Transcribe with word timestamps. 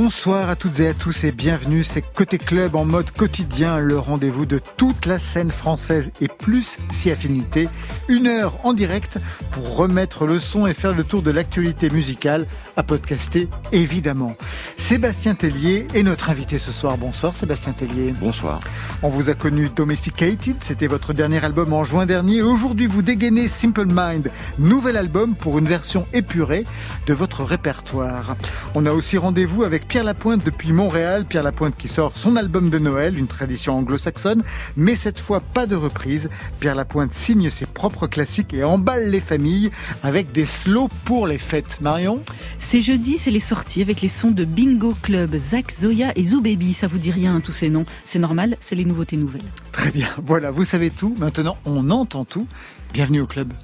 Bonsoir 0.00 0.48
à 0.48 0.54
toutes 0.54 0.78
et 0.78 0.86
à 0.86 0.94
tous 0.94 1.24
et 1.24 1.32
bienvenue. 1.32 1.82
C'est 1.82 2.02
Côté 2.02 2.38
Club 2.38 2.76
en 2.76 2.84
mode 2.84 3.10
quotidien, 3.10 3.80
le 3.80 3.98
rendez-vous 3.98 4.46
de 4.46 4.60
toute 4.76 5.06
la 5.06 5.18
scène 5.18 5.50
française 5.50 6.12
et 6.20 6.28
plus 6.28 6.78
si 6.92 7.10
affinité. 7.10 7.68
Une 8.06 8.28
heure 8.28 8.64
en 8.64 8.74
direct 8.74 9.18
pour 9.50 9.76
remettre 9.76 10.24
le 10.24 10.38
son 10.38 10.68
et 10.68 10.72
faire 10.72 10.94
le 10.94 11.02
tour 11.02 11.20
de 11.22 11.32
l'actualité 11.32 11.90
musicale 11.90 12.46
à 12.76 12.84
podcaster 12.84 13.48
évidemment. 13.72 14.36
Sébastien 14.76 15.34
Tellier 15.34 15.88
est 15.96 16.04
notre 16.04 16.30
invité 16.30 16.58
ce 16.58 16.70
soir. 16.70 16.96
Bonsoir 16.96 17.34
Sébastien 17.34 17.72
Tellier. 17.72 18.12
Bonsoir. 18.20 18.60
On 19.02 19.08
vous 19.08 19.30
a 19.30 19.34
connu 19.34 19.68
Domesticated, 19.68 20.58
c'était 20.60 20.86
votre 20.86 21.12
dernier 21.12 21.44
album 21.44 21.72
en 21.72 21.82
juin 21.82 22.06
dernier. 22.06 22.40
Aujourd'hui 22.40 22.86
vous 22.86 23.02
dégainez 23.02 23.48
Simple 23.48 23.86
Mind, 23.86 24.30
nouvel 24.60 24.96
album 24.96 25.34
pour 25.34 25.58
une 25.58 25.66
version 25.66 26.06
épurée 26.12 26.64
de 27.06 27.14
votre 27.14 27.42
répertoire. 27.42 28.36
On 28.76 28.86
a 28.86 28.92
aussi 28.92 29.18
rendez-vous 29.18 29.64
avec 29.64 29.87
Pierre 29.88 30.04
Lapointe 30.04 30.44
depuis 30.44 30.72
Montréal. 30.72 31.24
Pierre 31.24 31.42
Lapointe 31.42 31.74
qui 31.76 31.88
sort 31.88 32.14
son 32.14 32.36
album 32.36 32.68
de 32.68 32.78
Noël, 32.78 33.18
une 33.18 33.26
tradition 33.26 33.78
anglo-saxonne, 33.78 34.42
mais 34.76 34.96
cette 34.96 35.18
fois 35.18 35.40
pas 35.40 35.66
de 35.66 35.74
reprise. 35.76 36.28
Pierre 36.60 36.74
Lapointe 36.74 37.14
signe 37.14 37.48
ses 37.48 37.64
propres 37.64 38.06
classiques 38.06 38.52
et 38.52 38.64
emballe 38.64 39.10
les 39.10 39.20
familles 39.20 39.70
avec 40.02 40.30
des 40.30 40.44
slows 40.44 40.90
pour 41.06 41.26
les 41.26 41.38
fêtes. 41.38 41.80
Marion 41.80 42.22
C'est 42.58 42.82
jeudi, 42.82 43.16
c'est 43.18 43.30
les 43.30 43.40
sorties 43.40 43.80
avec 43.80 44.02
les 44.02 44.10
sons 44.10 44.30
de 44.30 44.44
Bingo 44.44 44.94
Club, 45.02 45.36
Zach, 45.50 45.72
Zoya 45.80 46.12
et 46.16 46.24
Zoo 46.24 46.42
Baby. 46.42 46.74
Ça 46.74 46.86
vous 46.86 46.98
dit 46.98 47.10
rien, 47.10 47.40
tous 47.40 47.52
ces 47.52 47.70
noms. 47.70 47.86
C'est 48.04 48.18
normal, 48.18 48.58
c'est 48.60 48.74
les 48.74 48.84
nouveautés 48.84 49.16
nouvelles. 49.16 49.40
Très 49.72 49.90
bien, 49.90 50.08
voilà, 50.22 50.50
vous 50.50 50.64
savez 50.64 50.90
tout. 50.90 51.14
Maintenant, 51.18 51.56
on 51.64 51.90
entend 51.90 52.26
tout. 52.26 52.46
Bienvenue 52.92 53.22
au 53.22 53.26
club. 53.26 53.54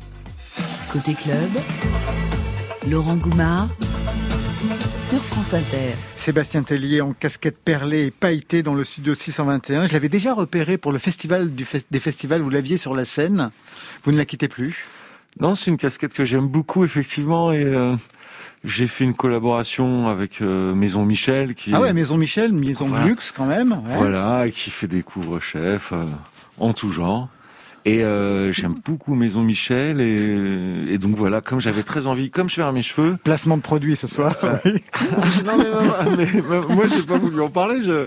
Côté 0.91 1.13
club, 1.13 1.51
Laurent 2.89 3.17
Goumard 3.17 3.69
sur 5.05 5.23
France 5.23 5.53
Inter. 5.53 5.93
Sébastien 6.17 6.63
Tellier 6.63 7.03
en 7.03 7.13
casquette 7.13 7.59
perlée 7.59 8.07
et 8.07 8.11
pailletée 8.11 8.63
dans 8.63 8.73
le 8.73 8.85
studio 8.85 9.13
621. 9.13 9.87
Je 9.87 9.93
l'avais 9.93 10.09
déjà 10.09 10.33
repéré 10.33 10.79
pour 10.79 10.93
le 10.93 10.99
festival 10.99 11.51
des 11.55 12.01
festivals, 12.01 12.41
vous 12.41 12.49
l'aviez 12.49 12.79
sur 12.79 12.95
la 12.95 13.05
scène. 13.05 13.51
Vous 14.03 14.13
ne 14.13 14.17
la 14.17 14.25
quittez 14.25 14.49
plus? 14.49 14.87
Non, 15.39 15.57
c'est 15.57 15.71
une 15.71 15.77
casquette 15.77 16.15
que 16.15 16.25
j'aime 16.25 16.49
beaucoup, 16.49 16.85
effectivement, 16.85 17.53
et 17.53 17.65
euh, 17.65 17.95
j'ai 18.65 18.87
fait 18.87 19.05
une 19.05 19.15
collaboration 19.15 20.09
avec 20.09 20.41
euh, 20.41 20.75
Maison 20.75 21.05
Michel. 21.05 21.55
Qui 21.55 21.75
ah 21.75 21.83
ouais, 21.83 21.93
Maison 21.93 22.17
Michel, 22.17 22.55
maison 22.55 22.89
de 22.89 22.99
luxe 23.07 23.31
quand 23.31 23.47
même. 23.47 23.83
Voilà, 23.85 24.47
qui 24.51 24.71
fait 24.71 24.89
des 24.89 25.03
couvre-chefs 25.03 25.93
euh, 25.93 26.07
en 26.59 26.73
tout 26.73 26.91
genre. 26.91 27.29
Et 27.87 28.03
euh, 28.03 28.51
j'aime 28.51 28.75
beaucoup 28.83 29.15
Maison 29.15 29.43
Michel 29.43 30.01
et, 30.01 30.95
et 30.95 30.97
donc 30.97 31.17
voilà, 31.17 31.43
comme 31.43 31.61
j'avais 31.61 31.83
très 31.83 32.07
envie, 32.07 32.31
comme 32.31 32.49
je 32.49 32.55
fais 32.55 32.73
mes 32.73 32.83
cheveux. 32.83 33.19
Placement 33.23 33.59
de 33.59 33.63
produit 33.63 33.95
ce 33.95 34.07
soir. 34.07 34.35
Euh, 34.43 34.57
non 35.45 35.59
mais, 36.17 36.27
mais, 36.27 36.61
moi 36.75 36.87
j'ai 36.87 37.03
pas 37.03 37.19
voulu 37.19 37.43
en 37.43 37.51
parler. 37.51 37.83
Je... 37.83 38.07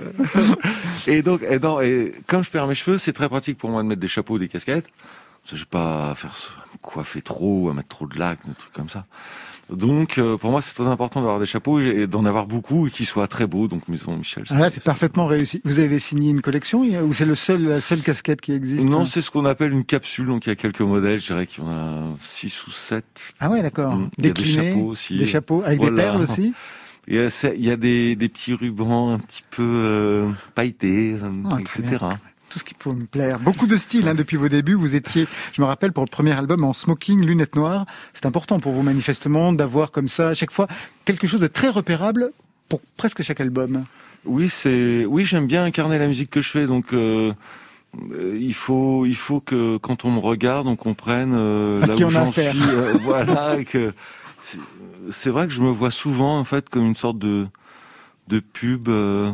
et 1.07 1.21
donc 1.21 1.43
et, 1.43 1.59
non, 1.59 1.79
et 1.79 2.13
comme 2.25 2.43
je 2.43 2.49
perds 2.49 2.65
mes 2.65 2.73
cheveux, 2.73 2.97
c'est 2.97 3.13
très 3.13 3.29
pratique 3.29 3.59
pour 3.59 3.69
moi 3.69 3.83
de 3.83 3.87
mettre 3.87 4.01
des 4.01 4.07
chapeaux, 4.07 4.39
des 4.39 4.47
casquettes. 4.47 4.87
Je 5.45 5.55
vais 5.55 5.65
pas 5.65 6.13
faire 6.15 6.33
coiffer 6.81 7.21
trop, 7.21 7.69
à 7.69 7.73
mettre 7.73 7.89
trop 7.89 8.07
de 8.07 8.17
lac, 8.17 8.39
des 8.45 8.53
trucs 8.53 8.73
comme 8.73 8.89
ça. 8.89 9.03
Donc, 9.69 10.17
euh, 10.17 10.37
pour 10.37 10.51
moi, 10.51 10.61
c'est 10.61 10.73
très 10.73 10.87
important 10.87 11.19
d'avoir 11.19 11.39
des 11.39 11.45
chapeaux 11.45 11.79
et 11.79 12.07
d'en 12.07 12.25
avoir 12.25 12.47
beaucoup 12.47 12.87
et 12.87 12.89
qu'ils 12.89 13.05
soient 13.05 13.27
très 13.27 13.47
beaux. 13.47 13.67
Donc, 13.67 13.87
Maison 13.87 14.15
Michel. 14.15 14.45
Ah, 14.49 14.69
c'est 14.69 14.83
parfaitement 14.83 15.27
réussi. 15.27 15.61
Vous 15.65 15.79
avez 15.79 15.99
signé 15.99 16.29
une 16.29 16.41
collection 16.41 16.81
ou 16.81 17.13
c'est 17.13 17.25
le 17.25 17.35
seul, 17.35 17.63
la 17.63 17.79
seule 17.79 18.01
casquette 18.01 18.41
qui 18.41 18.53
existe? 18.53 18.87
Non, 18.87 19.05
c'est 19.05 19.21
ce 19.21 19.29
qu'on 19.29 19.45
appelle 19.45 19.73
une 19.73 19.85
capsule. 19.85 20.27
Donc, 20.27 20.45
il 20.45 20.49
y 20.49 20.51
a 20.51 20.55
quelques 20.55 20.81
modèles. 20.81 21.19
Je 21.19 21.27
dirais 21.27 21.47
qu'il 21.47 21.63
y 21.63 21.67
en 21.67 21.71
a 21.71 22.15
six 22.25 22.65
ou 22.67 22.71
sept. 22.71 23.05
Ah 23.39 23.49
ouais, 23.49 23.61
d'accord. 23.61 23.95
Mm. 23.95 24.09
Des 24.17 24.33
chapeaux 24.35 24.87
aussi. 24.87 25.17
Des 25.17 25.25
chapeaux 25.25 25.63
avec 25.65 25.81
des 25.81 25.91
perles 25.91 26.21
aussi? 26.21 26.53
Il 27.09 27.15
y 27.15 27.19
a, 27.19 27.29
il 27.55 27.63
y 27.63 27.71
a 27.71 27.77
des, 27.77 28.17
des, 28.17 28.27
petits 28.27 28.53
rubans 28.53 29.13
un 29.13 29.19
petit 29.19 29.43
peu 29.49 29.63
euh, 29.63 30.29
pailletés, 30.55 31.13
euh, 31.13 31.29
ah, 31.49 31.57
etc 31.61 32.05
tout 32.57 32.61
ce 32.61 32.63
qui 32.63 32.73
peut 32.73 32.91
me 32.91 33.05
plaire. 33.05 33.39
Beaucoup 33.39 33.67
de 33.67 33.77
style 33.77 34.07
hein, 34.07 34.15
depuis 34.15 34.35
vos 34.35 34.49
débuts. 34.49 34.73
Vous 34.73 34.95
étiez, 34.95 35.27
je 35.53 35.61
me 35.61 35.67
rappelle, 35.67 35.91
pour 35.91 36.03
le 36.03 36.09
premier 36.09 36.31
album 36.31 36.63
en 36.63 36.73
smoking, 36.73 37.23
lunettes 37.23 37.55
noires. 37.55 37.85
C'est 38.15 38.25
important 38.25 38.59
pour 38.59 38.71
vous 38.71 38.81
manifestement 38.81 39.53
d'avoir 39.53 39.91
comme 39.91 40.07
ça 40.07 40.29
à 40.29 40.33
chaque 40.33 40.51
fois 40.51 40.67
quelque 41.05 41.27
chose 41.27 41.39
de 41.39 41.47
très 41.47 41.69
repérable 41.69 42.31
pour 42.67 42.81
presque 42.97 43.21
chaque 43.21 43.41
album. 43.41 43.83
Oui, 44.25 44.49
c'est, 44.49 45.05
oui, 45.05 45.23
j'aime 45.23 45.45
bien 45.45 45.63
incarner 45.63 45.99
la 45.99 46.07
musique 46.07 46.31
que 46.31 46.41
je 46.41 46.49
fais, 46.49 46.65
donc. 46.65 46.93
Euh, 46.93 47.33
euh 48.11 48.37
il 48.39 48.53
faut, 48.53 49.05
il 49.05 49.15
faut 49.15 49.39
que 49.39 49.77
quand 49.77 50.03
on 50.03 50.11
me 50.11 50.19
regarde, 50.19 50.67
on 50.67 50.75
comprenne 50.75 51.33
euh, 51.33 51.85
là 51.85 51.95
où 51.95 52.09
j'en 52.09 52.31
suis. 52.31 52.41
Euh, 52.41 52.97
voilà, 53.01 53.63
que 53.63 53.93
c'est 54.37 55.29
vrai 55.29 55.47
que 55.47 55.53
je 55.53 55.61
me 55.61 55.69
vois 55.69 55.91
souvent 55.91 56.37
en 56.39 56.43
fait 56.43 56.69
comme 56.69 56.85
une 56.85 56.95
sorte 56.95 57.19
de 57.19 57.47
de 58.27 58.39
pub. 58.39 58.89
Euh, 58.89 59.31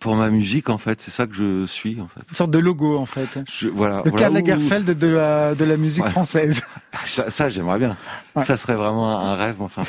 pour 0.00 0.16
ma 0.16 0.30
musique, 0.30 0.70
en 0.70 0.78
fait, 0.78 1.00
c'est 1.00 1.10
ça 1.10 1.26
que 1.26 1.34
je 1.34 1.66
suis, 1.66 2.00
en 2.00 2.08
fait. 2.08 2.20
Une 2.28 2.36
sorte 2.36 2.50
de 2.50 2.58
logo, 2.58 2.98
en 2.98 3.06
fait. 3.06 3.28
Je, 3.48 3.68
voilà. 3.68 4.02
Le 4.04 4.10
Karl 4.10 4.34
Lagerfeld 4.34 4.90
de 4.90 5.06
la, 5.06 5.54
de 5.54 5.64
la 5.64 5.76
musique 5.76 6.06
française. 6.06 6.60
Ça, 7.06 7.48
j'aimerais 7.48 7.78
bien. 7.78 7.96
Ça 8.42 8.56
serait 8.56 8.76
vraiment 8.76 9.20
un 9.20 9.36
rêve, 9.36 9.60
enfin. 9.60 9.82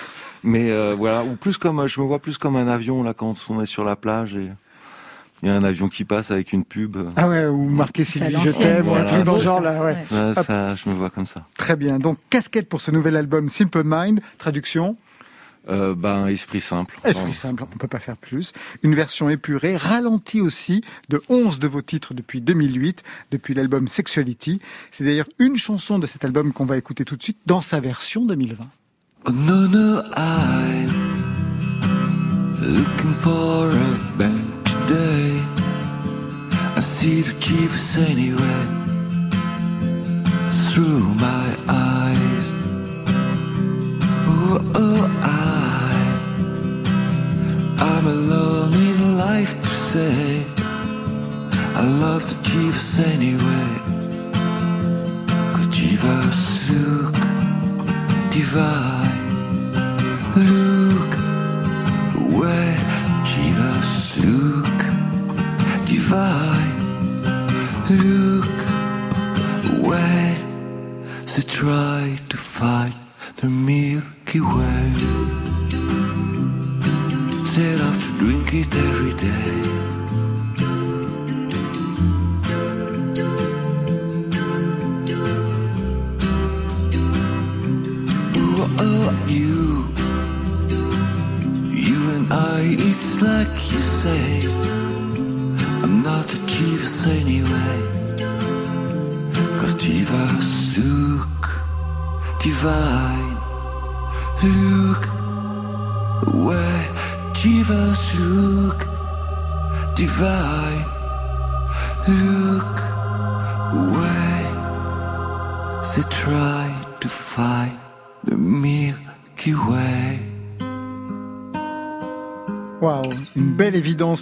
Mais 0.43 0.71
euh, 0.71 0.95
voilà, 0.97 1.23
ou 1.23 1.35
plus 1.35 1.57
comme, 1.57 1.85
je 1.87 2.01
me 2.01 2.05
vois 2.05 2.19
plus 2.19 2.37
comme 2.37 2.55
un 2.55 2.67
avion 2.67 3.03
là 3.03 3.13
quand 3.13 3.35
on 3.49 3.61
est 3.61 3.67
sur 3.67 3.83
la 3.83 3.95
plage 3.95 4.35
et 4.35 4.49
il 5.43 5.49
y 5.49 5.51
a 5.51 5.55
un 5.55 5.63
avion 5.63 5.87
qui 5.87 6.03
passe 6.03 6.31
avec 6.31 6.51
une 6.51 6.65
pub. 6.65 6.97
Ah 7.15 7.29
ouais, 7.29 7.45
ou 7.45 7.69
marqué 7.69 8.03
Sylvie, 8.03 8.35
je 8.43 8.51
t'aime, 8.51 8.87
un 8.89 9.05
truc 9.05 9.23
dans 9.23 9.37
le 9.37 9.43
genre 9.43 9.61
là, 9.61 9.83
ouais. 9.83 10.03
ça, 10.03 10.73
je 10.75 10.89
me 10.89 10.95
vois 10.95 11.11
comme 11.11 11.27
ça. 11.27 11.41
Très 11.57 11.75
bien. 11.75 11.99
Donc 11.99 12.17
casquette 12.29 12.69
pour 12.69 12.81
ce 12.81 12.89
nouvel 12.89 13.15
album 13.15 13.49
Simple 13.49 13.83
Mind, 13.85 14.19
traduction. 14.39 14.97
Euh, 15.71 15.95
ben, 15.95 16.27
esprit 16.27 16.61
simple. 16.61 16.99
Esprit 17.05 17.33
simple, 17.33 17.63
on 17.63 17.73
ne 17.73 17.79
peut 17.79 17.87
pas 17.87 17.99
faire 17.99 18.17
plus. 18.17 18.51
Une 18.83 18.93
version 18.93 19.29
épurée, 19.29 19.77
ralentie 19.77 20.41
aussi, 20.41 20.83
de 21.09 21.21
11 21.29 21.59
de 21.59 21.67
vos 21.67 21.81
titres 21.81 22.13
depuis 22.13 22.41
2008, 22.41 23.03
depuis 23.31 23.53
l'album 23.53 23.87
Sexuality. 23.87 24.59
C'est 24.91 25.05
d'ailleurs 25.05 25.29
une 25.39 25.55
chanson 25.55 25.97
de 25.97 26.05
cet 26.05 26.25
album 26.25 26.51
qu'on 26.51 26.65
va 26.65 26.77
écouter 26.77 27.05
tout 27.05 27.15
de 27.15 27.23
suite 27.23 27.39
dans 27.45 27.61
sa 27.61 27.79
version 27.79 28.25
2020. 28.25 28.67
no, 29.29 29.67
no, 29.67 30.01
I'm 30.15 30.89
looking 32.59 33.13
for 33.13 33.69
a 33.69 34.17
band 34.17 34.65
today. 34.65 35.39
I 36.75 36.81
see 36.81 37.21
the 37.21 37.33
anyway 38.09 38.81
through 40.49 40.99
my 41.15 41.55
eyes. 41.67 42.30
Say 49.91 50.45
I 51.75 51.83
love 51.99 52.23
the 52.25 52.41
Jeeves 52.43 52.99
anyway. 52.99 53.71
Cause 55.53 55.67
Jeeves 55.67 56.69
look 56.71 57.13
divine 58.31 59.10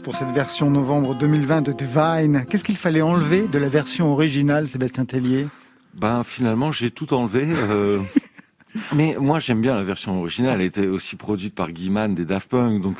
pour 0.09 0.17
cette 0.17 0.31
version 0.31 0.71
novembre 0.71 1.13
2020 1.13 1.61
de 1.61 1.71
Divine. 1.71 2.43
Qu'est-ce 2.49 2.63
qu'il 2.63 2.77
fallait 2.77 3.03
enlever 3.03 3.47
de 3.47 3.59
la 3.59 3.69
version 3.69 4.11
originale, 4.11 4.67
Sébastien 4.67 5.05
Tellier? 5.05 5.47
Ben 5.93 6.23
finalement, 6.23 6.71
j'ai 6.71 6.89
tout 6.89 7.13
enlevé. 7.13 7.45
Euh... 7.47 8.01
Mais 8.95 9.17
moi, 9.19 9.39
j'aime 9.39 9.61
bien 9.61 9.75
la 9.75 9.83
version 9.83 10.19
originale. 10.19 10.61
Elle 10.61 10.65
était 10.65 10.87
aussi 10.87 11.15
produite 11.15 11.53
par 11.53 11.71
Guy 11.71 11.91
des 12.15 12.25
Daft 12.25 12.49
Punk, 12.49 12.81
donc 12.81 12.97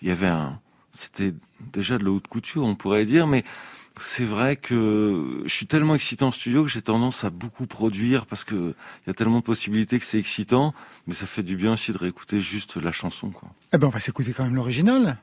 il 0.00 0.06
y 0.06 0.12
avait 0.12 0.28
un, 0.28 0.60
c'était 0.92 1.34
déjà 1.72 1.98
de 1.98 2.04
la 2.04 2.12
haute 2.12 2.28
couture, 2.28 2.62
on 2.62 2.76
pourrait 2.76 3.06
dire, 3.06 3.26
mais 3.26 3.42
c'est 3.96 4.24
vrai 4.24 4.54
que 4.54 5.42
je 5.46 5.52
suis 5.52 5.66
tellement 5.66 5.96
excité 5.96 6.22
en 6.22 6.30
studio 6.30 6.62
que 6.62 6.70
j'ai 6.70 6.82
tendance 6.82 7.24
à 7.24 7.30
beaucoup 7.30 7.66
produire 7.66 8.24
parce 8.24 8.44
que 8.44 8.54
il 8.54 9.08
y 9.08 9.10
a 9.10 9.14
tellement 9.14 9.38
de 9.38 9.44
possibilités 9.44 9.98
que 9.98 10.04
c'est 10.04 10.20
excitant, 10.20 10.74
mais 11.08 11.14
ça 11.14 11.26
fait 11.26 11.42
du 11.42 11.56
bien 11.56 11.72
aussi 11.72 11.90
de 11.90 11.98
réécouter 11.98 12.40
juste 12.40 12.76
la 12.76 12.92
chanson, 12.92 13.30
quoi. 13.30 13.48
Eh 13.72 13.78
ben, 13.78 13.88
on 13.88 13.90
va 13.90 13.98
s'écouter 13.98 14.32
quand 14.32 14.44
même 14.44 14.54
l'original. 14.54 15.18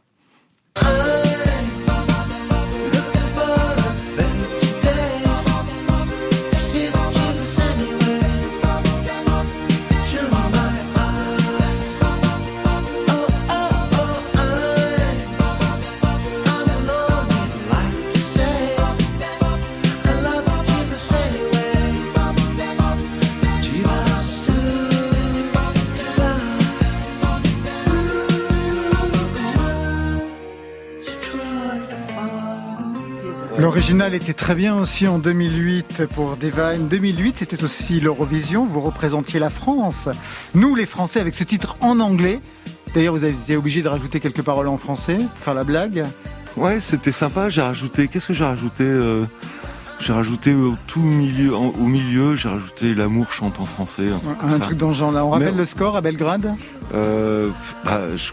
I 0.75 1.82
L'original 33.83 34.13
était 34.13 34.33
très 34.33 34.55
bien 34.55 34.77
aussi 34.77 35.09
en 35.09 35.19
2008 35.19 36.05
pour 36.15 36.37
Divine. 36.37 36.87
2008, 36.89 37.39
c'était 37.39 37.61
aussi 37.65 37.99
l'Eurovision. 37.99 38.63
Vous 38.63 38.79
représentiez 38.79 39.41
la 39.41 39.49
France. 39.49 40.07
Nous, 40.55 40.73
les 40.73 40.85
Français, 40.85 41.19
avec 41.19 41.35
ce 41.35 41.43
titre 41.43 41.75
en 41.81 41.99
anglais. 41.99 42.39
D'ailleurs, 42.95 43.13
vous 43.13 43.25
avez 43.25 43.33
été 43.33 43.57
obligé 43.57 43.81
de 43.81 43.89
rajouter 43.89 44.21
quelques 44.21 44.41
paroles 44.41 44.69
en 44.69 44.77
français 44.77 45.17
pour 45.17 45.37
faire 45.37 45.53
la 45.53 45.65
blague. 45.65 46.05
Ouais, 46.55 46.79
c'était 46.79 47.11
sympa. 47.11 47.49
J'ai 47.49 47.61
rajouté. 47.61 48.07
Qu'est-ce 48.07 48.29
que 48.29 48.33
j'ai 48.33 48.45
rajouté 48.45 48.85
euh, 48.85 49.25
J'ai 49.99 50.13
rajouté 50.13 50.53
au 50.53 50.75
tout 50.87 51.01
milieu, 51.01 51.53
au 51.53 51.85
milieu, 51.85 52.37
j'ai 52.37 52.47
rajouté 52.47 52.95
l'amour 52.95 53.33
chante 53.33 53.59
en 53.59 53.65
français. 53.65 54.07
Un, 54.43 54.59
truc, 54.59 54.77
dans 54.77 54.93
ce 54.93 54.99
genre-là. 54.99 55.25
On 55.25 55.31
rappelle 55.31 55.57
le 55.57 55.65
score 55.65 55.97
à 55.97 56.01
Belgrade 56.01 56.55
euh, 56.93 57.49
bah, 57.83 57.99
je 58.15 58.31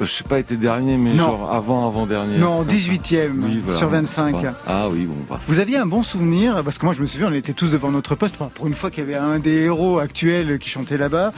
je 0.00 0.10
sais 0.10 0.24
pas 0.24 0.38
été 0.38 0.56
dernier, 0.56 0.96
mais 0.96 1.16
genre 1.16 1.52
avant, 1.52 1.86
avant 1.86 2.06
dernier. 2.06 2.38
Non, 2.38 2.64
18e 2.64 3.72
sur 3.72 3.88
25. 3.88 4.36
Ah 4.66 4.88
oui, 4.90 5.04
bon. 5.04 5.14
Bah. 5.28 5.40
Vous 5.46 5.60
aviez 5.60 5.76
un 5.76 5.86
bon 5.86 6.02
souvenir 6.02 6.62
parce 6.64 6.78
que 6.78 6.84
moi 6.84 6.94
je 6.94 7.00
me 7.00 7.06
souviens, 7.06 7.28
on 7.28 7.34
était 7.34 7.52
tous 7.52 7.70
devant 7.70 7.90
notre 7.90 8.14
poste 8.14 8.36
pour 8.36 8.66
une 8.66 8.74
fois 8.74 8.90
qu'il 8.90 9.04
y 9.04 9.06
avait 9.06 9.16
un 9.16 9.38
des 9.38 9.62
héros 9.62 9.98
actuels 9.98 10.58
qui 10.58 10.68
chantait 10.68 10.96
là-bas. 10.96 11.32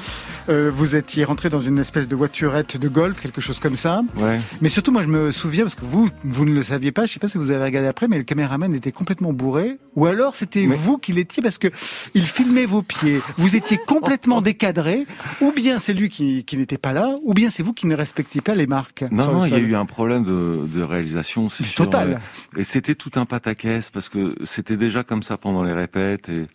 Euh, 0.48 0.70
vous 0.72 0.96
étiez 0.96 1.24
rentré 1.24 1.50
dans 1.50 1.60
une 1.60 1.78
espèce 1.78 2.08
de 2.08 2.16
voiturette 2.16 2.76
de 2.76 2.88
golf, 2.88 3.20
quelque 3.20 3.40
chose 3.40 3.58
comme 3.58 3.76
ça. 3.76 4.02
Ouais. 4.16 4.40
Mais 4.60 4.68
surtout, 4.68 4.92
moi 4.92 5.02
je 5.02 5.08
me 5.08 5.32
souviens 5.32 5.64
parce 5.64 5.74
que 5.74 5.84
vous, 5.84 6.08
vous 6.24 6.44
ne 6.44 6.54
le 6.54 6.62
saviez 6.62 6.92
pas. 6.92 7.06
Je 7.06 7.12
sais 7.12 7.20
pas 7.20 7.28
si 7.28 7.38
vous 7.38 7.50
avez 7.50 7.64
regardé 7.64 7.88
après, 7.88 8.06
mais 8.08 8.16
le 8.16 8.24
caméraman 8.24 8.74
était 8.74 8.92
complètement 8.92 9.32
bourré. 9.32 9.78
Ou 9.96 10.06
alors 10.06 10.34
c'était 10.34 10.66
vous 10.66 10.98
qui 10.98 11.12
l'étiez 11.12 11.42
parce 11.42 11.58
que 11.58 11.68
il 12.14 12.26
filmait 12.26 12.66
vos 12.66 12.82
pieds. 12.82 13.20
Vous 13.36 13.54
étiez 13.54 13.76
complètement 13.76 14.40
décadré. 14.40 15.06
Ou 15.40 15.52
bien 15.52 15.78
c'est 15.78 15.94
lui 15.94 16.08
qui, 16.08 16.44
qui 16.44 16.56
n'était 16.56 16.78
pas 16.78 16.92
là, 16.92 17.16
ou 17.22 17.34
bien 17.34 17.50
c'est 17.50 17.62
vous 17.62 17.72
qui 17.72 17.86
ne 17.86 17.94
respectiez 18.16 18.54
les 18.54 18.66
marques. 18.66 19.04
Non, 19.10 19.32
non, 19.32 19.44
il 19.44 19.52
y 19.52 19.54
a 19.54 19.58
eu 19.58 19.74
un 19.74 19.86
problème 19.86 20.24
de, 20.24 20.82
réalisation, 20.82 21.48
c'est 21.48 21.64
sûr. 21.64 21.84
Total. 21.84 22.20
Et 22.56 22.64
c'était 22.64 22.94
tout 22.94 23.10
un 23.16 23.26
pataquès 23.26 23.90
parce 23.90 24.08
que 24.08 24.34
c'était 24.44 24.76
déjà 24.76 25.04
comme 25.04 25.22
ça 25.22 25.36
pendant 25.36 25.64
les 25.64 25.72
répètes 25.72 26.28
et 26.28 26.46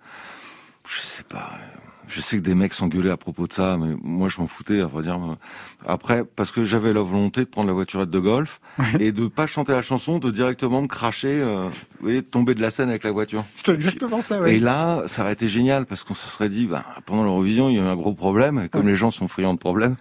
je 0.88 1.00
sais 1.00 1.24
pas. 1.24 1.52
Je 2.08 2.19
sais 2.19 2.36
que 2.36 2.42
des 2.42 2.56
mecs 2.56 2.74
s'engueulaient 2.74 3.12
à 3.12 3.16
propos 3.16 3.48
de 3.48 3.54
ça, 3.54 3.78
mais 3.80 3.96
moi 4.04 4.28
je 4.28 4.42
m'en 4.42 4.48
foutais, 4.48 4.81
à 4.81 4.86
vrai 4.86 5.04
dire. 5.04 5.18
Après, 5.86 6.25
parce 6.25 6.52
que 6.52 6.66
j'avais 6.66 6.92
la 6.92 7.02
volonté 7.02 7.42
de 7.42 7.46
prendre 7.46 7.68
la 7.68 7.74
voiturette 7.74 8.10
de 8.10 8.19
golf 8.19 8.60
et 9.00 9.13
de 9.13 9.28
pas 9.28 9.48
chanter 9.48 9.72
la 9.72 9.81
chanson, 9.81 10.19
de 10.19 10.30
directement 10.30 10.81
me 10.81 10.88
cracher, 10.88 11.42
euh, 11.42 11.69
de 12.04 12.19
tomber 12.19 12.54
de 12.54 12.62
la 12.62 12.69
scène 12.69 12.90
avec 12.90 13.06
la 13.06 13.12
voiture. 13.12 13.46
C'était 13.54 13.74
exactement 13.74 14.22
ça, 14.22 14.42
oui. 14.42 14.52
Et 14.52 14.60
là, 14.60 15.04
ça 15.06 15.22
aurait 15.22 15.34
été 15.34 15.48
génial 15.48 15.86
parce 15.86 16.04
qu'on 16.04 16.13
se 16.13 16.28
serait 16.28 16.50
dit, 16.50 16.66
bah, 16.66 16.84
pendant 17.06 17.24
l'Eurovision, 17.24 17.69
il 17.69 17.78
y 17.78 17.80
a 17.80 17.84
eu 17.84 17.88
un 17.88 17.96
gros 17.96 18.13
problème, 18.13 18.63
et 18.66 18.69
comme 18.69 18.88
les 18.88 18.98
gens 18.98 19.12
sont 19.12 19.30
friands 19.30 19.54
de 19.54 19.60
problèmes, 19.60 19.96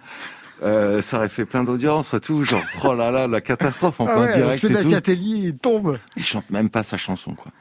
euh, 0.63 1.01
ça 1.01 1.17
aurait 1.19 1.29
fait 1.29 1.47
plein 1.47 1.65
d'audience 1.65 2.15
et 2.15 2.21
tout, 2.21 2.45
genre 2.45 2.63
oh 2.85 2.95
là 2.95 3.11
là, 3.11 3.27
la 3.27 3.41
catastrophe 3.41 4.01
en 4.01 4.07
ah 4.07 4.15
plein 4.15 4.37
direct. 4.37 4.61
C'est 4.61 4.95
Atelier, 4.95 5.37
il 5.47 5.57
tombe. 5.57 5.99
Il 6.17 6.25
chante 6.25 6.51
même 6.51 6.69
pas 6.69 6.83
sa 6.83 6.97
chanson 6.97 7.35
quoi. 7.35 7.53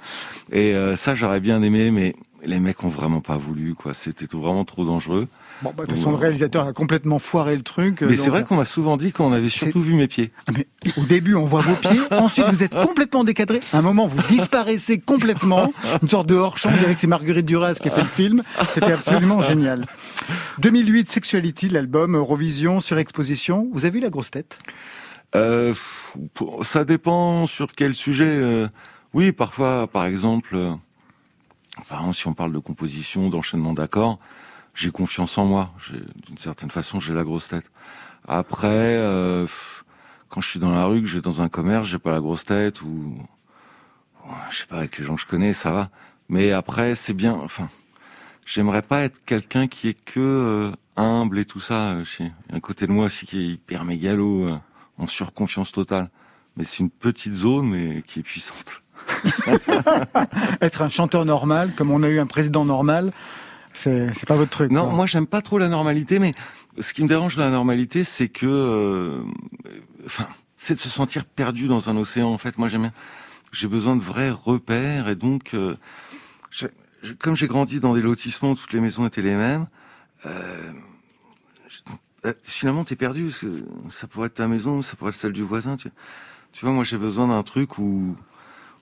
Et 0.51 0.75
euh, 0.75 0.95
ça 0.95 1.15
j'aurais 1.15 1.39
bien 1.39 1.61
aimé, 1.61 1.91
mais 1.91 2.15
les 2.43 2.59
mecs 2.59 2.83
ont 2.83 2.89
vraiment 2.89 3.21
pas 3.21 3.37
voulu 3.37 3.73
quoi. 3.73 3.93
C'était 3.93 4.25
vraiment 4.31 4.65
trop 4.65 4.83
dangereux. 4.83 5.27
Bon, 5.61 5.73
bah, 5.75 5.85
de 5.85 5.95
son 5.95 6.15
réalisateur 6.15 6.67
a 6.67 6.73
complètement 6.73 7.19
foiré 7.19 7.55
le 7.55 7.63
truc. 7.63 8.01
Mais 8.01 8.15
c'est 8.15 8.29
vrai 8.29 8.43
qu'on 8.43 8.55
m'a 8.55 8.65
souvent 8.65 8.95
dit 8.97 9.11
qu'on 9.11 9.33
avait 9.33 9.49
surtout 9.49 9.81
vu 9.81 9.93
mes 9.93 10.07
pieds. 10.07 10.31
Ah, 10.47 10.51
mais 10.55 10.67
au 10.97 11.03
début, 11.03 11.35
on 11.35 11.45
voit 11.45 11.61
vos 11.61 11.75
pieds. 11.75 11.99
Ensuite, 12.11 12.45
vous 12.45 12.63
êtes 12.63 12.73
complètement 12.73 13.23
décadré. 13.23 13.59
À 13.73 13.79
un 13.79 13.81
moment, 13.81 14.07
vous 14.07 14.21
disparaissez 14.27 14.99
complètement. 14.99 15.71
Une 16.01 16.07
sorte 16.07 16.27
de 16.27 16.35
hors-champ. 16.35 16.69
On 16.73 16.77
dirait 16.77 16.93
que 16.93 16.99
c'est 16.99 17.07
Marguerite 17.07 17.45
Duras 17.45 17.75
qui 17.75 17.89
a 17.89 17.91
fait 17.91 18.01
le 18.01 18.07
film. 18.07 18.41
C'était 18.73 18.93
absolument 18.93 19.41
génial. 19.41 19.85
2008, 20.59 21.09
Sexuality, 21.09 21.69
l'album, 21.69 22.15
Eurovision, 22.15 22.79
sur 22.79 22.97
exposition. 22.97 23.67
Vous 23.73 23.85
avez 23.85 23.99
eu 23.99 24.01
la 24.01 24.09
grosse 24.09 24.31
tête? 24.31 24.57
Euh, 25.35 25.73
Ça 26.63 26.85
dépend 26.85 27.47
sur 27.47 27.73
quel 27.75 27.95
sujet. 27.95 28.25
Euh, 28.27 28.67
oui, 29.13 29.31
parfois, 29.31 29.87
par 29.87 30.05
exemple, 30.05 30.55
euh, 30.55 30.73
si 32.13 32.27
on 32.27 32.33
parle 32.33 32.53
de 32.53 32.59
composition, 32.59 33.29
d'enchaînement 33.29 33.73
d'accords, 33.73 34.19
j'ai 34.79 34.91
confiance 34.91 35.37
en 35.37 35.45
moi. 35.45 35.73
D'une 36.25 36.37
certaine 36.37 36.71
façon, 36.71 36.99
j'ai 37.01 37.13
la 37.13 37.23
grosse 37.23 37.49
tête. 37.49 37.69
Après, 38.25 38.67
euh, 38.67 39.45
quand 40.29 40.39
je 40.39 40.49
suis 40.49 40.59
dans 40.59 40.71
la 40.71 40.85
rue, 40.85 41.01
que 41.01 41.07
je 41.07 41.15
vais 41.15 41.21
dans 41.21 41.41
un 41.41 41.49
commerce, 41.49 41.87
j'ai 41.87 41.99
pas 41.99 42.11
la 42.11 42.21
grosse 42.21 42.45
tête 42.45 42.81
ou 42.81 43.17
je 44.49 44.57
sais 44.57 44.67
pas 44.67 44.77
avec 44.77 44.97
les 44.97 45.03
gens 45.03 45.15
que 45.15 45.21
je 45.21 45.27
connais, 45.27 45.53
ça 45.53 45.71
va. 45.71 45.89
Mais 46.29 46.51
après, 46.51 46.95
c'est 46.95 47.13
bien. 47.13 47.33
Enfin, 47.33 47.67
j'aimerais 48.45 48.81
pas 48.81 49.01
être 49.01 49.23
quelqu'un 49.25 49.67
qui 49.67 49.89
est 49.89 50.01
que 50.05 50.19
euh, 50.19 50.71
humble 50.95 51.39
et 51.39 51.45
tout 51.45 51.59
ça. 51.59 51.97
Il 52.19 52.27
y 52.27 52.29
a 52.53 52.55
un 52.55 52.59
côté 52.61 52.87
de 52.87 52.93
moi 52.93 53.05
aussi 53.05 53.25
qui 53.25 53.39
est 53.39 53.47
hyper 53.47 53.83
mégalo, 53.83 54.47
euh, 54.47 54.57
en 54.97 55.07
surconfiance 55.07 55.73
totale. 55.73 56.09
Mais 56.55 56.63
c'est 56.63 56.79
une 56.79 56.89
petite 56.89 57.33
zone, 57.33 57.69
mais 57.69 58.01
qui 58.03 58.19
est 58.19 58.23
puissante. 58.23 58.81
être 60.61 60.81
un 60.83 60.89
chanteur 60.89 61.25
normal, 61.25 61.73
comme 61.75 61.91
on 61.91 62.03
a 62.03 62.09
eu 62.09 62.19
un 62.19 62.27
président 62.27 62.63
normal, 62.63 63.11
c'est 63.79 64.25
pas 64.27 64.35
votre 64.35 64.51
truc. 64.51 64.71
Non, 64.71 64.91
moi 64.91 65.05
j'aime 65.05 65.27
pas 65.27 65.41
trop 65.41 65.57
la 65.57 65.69
normalité, 65.69 66.19
mais 66.19 66.33
ce 66.79 66.93
qui 66.93 67.03
me 67.03 67.07
dérange 67.07 67.35
de 67.35 67.41
la 67.41 67.49
normalité, 67.49 68.03
c'est 68.03 68.29
que, 68.29 68.45
euh, 68.45 69.21
enfin, 70.05 70.27
c'est 70.57 70.75
de 70.75 70.79
se 70.79 70.89
sentir 70.89 71.25
perdu 71.25 71.67
dans 71.67 71.89
un 71.89 71.97
océan. 71.97 72.29
En 72.29 72.37
fait, 72.37 72.57
moi 72.57 72.67
j'aime, 72.67 72.91
j'ai 73.51 73.67
besoin 73.67 73.95
de 73.95 74.01
vrais 74.01 74.31
repères, 74.31 75.09
et 75.09 75.15
donc, 75.15 75.53
euh, 75.53 75.75
comme 77.19 77.35
j'ai 77.35 77.47
grandi 77.47 77.79
dans 77.79 77.93
des 77.93 78.01
lotissements 78.01 78.51
où 78.51 78.55
toutes 78.55 78.73
les 78.73 78.81
maisons 78.81 79.05
étaient 79.07 79.21
les 79.21 79.35
mêmes, 79.35 79.67
euh, 80.25 80.73
euh 82.25 82.33
finalement 82.43 82.83
t'es 82.83 82.97
perdu 82.97 83.23
parce 83.23 83.37
que 83.37 83.63
ça 83.89 84.07
pourrait 84.07 84.27
être 84.27 84.33
ta 84.33 84.47
maison, 84.47 84.81
ça 84.81 84.97
pourrait 84.97 85.11
être 85.11 85.15
celle 85.15 85.31
du 85.31 85.43
voisin. 85.43 85.77
Tu, 85.77 85.89
tu 86.51 86.65
vois, 86.65 86.73
moi 86.73 86.83
j'ai 86.83 86.97
besoin 86.97 87.27
d'un 87.27 87.43
truc 87.43 87.77
où 87.77 88.15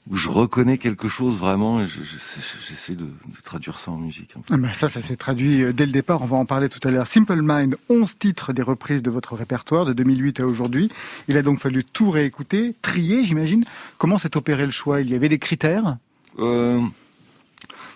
où 0.10 0.16
je 0.16 0.30
reconnais 0.30 0.78
quelque 0.78 1.08
chose 1.08 1.40
vraiment 1.40 1.82
et 1.82 1.88
j'essaie 1.88 2.94
de, 2.94 3.06
de, 3.06 3.42
traduire 3.44 3.80
ça 3.80 3.92
en 3.92 3.98
musique. 3.98 4.34
Ah 4.50 4.58
ben 4.58 4.72
ça, 4.74 4.88
ça 4.90 5.02
s'est 5.02 5.18
traduit 5.18 5.64
euh, 5.64 5.74
dès 5.74 5.86
le 5.86 5.92
départ, 5.92 6.22
on 6.22 6.26
va 6.26 6.38
en 6.38 6.46
parler 6.46 6.70
tout 6.70 6.86
à 6.88 6.92
l'heure. 6.92 7.08
Simple 7.08 7.42
Mind, 7.42 7.76
11 7.90 8.18
titres 8.18 8.54
des 8.54 8.62
reprises 8.62 9.04
de 9.04 9.10
votre 9.10 9.36
répertoire 9.36 9.86
de 9.86 9.94
2008 9.94 10.40
à 10.40 10.48
aujourd'hui. 10.48 10.90
Il 11.28 11.38
a 11.38 11.42
donc 11.42 11.60
fallu 11.60 11.84
tout 11.84 12.10
réécouter, 12.10 12.76
trier, 12.82 13.24
j'imagine. 13.24 13.66
Comment 13.98 14.18
s'est 14.18 14.38
opéré 14.38 14.66
le 14.66 14.72
choix? 14.72 15.02
Il 15.02 15.10
y 15.10 15.16
avait 15.16 15.30
des 15.30 15.40
critères? 15.40 15.98
Euh, 16.40 16.82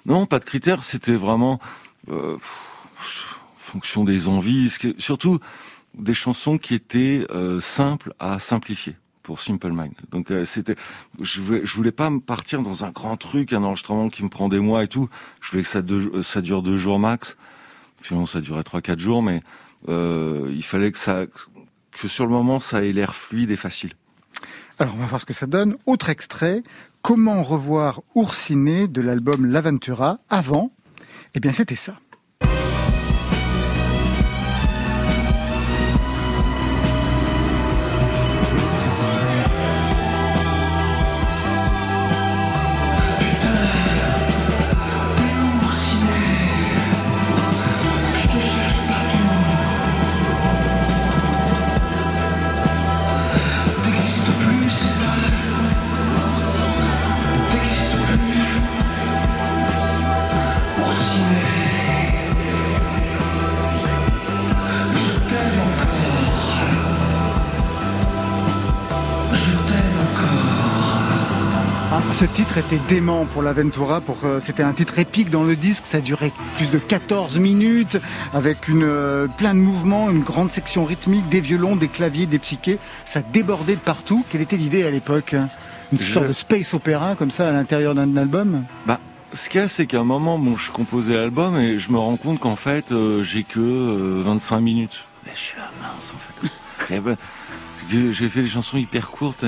Non, 0.05 0.25
pas 0.25 0.39
de 0.39 0.45
critères, 0.45 0.83
c'était 0.83 1.15
vraiment 1.15 1.59
euh, 2.09 2.37
fonction 3.57 4.03
des 4.03 4.27
envies, 4.27 4.75
surtout 4.97 5.39
des 5.97 6.13
chansons 6.13 6.57
qui 6.57 6.73
étaient 6.73 7.25
euh, 7.31 7.59
simples 7.61 8.13
à 8.19 8.39
simplifier 8.39 8.95
pour 9.23 9.39
Simple 9.39 9.71
Mind. 9.71 9.93
Donc 10.11 10.31
euh, 10.31 10.45
c'était, 10.45 10.75
je 11.19 11.41
voulais, 11.41 11.61
voulais 11.63 11.91
pas 11.91 12.09
me 12.09 12.19
partir 12.19 12.61
dans 12.61 12.85
un 12.85 12.91
grand 12.91 13.17
truc, 13.17 13.53
un 13.53 13.63
enregistrement 13.63 14.09
qui 14.09 14.23
me 14.23 14.29
prend 14.29 14.49
des 14.49 14.59
mois 14.59 14.83
et 14.83 14.87
tout. 14.87 15.09
Je 15.41 15.51
voulais 15.51 15.63
que 15.63 15.69
ça, 15.69 15.81
ça 16.23 16.41
dure 16.41 16.61
deux 16.61 16.77
jours 16.77 16.99
max. 16.99 17.37
Finalement, 17.97 18.25
ça 18.25 18.41
durait 18.41 18.63
trois, 18.63 18.81
quatre 18.81 18.99
jours, 18.99 19.21
mais 19.21 19.41
euh, 19.89 20.51
il 20.55 20.63
fallait 20.63 20.91
que 20.91 20.97
ça, 20.97 21.25
que 21.91 22.07
sur 22.07 22.25
le 22.25 22.31
moment, 22.31 22.59
ça 22.59 22.83
ait 22.83 22.91
l'air 22.91 23.13
fluide 23.13 23.51
et 23.51 23.55
facile. 23.55 23.93
Alors, 24.79 24.95
on 24.95 24.97
va 24.97 25.05
voir 25.05 25.21
ce 25.21 25.25
que 25.25 25.33
ça 25.33 25.45
donne. 25.45 25.77
Autre 25.85 26.09
extrait. 26.09 26.63
Comment 27.03 27.43
revoir 27.43 28.01
Oursiné 28.15 28.87
de 28.87 29.01
l'album 29.01 29.45
L'Aventura 29.45 30.17
avant? 30.29 30.71
Eh 31.35 31.39
bien, 31.39 31.53
c'était 31.53 31.75
ça. 31.75 31.99
Ce 72.13 72.25
titre 72.25 72.57
était 72.57 72.79
dément 72.87 73.25
pour 73.25 73.41
l'Aventura. 73.41 73.99
Pour, 73.99 74.17
euh, 74.25 74.39
c'était 74.39 74.63
un 74.63 74.73
titre 74.73 74.99
épique 74.99 75.29
dans 75.29 75.43
le 75.43 75.55
disque. 75.55 75.85
Ça 75.85 76.01
durait 76.01 76.31
plus 76.57 76.67
de 76.67 76.77
14 76.77 77.39
minutes 77.39 77.97
avec 78.33 78.67
une, 78.67 78.83
euh, 78.83 79.27
plein 79.27 79.55
de 79.55 79.59
mouvements, 79.59 80.09
une 80.09 80.21
grande 80.21 80.51
section 80.51 80.85
rythmique, 80.85 81.27
des 81.29 81.41
violons, 81.41 81.75
des 81.75 81.87
claviers, 81.87 82.27
des 82.27 82.37
psychés. 82.37 82.77
Ça 83.05 83.21
débordait 83.21 83.75
de 83.75 83.79
partout. 83.79 84.23
Quelle 84.29 84.41
était 84.41 84.57
l'idée 84.57 84.83
à 84.85 84.91
l'époque 84.91 85.35
Une 85.91 85.99
sorte 85.99 86.27
de 86.27 86.33
space 86.33 86.73
opéra 86.73 87.15
comme 87.15 87.31
ça 87.31 87.49
à 87.49 87.51
l'intérieur 87.51 87.95
d'un 87.95 88.15
album? 88.17 88.65
Bah, 88.85 88.99
ce 89.33 89.49
qu'il 89.49 89.61
y 89.61 89.63
a, 89.63 89.67
c'est 89.67 89.87
qu'à 89.87 89.99
un 89.99 90.03
moment, 90.03 90.37
bon, 90.37 90.57
je 90.57 90.71
composais 90.71 91.15
l'album 91.15 91.57
et 91.57 91.79
je 91.79 91.91
me 91.91 91.97
rends 91.97 92.17
compte 92.17 92.39
qu'en 92.39 92.57
fait, 92.57 92.91
euh, 92.91 93.23
j'ai 93.23 93.43
que 93.43 94.21
25 94.23 94.59
minutes. 94.59 95.05
Mais 95.25 95.31
je 95.33 95.39
suis 95.39 95.57
à 95.59 95.71
mince, 95.81 96.13
en 96.13 96.19
fait. 96.19 96.49
Ben, 97.01 97.15
j'ai 97.89 98.27
fait 98.27 98.41
des 98.41 98.49
chansons 98.49 98.77
hyper 98.77 99.07
courtes. 99.07 99.45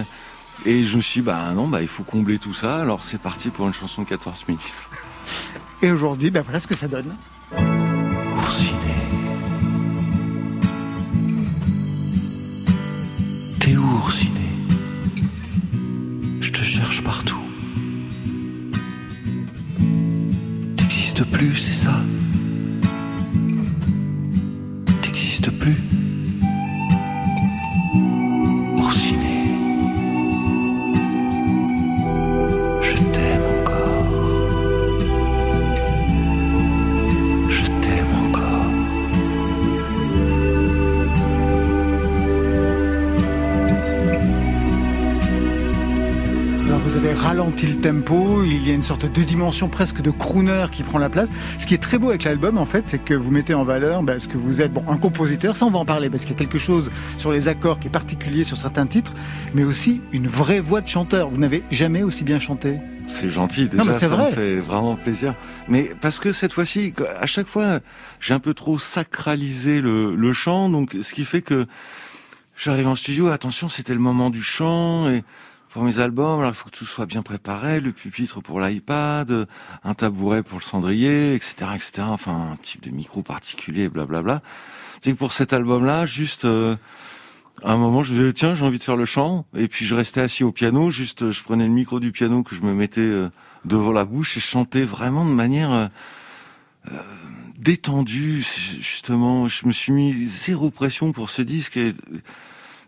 Et 0.65 0.83
je 0.85 0.95
me 0.95 1.01
suis 1.01 1.19
dit, 1.19 1.25
bah 1.25 1.51
non, 1.53 1.67
bah 1.67 1.81
il 1.81 1.87
faut 1.89 2.03
combler 2.03 2.39
tout 2.39 2.53
ça. 2.53 2.77
Alors 2.77 3.03
c'est 3.03 3.17
parti 3.17 3.49
pour 3.49 3.67
une 3.67 3.73
chanson 3.73 4.03
de 4.03 4.07
14 4.07 4.47
minutes. 4.47 4.83
Et 5.81 5.91
aujourd'hui, 5.91 6.31
bah 6.31 6.41
voilà 6.41 6.59
ce 6.61 6.67
que 6.67 6.75
ça 6.75 6.87
donne. 6.87 7.17
Oursiné. 7.51 8.77
T'es 13.59 13.75
où, 13.75 13.83
Oursiné? 13.83 14.39
Je 16.39 16.51
te 16.51 16.59
cherche 16.59 17.03
partout. 17.03 17.41
T'existes 20.77 21.25
plus, 21.25 21.55
c'est 21.57 21.73
ça? 21.73 21.95
T'existes 25.01 25.51
plus? 25.59 25.75
Le 47.61 47.75
tempo, 47.75 48.43
il 48.43 48.67
y 48.67 48.71
a 48.71 48.73
une 48.73 48.83
sorte 48.83 49.05
de 49.05 49.23
dimension 49.23 49.69
presque 49.69 50.01
de 50.01 50.11
crooner 50.11 50.65
qui 50.71 50.83
prend 50.83 50.97
la 50.97 51.09
place. 51.09 51.29
Ce 51.59 51.65
qui 51.65 51.73
est 51.73 51.81
très 51.81 51.97
beau 51.97 52.09
avec 52.09 52.23
l'album, 52.23 52.57
en 52.57 52.65
fait, 52.65 52.87
c'est 52.87 52.97
que 52.97 53.13
vous 53.13 53.31
mettez 53.31 53.53
en 53.53 53.63
valeur 53.63 54.03
bah, 54.03 54.19
ce 54.19 54.27
que 54.27 54.37
vous 54.37 54.61
êtes, 54.61 54.73
bon, 54.73 54.83
un 54.87 54.97
compositeur, 54.97 55.55
ça 55.55 55.65
on 55.65 55.71
va 55.71 55.79
en 55.79 55.85
parler, 55.85 56.09
parce 56.09 56.23
qu'il 56.23 56.31
y 56.31 56.35
a 56.35 56.39
quelque 56.39 56.57
chose 56.57 56.91
sur 57.17 57.31
les 57.31 57.47
accords 57.47 57.79
qui 57.79 57.87
est 57.87 57.91
particulier 57.91 58.43
sur 58.43 58.57
certains 58.57 58.87
titres, 58.87 59.13
mais 59.53 59.63
aussi 59.63 60.01
une 60.11 60.27
vraie 60.27 60.59
voix 60.59 60.81
de 60.81 60.87
chanteur. 60.87 61.29
Vous 61.29 61.37
n'avez 61.37 61.63
jamais 61.71 62.03
aussi 62.03 62.23
bien 62.23 62.39
chanté. 62.39 62.79
C'est 63.07 63.29
gentil, 63.29 63.69
déjà, 63.69 63.93
ça 63.93 64.17
me 64.17 64.31
fait 64.31 64.57
vraiment 64.57 64.95
plaisir. 64.95 65.35
Mais 65.67 65.91
parce 66.01 66.19
que 66.19 66.31
cette 66.31 66.53
fois-ci, 66.53 66.93
à 67.19 67.27
chaque 67.27 67.47
fois, 67.47 67.79
j'ai 68.19 68.33
un 68.33 68.39
peu 68.39 68.53
trop 68.53 68.79
sacralisé 68.79 69.81
le, 69.81 70.15
le 70.15 70.33
chant, 70.33 70.69
donc 70.69 70.97
ce 71.01 71.13
qui 71.13 71.23
fait 71.25 71.41
que 71.41 71.65
j'arrive 72.57 72.87
en 72.87 72.95
studio, 72.95 73.27
attention, 73.27 73.69
c'était 73.69 73.93
le 73.93 73.99
moment 73.99 74.29
du 74.29 74.41
chant, 74.41 75.09
et 75.09 75.23
pour 75.73 75.83
mes 75.83 75.97
albums, 75.97 76.39
alors 76.39 76.51
il 76.51 76.53
faut 76.53 76.69
que 76.69 76.77
tout 76.77 76.85
soit 76.85 77.07
bien 77.07 77.23
préparé, 77.23 77.79
le 77.79 77.91
pupitre 77.91 78.41
pour 78.41 78.61
l'iPad, 78.61 79.47
un 79.83 79.93
tabouret 79.95 80.43
pour 80.43 80.59
le 80.59 80.63
cendrier, 80.63 81.33
etc., 81.33 81.71
etc. 81.73 81.91
Enfin, 82.01 82.51
un 82.53 82.57
type 82.57 82.83
de 82.83 82.91
micro 82.91 83.23
particulier, 83.23 83.89
blablabla. 83.89 84.43
C'est 85.01 85.13
que 85.13 85.17
pour 85.17 85.33
cet 85.33 85.51
album-là, 85.51 86.05
juste 86.05 86.45
euh, 86.45 86.75
à 87.63 87.71
un 87.71 87.77
moment, 87.77 88.03
je 88.03 88.13
me 88.13 88.19
disais 88.19 88.33
tiens, 88.33 88.53
j'ai 88.53 88.63
envie 88.63 88.77
de 88.77 88.83
faire 88.83 88.95
le 88.95 89.05
chant, 89.05 89.47
et 89.55 89.67
puis 89.67 89.83
je 89.83 89.95
restais 89.95 90.21
assis 90.21 90.43
au 90.43 90.51
piano, 90.51 90.91
juste 90.91 91.31
je 91.31 91.43
prenais 91.43 91.65
le 91.65 91.73
micro 91.73 91.99
du 91.99 92.11
piano 92.11 92.43
que 92.43 92.53
je 92.53 92.61
me 92.61 92.75
mettais 92.75 93.01
euh, 93.01 93.29
devant 93.65 93.91
la 93.91 94.05
bouche 94.05 94.37
et 94.37 94.39
chantais 94.39 94.83
vraiment 94.83 95.25
de 95.25 95.31
manière 95.31 95.71
euh, 95.71 95.87
euh, 96.91 97.01
détendue, 97.57 98.45
justement. 98.79 99.47
Je 99.47 99.65
me 99.65 99.71
suis 99.71 99.91
mis 99.91 100.27
zéro 100.27 100.69
pression 100.69 101.11
pour 101.13 101.31
ce 101.31 101.41
disque. 101.41 101.77
Et, 101.77 101.95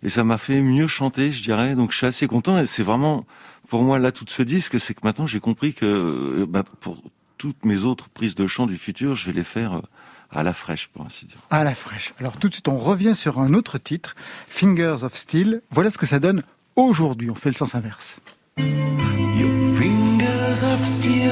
et 0.05 0.09
ça 0.09 0.23
m'a 0.23 0.37
fait 0.37 0.61
mieux 0.61 0.87
chanter, 0.87 1.31
je 1.31 1.41
dirais. 1.41 1.73
Donc 1.73 1.91
je 1.91 1.97
suis 1.97 2.05
assez 2.05 2.27
content 2.27 2.59
et 2.59 2.67
c'est 2.67 2.83
vraiment 2.83 3.25
pour 3.67 3.81
moi 3.81 3.97
là 3.97 4.11
tout 4.11 4.23
ce 4.27 4.43
disque, 4.43 4.79
c'est 4.79 4.93
que 4.93 4.99
maintenant 5.03 5.25
j'ai 5.25 5.39
compris 5.39 5.73
que 5.73 5.85
euh, 5.85 6.45
bah, 6.47 6.63
pour 6.79 7.01
toutes 7.39 7.65
mes 7.65 7.83
autres 7.83 8.07
prises 8.09 8.35
de 8.35 8.45
chant 8.45 8.67
du 8.67 8.77
futur, 8.77 9.15
je 9.15 9.25
vais 9.25 9.33
les 9.33 9.43
faire 9.43 9.73
euh, 9.73 9.81
à 10.31 10.43
la 10.43 10.53
fraîche, 10.53 10.89
pour 10.89 11.03
ainsi 11.05 11.25
dire. 11.25 11.37
À 11.49 11.63
la 11.63 11.73
fraîche. 11.73 12.13
Alors 12.19 12.37
tout 12.37 12.49
de 12.49 12.53
suite, 12.53 12.67
on 12.67 12.77
revient 12.77 13.15
sur 13.15 13.39
un 13.39 13.55
autre 13.55 13.79
titre, 13.79 14.15
Fingers 14.47 14.97
of 15.01 15.15
Steel. 15.15 15.61
Voilà 15.71 15.89
ce 15.89 15.97
que 15.97 16.05
ça 16.05 16.19
donne 16.19 16.43
aujourd'hui. 16.75 17.31
On 17.31 17.35
fait 17.35 17.49
le 17.49 17.55
sens 17.55 17.73
inverse. 17.73 18.17
Your 18.57 19.51
fingers 19.75 20.63
of 20.63 20.85
steel, 20.97 21.31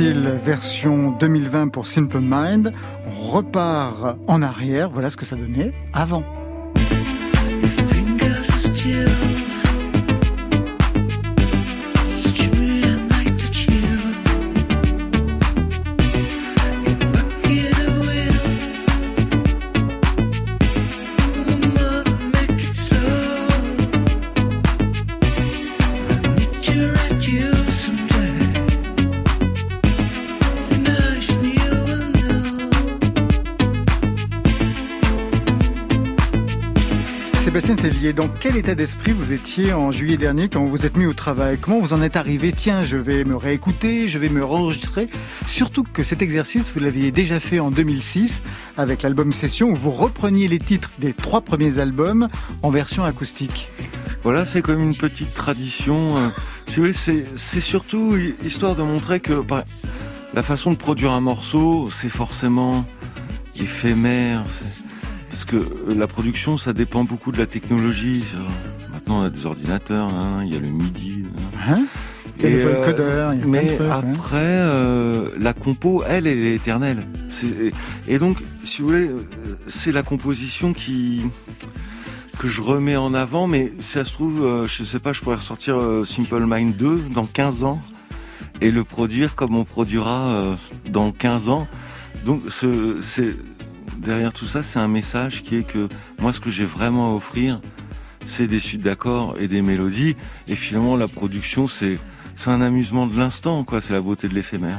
Version 0.00 1.10
2020 1.10 1.68
pour 1.68 1.88
Simple 1.88 2.18
Mind? 2.20 2.72
On 3.04 3.26
repart 3.32 4.16
en 4.28 4.42
arrière. 4.42 4.90
Voilà 4.90 5.10
ce 5.10 5.16
que 5.16 5.24
ça 5.24 5.34
donnait 5.34 5.72
avant. 5.92 6.22
Dans 38.12 38.28
quel 38.28 38.56
état 38.56 38.74
d'esprit 38.74 39.12
vous 39.12 39.32
étiez 39.32 39.72
en 39.72 39.90
juillet 39.90 40.16
dernier 40.16 40.48
quand 40.48 40.64
vous 40.64 40.70
vous 40.70 40.86
êtes 40.86 40.96
mis 40.96 41.06
au 41.06 41.12
travail? 41.12 41.58
Comment 41.60 41.80
vous 41.80 41.92
en 41.92 42.02
êtes 42.02 42.16
arrivé? 42.16 42.52
Tiens, 42.56 42.82
je 42.82 42.96
vais 42.96 43.24
me 43.24 43.36
réécouter, 43.36 44.08
je 44.08 44.18
vais 44.18 44.28
me 44.28 44.44
enregistrer. 44.44 45.08
Surtout 45.46 45.82
que 45.82 46.02
cet 46.02 46.22
exercice, 46.22 46.72
vous 46.72 46.80
l'aviez 46.80 47.10
déjà 47.10 47.40
fait 47.40 47.58
en 47.58 47.70
2006 47.70 48.42
avec 48.76 49.02
l'album 49.02 49.32
Session 49.32 49.70
où 49.70 49.74
vous 49.74 49.90
repreniez 49.90 50.48
les 50.48 50.58
titres 50.58 50.90
des 50.98 51.12
trois 51.12 51.40
premiers 51.40 51.78
albums 51.78 52.28
en 52.62 52.70
version 52.70 53.04
acoustique. 53.04 53.68
Voilà, 54.22 54.44
c'est 54.44 54.62
comme 54.62 54.80
une 54.80 54.96
petite 54.96 55.34
tradition. 55.34 56.16
Euh, 56.16 56.28
si 56.66 56.76
vous 56.76 56.82
voulez, 56.82 57.24
c'est 57.34 57.60
surtout 57.60 58.16
histoire 58.44 58.74
de 58.74 58.82
montrer 58.82 59.20
que 59.20 59.40
bah, 59.40 59.64
la 60.34 60.42
façon 60.42 60.72
de 60.72 60.76
produire 60.76 61.12
un 61.12 61.20
morceau, 61.20 61.90
c'est 61.90 62.08
forcément 62.08 62.84
éphémère. 63.56 64.44
Parce 65.30 65.44
que 65.44 65.56
euh, 65.56 65.94
la 65.96 66.06
production, 66.06 66.56
ça 66.56 66.72
dépend 66.72 67.04
beaucoup 67.04 67.32
de 67.32 67.38
la 67.38 67.46
technologie. 67.46 68.24
Maintenant, 68.92 69.20
on 69.20 69.22
a 69.22 69.30
des 69.30 69.46
ordinateurs, 69.46 70.12
hein, 70.12 70.42
il 70.44 70.52
y 70.52 70.56
a 70.56 70.60
le 70.60 70.68
MIDI. 70.68 71.24
Hein 71.68 71.84
a 72.42 72.48
le 72.48 72.84
codeur, 72.84 73.34
il 73.34 73.40
y 73.40 73.42
a 73.42 73.46
mais 73.46 73.78
après, 73.90 74.38
euh, 74.42 75.30
la 75.38 75.52
compo, 75.52 76.04
elle, 76.06 76.26
elle 76.26 76.38
est 76.38 76.54
éternelle. 76.54 77.04
et 78.06 78.18
donc, 78.18 78.38
si 78.62 78.82
vous 78.82 78.88
voulez, 78.88 79.08
euh, 79.08 79.24
c'est 79.66 79.92
la 79.92 80.02
composition 80.02 80.72
qui 80.72 81.22
que 82.38 82.46
je 82.46 82.62
remets 82.62 82.94
en 82.94 83.14
avant, 83.14 83.48
mais 83.48 83.72
si 83.80 83.92
ça 83.92 84.04
se 84.04 84.12
trouve, 84.12 84.64
je 84.68 84.84
sais 84.84 85.00
pas, 85.00 85.12
je 85.12 85.20
pourrais 85.20 85.36
ressortir 85.36 85.76
Simple 86.04 86.44
Mind 86.46 86.76
2 86.76 87.06
dans 87.12 87.26
15 87.26 87.64
ans 87.64 87.82
et 88.60 88.70
le 88.70 88.84
produire 88.84 89.34
comme 89.34 89.56
on 89.56 89.64
produira 89.64 90.56
dans 90.88 91.10
15 91.10 91.48
ans. 91.48 91.66
Donc, 92.24 92.42
c'est 92.50 93.34
derrière 93.98 94.32
tout 94.32 94.46
ça, 94.46 94.62
c'est 94.62 94.78
un 94.78 94.88
message 94.88 95.42
qui 95.42 95.56
est 95.56 95.66
que 95.66 95.88
moi, 96.20 96.32
ce 96.32 96.40
que 96.40 96.50
j'ai 96.50 96.64
vraiment 96.64 97.12
à 97.12 97.14
offrir, 97.14 97.60
c'est 98.26 98.46
des 98.46 98.60
suites 98.60 98.82
d'accords 98.82 99.36
et 99.38 99.48
des 99.48 99.62
mélodies. 99.62 100.16
Et 100.46 100.56
finalement, 100.56 100.96
la 100.96 101.08
production, 101.08 101.68
c'est 101.68 101.98
un 102.46 102.60
amusement 102.60 103.06
de 103.06 103.18
l'instant, 103.18 103.64
quoi. 103.64 103.80
C'est 103.80 103.92
la 103.92 104.00
beauté 104.00 104.28
de 104.28 104.34
l'éphémère. 104.34 104.78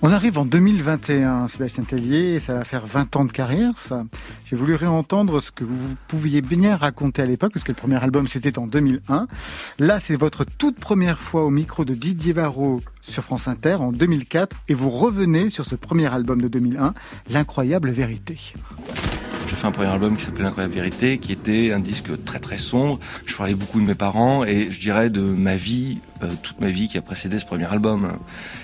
On 0.00 0.12
arrive 0.12 0.38
en 0.38 0.44
2021, 0.44 1.48
Sébastien 1.48 1.82
Tellier, 1.82 2.38
ça 2.38 2.54
va 2.54 2.64
faire 2.64 2.86
20 2.86 3.16
ans 3.16 3.24
de 3.24 3.32
carrière, 3.32 3.76
ça. 3.78 4.04
J'ai 4.44 4.54
voulu 4.54 4.76
réentendre 4.76 5.42
ce 5.42 5.50
que 5.50 5.64
vous 5.64 5.96
pouviez 6.06 6.40
bien 6.40 6.76
raconter 6.76 7.22
à 7.22 7.26
l'époque, 7.26 7.52
parce 7.52 7.64
que 7.64 7.72
le 7.72 7.76
premier 7.76 8.00
album, 8.00 8.28
c'était 8.28 8.60
en 8.60 8.68
2001. 8.68 9.26
Là, 9.80 9.98
c'est 9.98 10.14
votre 10.14 10.44
toute 10.44 10.78
première 10.78 11.18
fois 11.18 11.42
au 11.42 11.50
micro 11.50 11.84
de 11.84 11.94
Didier 11.94 12.32
Varro 12.32 12.80
sur 13.02 13.24
France 13.24 13.48
Inter 13.48 13.74
en 13.74 13.90
2004, 13.90 14.56
et 14.68 14.74
vous 14.74 14.90
revenez 14.90 15.50
sur 15.50 15.64
ce 15.64 15.74
premier 15.74 16.06
album 16.06 16.40
de 16.40 16.46
2001, 16.46 16.94
L'incroyable 17.28 17.90
vérité. 17.90 18.54
J'ai 19.48 19.56
fait 19.56 19.66
un 19.66 19.72
premier 19.72 19.88
album 19.88 20.18
qui 20.18 20.26
s'appelait 20.26 20.42
L'incroyable 20.42 20.74
vérité, 20.74 21.16
qui 21.16 21.32
était 21.32 21.72
un 21.72 21.80
disque 21.80 22.22
très 22.22 22.38
très 22.38 22.58
sombre. 22.58 23.00
Je 23.24 23.34
parlais 23.34 23.54
beaucoup 23.54 23.80
de 23.80 23.86
mes 23.86 23.94
parents 23.94 24.44
et 24.44 24.70
je 24.70 24.78
dirais 24.78 25.08
de 25.08 25.22
ma 25.22 25.56
vie, 25.56 26.00
euh, 26.22 26.28
toute 26.42 26.60
ma 26.60 26.68
vie 26.68 26.86
qui 26.86 26.98
a 26.98 27.02
précédé 27.02 27.38
ce 27.38 27.46
premier 27.46 27.64
album. 27.64 28.18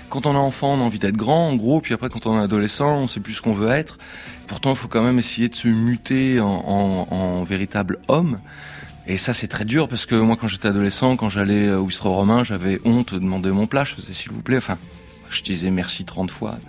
Quand 0.09 0.27
on 0.27 0.35
est 0.35 0.37
enfant, 0.37 0.75
on 0.75 0.81
a 0.81 0.83
envie 0.83 0.99
d'être 0.99 1.17
grand, 1.17 1.49
en 1.49 1.55
gros, 1.55 1.81
puis 1.81 1.95
après 1.95 2.09
quand 2.09 2.27
on 2.27 2.39
est 2.39 2.43
adolescent, 2.43 2.97
on 2.97 3.07
sait 3.07 3.19
plus 3.19 3.33
ce 3.33 3.41
qu'on 3.41 3.53
veut 3.53 3.71
être. 3.71 3.97
Pourtant, 4.45 4.69
il 4.71 4.75
faut 4.75 4.87
quand 4.87 5.01
même 5.01 5.17
essayer 5.17 5.49
de 5.49 5.55
se 5.55 5.67
muter 5.67 6.39
en, 6.39 7.43
véritable 7.45 7.97
homme. 8.07 8.39
Et 9.07 9.17
ça, 9.17 9.33
c'est 9.33 9.47
très 9.47 9.65
dur 9.65 9.87
parce 9.87 10.05
que 10.05 10.13
moi, 10.13 10.37
quand 10.39 10.47
j'étais 10.47 10.67
adolescent, 10.67 11.15
quand 11.17 11.29
j'allais 11.29 11.71
au 11.73 11.87
bistrot 11.87 12.13
romain, 12.13 12.43
j'avais 12.43 12.79
honte 12.85 13.15
de 13.15 13.19
demander 13.19 13.49
mon 13.49 13.65
plat. 13.65 13.85
Je 13.85 13.95
faisais 13.95 14.13
s'il 14.13 14.31
vous 14.31 14.41
plaît. 14.41 14.57
Enfin, 14.57 14.77
je 15.31 15.41
disais 15.41 15.71
merci 15.71 16.05
30 16.05 16.29
fois. 16.29 16.59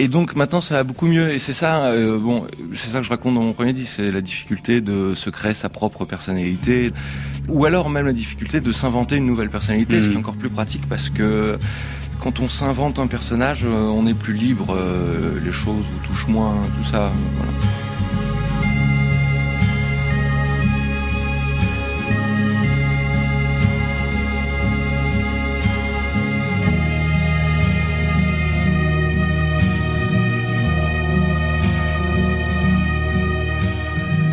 Et 0.00 0.06
donc 0.06 0.36
maintenant 0.36 0.60
ça 0.60 0.76
va 0.76 0.84
beaucoup 0.84 1.08
mieux 1.08 1.32
et 1.32 1.40
c'est 1.40 1.52
ça 1.52 1.86
euh, 1.86 2.20
bon 2.20 2.46
c'est 2.72 2.90
ça 2.90 2.98
que 2.98 3.04
je 3.04 3.10
raconte 3.10 3.34
dans 3.34 3.42
mon 3.42 3.52
premier 3.52 3.72
disque 3.72 3.94
c'est 3.96 4.12
la 4.12 4.20
difficulté 4.20 4.80
de 4.80 5.12
se 5.16 5.28
créer 5.28 5.54
sa 5.54 5.68
propre 5.68 6.04
personnalité 6.04 6.92
ou 7.48 7.64
alors 7.64 7.90
même 7.90 8.06
la 8.06 8.12
difficulté 8.12 8.60
de 8.60 8.70
s'inventer 8.70 9.16
une 9.16 9.26
nouvelle 9.26 9.50
personnalité 9.50 10.00
ce 10.00 10.06
qui 10.06 10.12
est 10.12 10.14
mm. 10.14 10.20
encore 10.20 10.36
plus 10.36 10.50
pratique 10.50 10.88
parce 10.88 11.10
que 11.10 11.58
quand 12.20 12.38
on 12.38 12.48
s'invente 12.48 13.00
un 13.00 13.08
personnage 13.08 13.64
euh, 13.64 13.86
on 13.86 14.06
est 14.06 14.14
plus 14.14 14.34
libre 14.34 14.68
euh, 14.70 15.40
les 15.44 15.50
choses 15.50 15.84
vous 15.92 16.06
touchent 16.06 16.28
moins 16.28 16.54
tout 16.76 16.88
ça 16.88 17.10
voilà. 17.36 17.87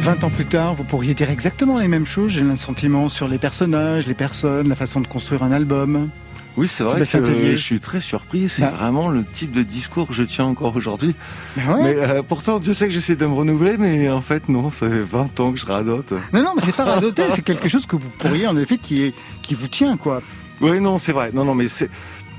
20 0.06 0.24
ans 0.24 0.30
plus 0.30 0.46
tard, 0.46 0.76
vous 0.76 0.84
pourriez 0.84 1.16
dire 1.16 1.32
exactement 1.32 1.80
les 1.80 1.88
mêmes 1.88 2.06
choses, 2.06 2.30
j'ai 2.30 2.44
un 2.44 2.56
sentiment, 2.56 3.10
sur 3.10 3.28
les 3.28 3.40
personnages, 3.40 4.06
les 4.06 4.14
personnes, 4.14 4.70
la 4.70 4.76
façon 4.76 5.02
de 5.02 5.08
construire 5.08 5.42
un 5.42 5.52
album. 5.52 6.12
Oui, 6.58 6.68
c'est 6.68 6.84
vrai 6.84 7.04
que 7.04 7.06
je 7.06 7.56
suis 7.56 7.80
très 7.80 8.00
surpris. 8.00 8.48
C'est 8.48 8.62
bah. 8.62 8.74
vraiment 8.78 9.10
le 9.10 9.26
type 9.26 9.52
de 9.52 9.64
discours 9.64 10.08
que 10.08 10.14
je 10.14 10.22
tiens 10.22 10.46
encore 10.46 10.76
aujourd'hui. 10.76 11.16
Bah 11.58 11.78
mais 11.82 11.96
euh, 11.96 12.22
pourtant, 12.22 12.62
je 12.62 12.72
sais 12.72 12.86
que 12.86 12.94
j'essaie 12.94 13.16
de 13.16 13.26
me 13.26 13.34
renouveler, 13.34 13.78
mais 13.80 14.08
en 14.12 14.22
fait, 14.22 14.48
non, 14.48 14.70
ça 14.70 14.88
fait 14.88 15.02
20 15.02 15.40
ans 15.40 15.52
que 15.52 15.58
je 15.58 15.66
radote. 15.66 16.14
Non, 16.34 16.44
non, 16.44 16.54
mais 16.56 16.62
c'est 16.64 16.76
pas 16.76 16.86
radoter, 16.94 17.24
c'est 17.32 17.44
quelque 17.44 17.68
chose 17.68 17.88
que 17.88 17.96
vous 17.96 18.12
pourriez, 18.20 18.46
en 18.46 18.58
effet, 18.58 18.78
qui, 18.78 19.06
est, 19.06 19.16
qui 19.42 19.56
vous 19.56 19.68
tient, 19.68 19.98
quoi. 19.98 20.22
Oui, 20.62 20.80
non, 20.82 21.00
c'est 21.00 21.14
vrai. 21.14 21.32
Non, 21.34 21.46
non, 21.46 21.56
mais 21.56 21.68
c'est... 21.68 21.90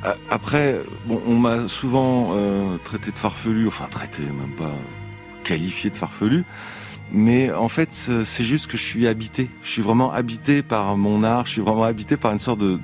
Euh, 0.04 0.14
après, 0.30 0.78
bon, 1.06 1.20
on 1.26 1.34
m'a 1.34 1.66
souvent 1.66 2.28
euh, 2.30 2.76
traité 2.84 3.10
de 3.10 3.18
farfelu, 3.18 3.66
enfin 3.66 3.88
traité, 3.90 4.22
même 4.22 4.54
pas 4.56 4.72
qualifié 5.42 5.90
de 5.90 5.96
farfelu. 5.96 6.44
Mais 7.12 7.52
en 7.52 7.68
fait, 7.68 7.88
c'est 8.24 8.44
juste 8.44 8.66
que 8.66 8.76
je 8.76 8.82
suis 8.82 9.06
habité. 9.06 9.48
Je 9.62 9.70
suis 9.70 9.82
vraiment 9.82 10.12
habité 10.12 10.62
par 10.62 10.96
mon 10.96 11.22
art. 11.22 11.46
Je 11.46 11.52
suis 11.52 11.60
vraiment 11.60 11.84
habité 11.84 12.16
par 12.16 12.32
une 12.32 12.40
sorte 12.40 12.58
de, 12.58 12.78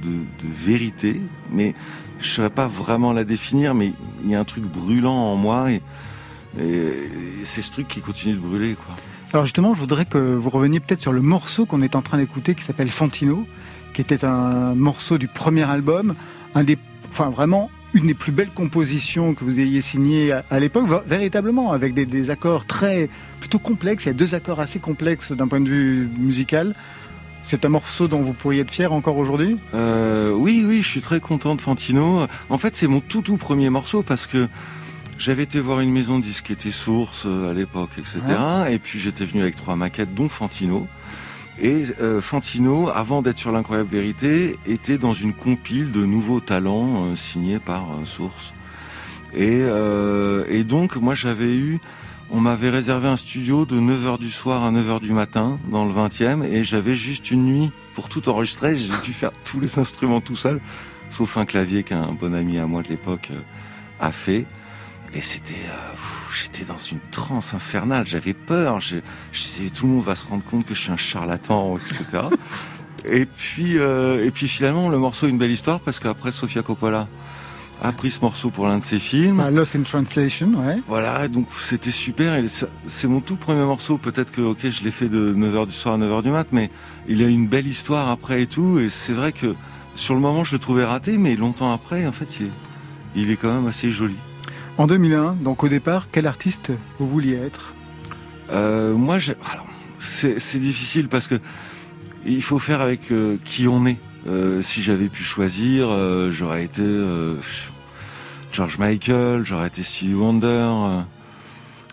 vérité. 0.45 1.21
Mais 1.51 1.75
je 2.19 2.27
ne 2.27 2.31
saurais 2.31 2.51
pas 2.51 2.69
vraiment 2.69 3.13
la 3.13 3.25
définir. 3.25 3.75
Mais 3.75 3.93
il 4.23 4.31
y 4.31 4.35
a 4.35 4.41
un 4.41 4.45
truc 4.45 4.65
brûlant 4.65 5.15
en 5.15 5.37
moi 5.37 5.71
et, 5.71 5.83
c'est 7.45 7.63
ce 7.63 7.73
truc 7.73 7.89
qui 7.89 8.01
continue 8.01 8.35
de 8.35 8.41
brûler. 8.41 8.77
Alors 9.33 9.47
justement, 9.47 9.75
je 9.75 9.81
voudrais 9.81 10.05
que 10.05 10.19
vous 10.19 10.51
reveniez 10.51 10.81
peut-être 10.81 11.01
sur 11.01 11.13
le 11.13 11.23
morceau 11.23 11.65
qu'on 11.65 11.81
est 11.81 11.97
en 11.97 12.03
train 12.03 12.19
d'écouter, 12.19 12.55
qui 12.55 12.63
s'appelle 12.63 12.91
Fantino, 12.91 13.47
qui 13.95 14.03
était 14.03 14.23
un 14.23 14.75
morceau 14.75 15.17
du 15.17 15.29
premier 15.29 15.63
album, 15.63 16.15
un 16.55 16.63
des, 16.63 16.77
enfin 17.11 17.31
vraiment 17.31 17.71
une 17.95 18.07
des 18.07 18.15
plus 18.15 18.33
belles 18.33 18.51
compositions 18.51 19.35
que 19.35 19.45
vous 19.45 19.61
ayez 19.61 19.81
signées 19.81 20.33
à, 20.33 20.61
l'époque, 20.61 20.87
véritablement, 21.07 21.73
avec 21.73 21.95
des, 21.95 22.31
accords 22.31 22.67
très 22.67 23.09
plutôt 23.41 23.59
complexes. 23.59 24.05
Il 24.05 24.09
y 24.09 24.11
a 24.11 24.15
deux 24.15 24.35
accords 24.35 24.61
assez 24.61 24.79
complexes 24.79 25.33
d'un 25.33 25.49
point 25.49 25.61
de 25.61 25.69
vue 25.69 26.09
musical. 26.19 26.75
C'est 27.45 27.65
un 27.65 27.69
morceau 27.69 28.09
dont 28.09 28.23
vous 28.23 28.33
pourriez 28.33 28.61
être 28.61 28.71
fier 28.71 28.93
encore 28.93 29.17
aujourd'hui? 29.17 29.59
Euh, 29.75 30.33
Oui, 30.33 30.65
oui, 30.67 30.81
je 30.83 30.89
suis 30.89 31.01
très 31.01 31.21
content 31.21 31.55
de 31.57 31.61
Fantino. 31.61 32.27
En 32.49 32.59
fait, 32.59 32.77
c'est 32.77 32.87
mon 32.87 33.01
tout 33.01 33.23
tout 33.23 33.37
premier 33.37 33.69
morceau 33.69 34.03
parce 34.03 34.27
que 34.27 34.49
j'avais 35.19 35.43
été 35.43 35.61
voir 35.61 35.81
une 35.81 35.93
maison 35.93 36.19
de 36.19 36.25
disques 36.25 36.47
qui 36.47 36.53
était 36.53 36.71
Source 36.71 37.25
euh, 37.27 37.51
à 37.51 37.55
l'époque, 37.55 37.91
etc. 37.99 38.21
Et 38.71 38.79
puis 38.79 38.99
j'étais 38.99 39.25
venu 39.25 39.43
avec 39.43 39.57
trois 39.57 39.77
maquettes, 39.77 40.15
dont 40.15 40.29
Fantino. 40.29 40.89
Et 41.61 41.85
euh, 42.01 42.21
Fantino, 42.21 42.89
avant 42.89 43.23
d'être 43.23 43.39
sur 43.39 43.53
l'incroyable 43.53 43.91
vérité, 43.91 44.59
était 44.67 44.99
dans 44.99 45.13
une 45.13 45.35
compile 45.35 45.93
de 45.93 46.05
nouveaux 46.05 46.41
talents 46.41 47.05
euh, 47.05 47.17
signés 47.17 47.59
par 47.59 47.93
euh, 47.93 48.05
Source. 48.05 48.55
Et, 49.35 49.63
et, 50.51 50.63
donc, 50.63 50.97
moi, 50.97 51.15
j'avais 51.15 51.57
eu, 51.57 51.81
on 52.31 52.39
m'avait 52.39 52.69
réservé 52.69 53.09
un 53.09 53.17
studio 53.17 53.65
de 53.65 53.81
9h 53.81 54.19
du 54.19 54.31
soir 54.31 54.63
à 54.63 54.71
9h 54.71 55.01
du 55.01 55.15
matin 55.15 55.59
dans 55.71 55.87
le 55.87 55.93
20e, 55.95 56.45
et 56.45 56.65
j'avais 56.65 56.97
juste 56.97 57.31
une 57.31 57.47
nuit 57.47 57.73
pour 57.95 58.11
tout 58.11 58.29
enregistrer. 58.29 58.77
J'ai 58.77 58.93
dû 59.03 59.15
faire 59.15 59.33
tous 59.45 59.59
les 59.59 59.79
instruments 59.79 60.21
tout 60.21 60.37
seul, 60.37 60.61
sauf 61.09 61.39
un 61.39 61.47
clavier 61.47 61.83
qu'un 61.83 62.13
bon 62.13 62.35
ami 62.35 62.59
à 62.59 62.67
moi 62.67 62.83
de 62.83 62.89
l'époque 62.89 63.31
a 64.01 64.13
fait. 64.13 64.45
Et 65.15 65.21
c'était, 65.21 65.67
euh, 65.69 65.95
j'étais 66.35 66.65
dans 66.65 66.77
une 66.77 67.01
transe 67.11 67.55
infernale. 67.55 68.07
J'avais 68.07 68.35
peur. 68.35 68.81
Je, 68.81 68.99
je 69.33 69.43
disais, 69.43 69.71
tout 69.71 69.87
le 69.87 69.93
monde 69.95 70.05
va 70.05 70.15
se 70.15 70.27
rendre 70.27 70.45
compte 70.45 70.67
que 70.67 70.75
je 70.75 70.81
suis 70.81 70.93
un 70.93 70.97
charlatan, 70.97 71.77
etc. 71.79 72.25
et 73.05 73.27
puis, 73.27 73.79
euh, 73.79 74.25
et 74.25 74.31
puis 74.31 74.49
finalement, 74.49 74.89
le 74.89 74.99
morceau 74.99 75.27
a 75.27 75.29
une 75.29 75.39
belle 75.39 75.51
histoire 75.51 75.81
parce 75.81 75.99
qu'après, 76.01 76.33
Sofia 76.33 76.63
Coppola 76.63 77.07
a 77.83 77.93
pris 77.93 78.13
ce 78.13 78.21
morceau 78.21 78.51
pour 78.51 78.69
l'un 78.69 78.79
de 78.79 78.85
ses 78.85 79.01
films. 79.01 79.41
Ah, 79.41 79.51
Lost 79.51 79.75
in 79.75 79.83
Translation, 79.83 80.53
ouais. 80.55 80.81
Voilà, 80.87 81.27
donc 81.27 81.49
c'était 81.51 81.91
super. 81.91 82.41
C'est 82.87 83.09
mon 83.09 83.21
tout 83.21 83.37
premier 83.37 83.65
morceau. 83.65 83.99
Peut-être 83.99 84.31
que, 84.31 84.41
ok, 84.41 84.71
je 84.71 84.85
l'ai 84.85 84.93
fait 84.93 85.09
de 85.09 85.35
9h 85.35 85.67
du 85.67 85.73
soir 85.73 85.95
à 85.95 85.99
9h 85.99 86.23
du 86.23 86.31
mat, 86.31 86.47
mais 86.53 86.71
il 87.09 87.23
a 87.23 87.27
une 87.27 87.49
belle 87.49 87.67
histoire 87.67 88.09
après 88.09 88.43
et 88.43 88.47
tout. 88.47 88.79
Et 88.79 88.89
c'est 88.89 89.13
vrai 89.13 89.33
que 89.33 89.55
sur 89.97 90.15
le 90.15 90.21
moment, 90.21 90.45
je 90.45 90.55
le 90.55 90.61
trouvais 90.61 90.85
raté, 90.85 91.19
mais 91.19 91.35
longtemps 91.35 91.73
après, 91.73 92.07
en 92.07 92.13
fait, 92.13 92.29
il 93.17 93.31
est 93.31 93.37
quand 93.37 93.53
même 93.53 93.67
assez 93.67 93.91
joli. 93.91 94.17
En 94.79 94.87
2001, 94.87 95.35
donc 95.35 95.63
au 95.65 95.69
départ, 95.69 96.09
quel 96.11 96.27
artiste 96.27 96.73
vous 96.99 97.07
vouliez 97.07 97.35
être? 97.35 97.75
Euh, 98.51 98.95
Moi, 98.95 99.19
c'est 99.99 100.61
difficile 100.61 101.09
parce 101.09 101.27
que 101.27 101.35
il 102.25 102.43
faut 102.43 102.59
faire 102.59 102.81
avec 102.81 103.11
euh, 103.11 103.37
qui 103.45 103.69
on 103.69 103.85
est. 103.87 103.99
Euh, 104.27 104.63
si 104.63 104.83
j'avais 104.83 105.09
pu 105.09 105.25
choisir, 105.25 105.89
j'aurais 106.31 106.65
été 106.65 106.83
George 108.53 108.79
Michael, 108.79 109.45
j'aurais 109.45 109.67
été 109.67 109.83
Stevie 109.83 110.15
Wonder, 110.15 111.03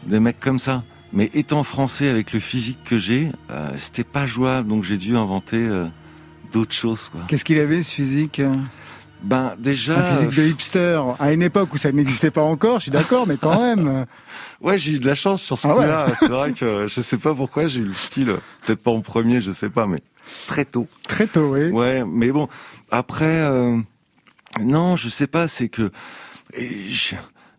des 0.05 0.19
mecs 0.19 0.39
comme 0.39 0.59
ça. 0.59 0.83
Mais 1.11 1.31
étant 1.33 1.63
français 1.63 2.07
avec 2.07 2.33
le 2.33 2.39
physique 2.39 2.77
que 2.85 2.97
j'ai, 2.99 3.31
c'était 3.77 4.03
pas 4.03 4.27
jouable, 4.27 4.69
donc 4.69 4.83
j'ai 4.83 4.97
dû 4.97 5.17
inventer 5.17 5.67
d'autres 6.53 6.73
choses. 6.73 7.11
Qu'est-ce 7.27 7.43
qu'il 7.43 7.59
avait 7.59 7.81
ce 7.81 7.91
physique? 7.91 8.41
Ben 9.21 9.55
déjà. 9.57 9.99
Un 9.99 10.15
physique 10.15 10.35
de 10.35 10.47
hipster 10.47 11.01
à 11.19 11.33
une 11.33 11.41
époque 11.41 11.73
où 11.73 11.77
ça 11.77 11.91
n'existait 11.91 12.31
pas 12.31 12.43
encore, 12.43 12.77
je 12.77 12.83
suis 12.83 12.91
d'accord, 12.91 13.27
mais 13.27 13.37
quand 13.37 13.61
même. 13.61 14.05
ouais, 14.61 14.77
j'ai 14.77 14.93
eu 14.93 14.99
de 14.99 15.07
la 15.07 15.15
chance 15.15 15.41
sur 15.41 15.57
ce 15.57 15.67
ah 15.67 15.73
coup-là. 15.73 16.07
C'est 16.19 16.29
vrai 16.29 16.53
que 16.53 16.87
je 16.87 17.01
sais 17.01 17.17
pas 17.17 17.33
pourquoi 17.33 17.67
j'ai 17.67 17.81
eu 17.81 17.85
le 17.85 17.93
style, 17.93 18.35
peut-être 18.65 18.81
pas 18.81 18.91
en 18.91 19.01
premier, 19.01 19.41
je 19.41 19.51
sais 19.51 19.69
pas, 19.69 19.87
mais 19.87 19.99
très 20.47 20.65
tôt. 20.65 20.87
Très 21.07 21.27
tôt, 21.27 21.53
oui. 21.53 21.69
Ouais, 21.69 22.03
mais 22.05 22.31
bon, 22.31 22.47
après, 22.91 23.25
euh, 23.25 23.77
non, 24.61 24.95
je 24.95 25.09
sais 25.09 25.27
pas, 25.27 25.47
c'est 25.47 25.69
que 25.69 25.91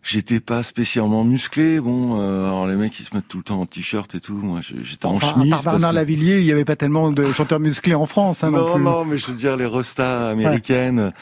j'étais 0.03 0.40
pas 0.40 0.62
spécialement 0.62 1.25
musclé. 1.25 1.81
Bon, 1.81 2.20
euh, 2.20 2.46
alors 2.46 2.66
les 2.66 2.77
mecs 2.77 2.99
ils 2.99 3.05
se 3.05 3.14
mettent 3.14 3.29
tout 3.29 3.38
le 3.38 3.44
temps 3.44 3.61
en 3.61 3.66
t-shirt 3.66 4.14
et 4.14 4.20
tout. 4.20 4.35
Moi, 4.35 4.61
j'étais 4.62 5.07
en 5.07 5.20
chemise. 5.20 5.51
Par 5.51 5.62
Bernard 5.62 5.92
Lavillier, 5.92 6.38
il 6.38 6.44
y 6.44 6.53
avait 6.53 6.64
pas 6.64 6.77
tellement 6.77 7.11
de 7.12 7.33
chanteurs 7.33 7.61
musclés 7.61 7.94
en 7.94 8.07
France. 8.07 8.44
Hein, 8.44 8.51
non, 8.51 8.79
non, 8.79 8.79
non, 8.79 9.05
mais 9.05 9.18
je 9.18 9.27
veux 9.27 9.37
dire 9.37 9.57
les 9.57 9.66
restas 9.66 10.31
américaines. 10.31 11.12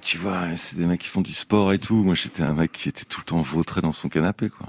Tu 0.00 0.18
vois, 0.18 0.56
c'est 0.56 0.76
des 0.76 0.86
mecs 0.86 1.00
qui 1.00 1.08
font 1.08 1.20
du 1.20 1.32
sport 1.32 1.72
et 1.72 1.78
tout. 1.78 2.02
Moi, 2.04 2.14
j'étais 2.14 2.42
un 2.42 2.54
mec 2.54 2.72
qui 2.72 2.88
était 2.88 3.04
tout 3.04 3.20
le 3.20 3.24
temps 3.24 3.40
vautré 3.40 3.80
dans 3.80 3.92
son 3.92 4.08
canapé, 4.08 4.48
quoi. 4.48 4.66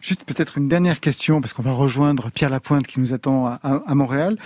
Juste 0.00 0.24
peut-être 0.24 0.58
une 0.58 0.68
dernière 0.68 1.00
question, 1.00 1.40
parce 1.40 1.54
qu'on 1.54 1.62
va 1.62 1.72
rejoindre 1.72 2.30
Pierre 2.30 2.50
Lapointe 2.50 2.86
qui 2.86 3.00
nous 3.00 3.14
attend 3.14 3.46
à, 3.46 3.58
à, 3.62 3.94
Montréal. 3.94 4.36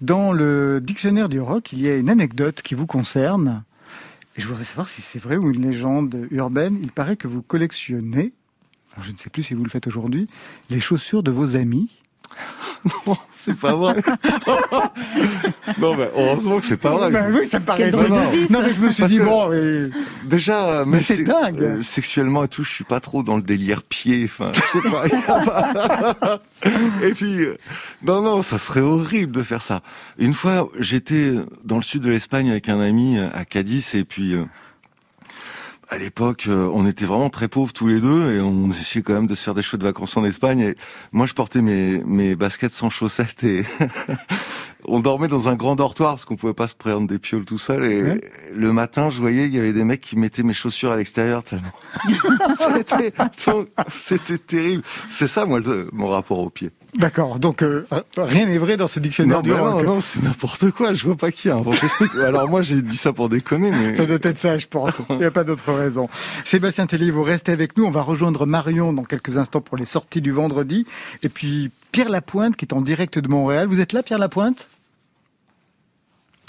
Dans 0.00 0.32
le 0.32 0.80
dictionnaire 0.80 1.28
du 1.28 1.40
rock, 1.40 1.72
il 1.72 1.80
y 1.80 1.88
a 1.88 1.96
une 1.96 2.08
anecdote 2.08 2.62
qui 2.62 2.76
vous 2.76 2.86
concerne. 2.86 3.64
Et 4.36 4.40
je 4.40 4.46
voudrais 4.46 4.62
savoir 4.62 4.88
si 4.88 5.02
c'est 5.02 5.18
vrai 5.18 5.36
ou 5.36 5.50
une 5.50 5.62
légende 5.62 6.28
urbaine. 6.30 6.78
Il 6.80 6.92
paraît 6.92 7.16
que 7.16 7.26
vous 7.26 7.42
collectionnez, 7.42 8.32
je 9.02 9.10
ne 9.10 9.16
sais 9.16 9.30
plus 9.30 9.42
si 9.42 9.54
vous 9.54 9.64
le 9.64 9.70
faites 9.70 9.88
aujourd'hui, 9.88 10.26
les 10.70 10.78
chaussures 10.78 11.24
de 11.24 11.32
vos 11.32 11.56
amis. 11.56 11.90
non, 13.06 13.16
c'est 13.34 13.58
pas 13.58 13.74
vrai. 13.74 13.96
non, 15.78 15.96
mais 15.96 16.10
heureusement 16.14 16.58
que 16.60 16.66
c'est 16.66 16.76
pas 16.76 16.90
vrai. 16.92 17.10
Ben 17.10 17.32
oui, 17.34 17.46
ça 17.46 17.60
me 17.60 17.64
paraît. 17.64 17.90
Non, 17.90 18.08
non, 18.08 18.62
mais 18.62 18.72
je 18.72 18.80
me 18.80 18.90
suis 18.90 19.04
dit 19.04 19.18
bon. 19.18 19.50
Déjà, 20.24 20.84
mais, 20.86 21.00
c'est 21.00 21.22
dingue. 21.22 21.60
Euh, 21.60 21.82
sexuellement 21.82 22.44
et 22.44 22.48
tout, 22.48 22.62
je 22.62 22.70
suis 22.70 22.84
pas 22.84 23.00
trop 23.00 23.22
dans 23.22 23.36
le 23.36 23.42
délire 23.42 23.82
pied. 23.82 24.24
Enfin, 24.24 24.52
je 24.54 24.80
sais 24.80 24.90
pas. 24.90 26.40
et 27.02 27.12
puis, 27.12 27.42
euh, 27.42 27.56
non, 28.02 28.22
non, 28.22 28.42
ça 28.42 28.58
serait 28.58 28.80
horrible 28.80 29.32
de 29.32 29.42
faire 29.42 29.62
ça. 29.62 29.82
Une 30.18 30.34
fois, 30.34 30.68
j'étais 30.78 31.34
dans 31.64 31.76
le 31.76 31.82
sud 31.82 32.02
de 32.02 32.10
l'Espagne 32.10 32.50
avec 32.50 32.68
un 32.68 32.80
ami 32.80 33.18
à 33.18 33.44
Cadiz 33.44 33.94
et 33.94 34.04
puis 34.04 34.34
à 35.90 35.98
l'époque, 35.98 36.44
euh, 36.46 36.70
on 36.72 36.86
était 36.86 37.04
vraiment 37.04 37.30
très 37.30 37.48
pauvres 37.48 37.72
tous 37.72 37.88
les 37.88 38.00
deux 38.00 38.32
et 38.32 38.40
on 38.40 38.68
essayait 38.68 39.02
quand 39.02 39.14
même 39.14 39.26
de 39.26 39.34
se 39.34 39.42
faire 39.42 39.54
des 39.54 39.62
chouettes 39.62 39.82
vacances 39.82 40.16
en 40.16 40.24
Espagne. 40.24 40.60
Et 40.60 40.76
moi, 41.10 41.26
je 41.26 41.34
portais 41.34 41.62
mes, 41.62 41.98
mes 42.04 42.36
baskets 42.36 42.72
sans 42.72 42.90
chaussettes 42.90 43.42
et 43.42 43.64
on 44.84 45.00
dormait 45.00 45.26
dans 45.26 45.48
un 45.48 45.56
grand 45.56 45.74
dortoir 45.74 46.12
parce 46.12 46.24
qu'on 46.24 46.36
pouvait 46.36 46.54
pas 46.54 46.68
se 46.68 46.76
prendre 46.76 47.08
des 47.08 47.18
pioles 47.18 47.44
tout 47.44 47.58
seul. 47.58 47.84
Et 47.84 48.20
le 48.54 48.72
matin, 48.72 49.10
je 49.10 49.18
voyais 49.20 49.46
il 49.46 49.54
y 49.54 49.58
avait 49.58 49.72
des 49.72 49.82
mecs 49.82 50.00
qui 50.00 50.16
mettaient 50.16 50.44
mes 50.44 50.52
chaussures 50.52 50.92
à 50.92 50.96
l'extérieur 50.96 51.42
tellement. 51.42 51.72
c'était 53.96 54.38
terrible. 54.38 54.84
C'est 55.10 55.26
ça, 55.26 55.44
moi, 55.44 55.58
mon 55.92 56.06
rapport 56.06 56.38
au 56.38 56.50
pied. 56.50 56.70
D'accord, 57.00 57.38
donc 57.38 57.62
euh, 57.62 57.86
rien 58.18 58.44
n'est 58.44 58.58
vrai 58.58 58.76
dans 58.76 58.86
ce 58.86 59.00
dictionnaire 59.00 59.38
non, 59.38 59.42
du 59.42 59.50
Non, 59.50 59.82
non, 59.82 60.00
c'est 60.00 60.22
n'importe 60.22 60.70
quoi, 60.70 60.92
je 60.92 61.04
vois 61.04 61.16
pas 61.16 61.32
qui 61.32 61.48
a 61.48 61.56
inventé 61.56 61.88
ce 61.88 62.20
Alors 62.22 62.48
moi 62.48 62.60
j'ai 62.60 62.82
dit 62.82 62.98
ça 62.98 63.14
pour 63.14 63.30
déconner, 63.30 63.70
mais... 63.70 63.94
Ça 63.94 64.04
doit 64.04 64.18
être 64.20 64.38
ça, 64.38 64.58
je 64.58 64.66
pense, 64.66 64.92
il 65.10 65.16
n'y 65.16 65.24
a 65.24 65.30
pas 65.30 65.44
d'autre 65.44 65.72
raison. 65.72 66.10
Sébastien 66.44 66.86
Tellier, 66.86 67.10
vous 67.10 67.22
restez 67.22 67.52
avec 67.52 67.76
nous, 67.78 67.84
on 67.84 67.90
va 67.90 68.02
rejoindre 68.02 68.44
Marion 68.44 68.92
dans 68.92 69.04
quelques 69.04 69.38
instants 69.38 69.62
pour 69.62 69.78
les 69.78 69.86
sorties 69.86 70.20
du 70.20 70.30
vendredi, 70.30 70.84
et 71.22 71.30
puis 71.30 71.70
Pierre 71.90 72.10
Lapointe 72.10 72.56
qui 72.56 72.66
est 72.66 72.74
en 72.74 72.82
direct 72.82 73.18
de 73.18 73.28
Montréal. 73.28 73.66
Vous 73.66 73.80
êtes 73.80 73.94
là 73.94 74.02
Pierre 74.02 74.18
Lapointe? 74.18 74.68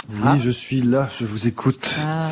Oui, 0.10 0.20
ah. 0.26 0.38
je 0.38 0.50
suis 0.50 0.82
là, 0.82 1.10
je 1.18 1.24
vous 1.24 1.48
écoute. 1.48 1.96
Ah. 2.06 2.30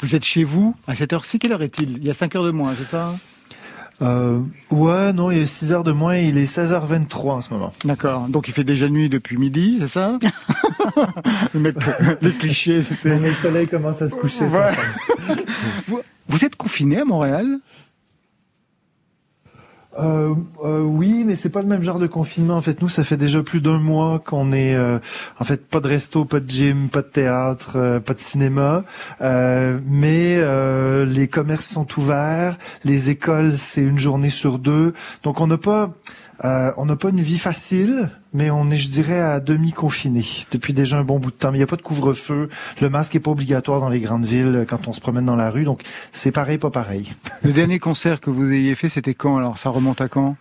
Vous 0.00 0.14
êtes 0.14 0.24
chez 0.24 0.44
vous 0.44 0.76
à 0.86 0.94
cette 0.94 1.12
heure-ci, 1.12 1.40
quelle 1.40 1.52
heure 1.52 1.62
est-il? 1.62 1.96
Il 1.96 2.04
y 2.04 2.10
a 2.10 2.14
5 2.14 2.36
heures 2.36 2.44
de 2.44 2.52
moins, 2.52 2.74
c'est 2.76 2.84
ça? 2.84 3.12
Euh, 4.02 4.40
ouais, 4.70 5.12
non, 5.12 5.30
il 5.30 5.38
est 5.38 5.46
6 5.46 5.72
heures 5.72 5.84
de 5.84 5.92
moins, 5.92 6.16
il 6.16 6.36
est 6.38 6.44
16h23 6.44 7.30
en 7.30 7.40
ce 7.40 7.52
moment. 7.52 7.72
D'accord. 7.84 8.28
Donc 8.28 8.48
il 8.48 8.54
fait 8.54 8.64
déjà 8.64 8.88
nuit 8.88 9.08
depuis 9.08 9.36
midi, 9.36 9.76
c'est 9.80 9.88
ça 9.88 10.18
les 12.22 12.32
clichés, 12.32 12.82
c'est. 12.82 13.18
le 13.18 13.34
soleil 13.34 13.68
commence 13.68 14.02
à 14.02 14.08
se 14.08 14.16
coucher. 14.16 14.46
vous 16.28 16.44
êtes 16.44 16.56
confiné 16.56 17.00
à 17.00 17.04
Montréal? 17.04 17.58
Euh, 19.98 20.34
euh, 20.64 20.80
oui, 20.80 21.24
mais 21.24 21.36
c'est 21.36 21.50
pas 21.50 21.62
le 21.62 21.68
même 21.68 21.82
genre 21.82 21.98
de 21.98 22.06
confinement. 22.06 22.56
En 22.56 22.60
fait, 22.60 22.82
nous, 22.82 22.88
ça 22.88 23.04
fait 23.04 23.16
déjà 23.16 23.42
plus 23.42 23.60
d'un 23.60 23.78
mois 23.78 24.18
qu'on 24.18 24.52
est, 24.52 24.74
euh, 24.74 24.98
en 25.38 25.44
fait, 25.44 25.66
pas 25.68 25.80
de 25.80 25.88
resto, 25.88 26.24
pas 26.24 26.40
de 26.40 26.48
gym, 26.48 26.88
pas 26.88 27.02
de 27.02 27.08
théâtre, 27.08 27.74
euh, 27.76 28.00
pas 28.00 28.14
de 28.14 28.20
cinéma. 28.20 28.84
mais 29.20 30.36
les 31.06 31.28
commerces 31.28 31.66
sont 31.66 31.86
ouverts, 31.98 32.58
les 32.84 33.10
écoles, 33.10 33.56
c'est 33.56 33.82
une 33.82 33.98
journée 33.98 34.30
sur 34.30 34.58
deux. 34.58 34.94
Donc, 35.22 35.40
on 35.40 35.46
n'a 35.46 35.58
pas, 35.58 35.92
on 36.42 36.86
n'a 36.86 36.96
pas 36.96 37.10
une 37.10 37.20
vie 37.20 37.38
facile 37.38 38.10
mais 38.34 38.50
on 38.50 38.68
est, 38.70 38.76
je 38.76 38.88
dirais, 38.88 39.20
à 39.20 39.40
demi-confiné 39.40 40.24
depuis 40.50 40.74
déjà 40.74 40.98
un 40.98 41.04
bon 41.04 41.20
bout 41.20 41.30
de 41.30 41.36
temps. 41.36 41.52
Il 41.52 41.56
n'y 41.58 41.62
a 41.62 41.68
pas 41.68 41.76
de 41.76 41.82
couvre-feu. 41.82 42.48
Le 42.80 42.90
masque 42.90 43.14
est 43.14 43.20
pas 43.20 43.30
obligatoire 43.30 43.80
dans 43.80 43.88
les 43.88 44.00
grandes 44.00 44.26
villes 44.26 44.66
quand 44.68 44.88
on 44.88 44.92
se 44.92 45.00
promène 45.00 45.24
dans 45.24 45.36
la 45.36 45.50
rue. 45.50 45.62
Donc, 45.62 45.82
c'est 46.10 46.32
pareil, 46.32 46.58
pas 46.58 46.70
pareil. 46.70 47.14
Le 47.44 47.52
dernier 47.52 47.78
concert 47.78 48.20
que 48.20 48.30
vous 48.30 48.52
ayez 48.52 48.74
fait, 48.74 48.88
c'était 48.88 49.14
quand? 49.14 49.38
Alors, 49.38 49.56
ça 49.56 49.70
remonte 49.70 50.00
à 50.00 50.08
quand? 50.08 50.36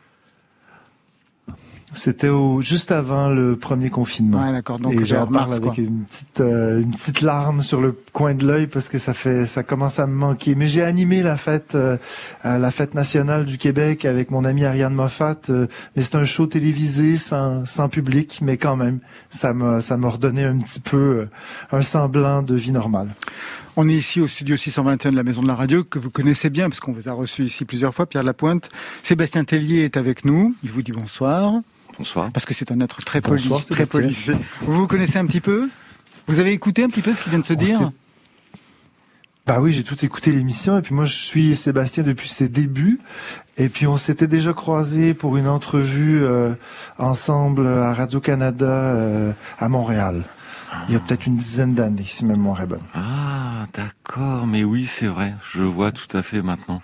C'était 1.94 2.30
juste 2.60 2.92
avant 2.92 3.30
le 3.30 3.56
premier 3.56 3.90
confinement. 3.90 4.44
Ouais, 4.44 4.52
d'accord. 4.52 4.80
Donc 4.80 4.94
et 4.94 5.06
j'en 5.06 5.28
parle 5.28 5.54
avec 5.54 5.78
une 5.78 6.04
petite 6.04 6.40
euh, 6.42 6.82
une 6.82 6.92
petite 6.92 7.22
larme 7.22 7.62
sur 7.62 7.82
le 7.82 7.98
coin 8.14 8.34
de 8.34 8.46
l'œil 8.46 8.68
parce 8.68 8.90
que 8.90 8.98
ça 8.98 9.14
fait 9.14 9.46
ça 9.46 9.64
commence 9.64 10.00
à 10.00 10.08
me 10.08 10.14
manquer. 10.14 10.56
Mais 10.56 10.68
j'ai 10.68 10.84
animé 10.84 11.22
la 11.22 11.38
fête 11.38 11.76
euh, 11.76 11.98
la 12.44 12.72
fête 12.72 12.96
nationale 12.96 13.46
du 13.46 13.58
Québec 13.58 14.06
avec 14.06 14.32
mon 14.32 14.46
ami 14.46 14.66
Ariane 14.66 14.94
Moffat. 14.94 15.38
Euh, 15.50 15.68
mais 15.96 16.02
c'est 16.02 16.16
un 16.16 16.26
show 16.26 16.48
télévisé 16.48 17.18
sans 17.18 17.66
sans 17.66 17.90
public, 17.90 18.40
mais 18.42 18.58
quand 18.58 18.76
même 18.76 19.00
ça 19.30 19.54
m'a 19.54 19.82
ça 19.82 19.98
m'a 19.98 20.10
redonné 20.10 20.44
un 20.44 20.58
petit 20.60 20.80
peu 20.80 21.28
un 21.72 21.82
semblant 21.82 22.42
de 22.42 22.56
vie 22.56 22.72
normale. 22.72 23.10
On 23.76 23.90
est 23.90 23.94
ici 23.94 24.22
au 24.22 24.28
studio 24.28 24.56
621 24.56 25.12
de 25.12 25.16
la 25.16 25.24
Maison 25.24 25.42
de 25.42 25.48
la 25.48 25.56
Radio, 25.56 25.84
que 25.84 25.98
vous 25.98 26.12
connaissez 26.12 26.52
bien, 26.52 26.70
parce 26.70 26.80
qu'on 26.80 26.92
vous 26.92 27.10
a 27.10 27.12
reçu 27.12 27.46
ici 27.46 27.66
plusieurs 27.66 27.92
fois, 27.92 28.06
Pierre 28.06 28.22
Lapointe. 28.22 28.70
Sébastien 29.02 29.44
Tellier 29.46 29.84
est 29.84 29.98
avec 29.98 30.26
nous. 30.26 30.56
Il 30.64 30.72
vous 30.72 30.84
dit 30.84 30.92
bonsoir. 30.92 31.56
Bonsoir. 31.98 32.32
Parce 32.32 32.46
que 32.46 32.54
c'est 32.54 32.72
un 32.72 32.80
être 32.80 33.04
très 33.04 33.22
poli, 33.22 33.50
très 33.70 33.86
policé. 33.86 34.34
Vous 34.62 34.74
vous 34.74 34.88
connaissez 34.88 35.18
un 35.18 35.26
petit 35.26 35.42
peu? 35.42 35.70
Vous 36.28 36.40
avez 36.40 36.52
écouté 36.52 36.84
un 36.84 36.88
petit 36.88 37.02
peu 37.02 37.14
ce 37.14 37.22
qui 37.22 37.30
vient 37.30 37.40
de 37.40 37.46
se 37.46 37.54
dire? 37.54 37.92
bah 39.46 39.60
oui, 39.60 39.74
j'ai 39.74 39.84
tout 39.84 40.06
écouté 40.06 40.32
l'émission 40.32 40.78
et 40.78 40.82
puis 40.82 40.96
moi 40.96 41.04
je 41.04 41.16
suis 41.16 41.56
Sébastien 41.58 42.04
depuis 42.04 42.30
ses 42.30 42.48
débuts 42.48 43.00
et 43.58 43.68
puis 43.68 43.88
on 43.88 43.98
s'était 43.98 44.28
déjà 44.28 44.54
croisé 44.54 45.14
pour 45.14 45.36
une 45.36 45.50
entrevue 45.50 46.24
euh, 46.24 46.54
ensemble 46.98 47.68
à 47.68 47.94
Radio 47.94 48.22
Canada 48.22 48.66
euh, 48.66 49.34
à 49.60 49.68
Montréal. 49.68 50.24
Il 50.88 50.94
y 50.94 50.98
a 50.98 51.00
peut-être 51.00 51.28
une 51.28 51.38
dizaine 51.38 51.76
d'années, 51.76 52.06
si 52.06 52.26
même 52.26 52.40
mon 52.40 52.58
est 52.58 52.66
bonne. 52.66 52.82
Ah, 52.96 53.68
d'accord, 53.74 54.48
mais 54.48 54.64
oui, 54.64 54.86
c'est 54.88 55.06
vrai, 55.06 55.36
je 55.54 55.62
vois 55.62 55.92
tout 55.92 56.18
à 56.18 56.24
fait 56.24 56.42
maintenant. 56.42 56.82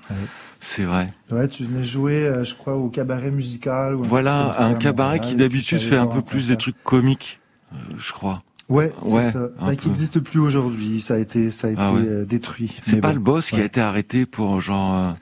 C'est 0.60 0.84
vrai. 0.84 1.12
Ouais, 1.32 1.48
tu 1.48 1.63
venais 1.63 1.84
jouer, 1.84 2.26
euh, 2.26 2.43
je 2.43 2.54
crois, 2.54 2.76
au 2.76 2.89
cabaret 2.89 3.32
musical. 3.32 3.93
voilà, 3.93 4.54
un 4.62 4.74
cabaret 4.74 5.19
qui 5.19 5.36
d'habitude 5.36 5.80
fait 5.80 5.98
un 5.98 6.08
peu 6.08 6.22
plus 6.22 6.50
des 6.50 6.58
trucs 6.58 6.82
comiques, 6.84 7.39
euh, 7.74 7.78
je 7.98 8.12
crois. 8.12 8.43
Ouais, 8.67 8.93
c'est 9.02 9.32
ça. 9.32 9.50
Bah, 9.60 9.76
qui 9.76 9.88
n'existe 9.88 10.19
plus 10.19 10.39
aujourd'hui. 10.39 11.02
Ça 11.02 11.15
a 11.15 11.17
été, 11.17 11.50
ça 11.50 11.69
a 11.69 11.72
ah 11.76 11.89
été 11.89 12.08
euh, 12.08 12.26
détruit. 12.26 12.78
C'est 12.82 13.02
pas 13.02 13.13
le 13.13 13.19
boss 13.19 13.50
qui 13.50 13.60
a 13.60 13.63
été 13.63 13.82
arrêté 13.82 14.26
pour 14.28 14.62
genre 14.62 15.15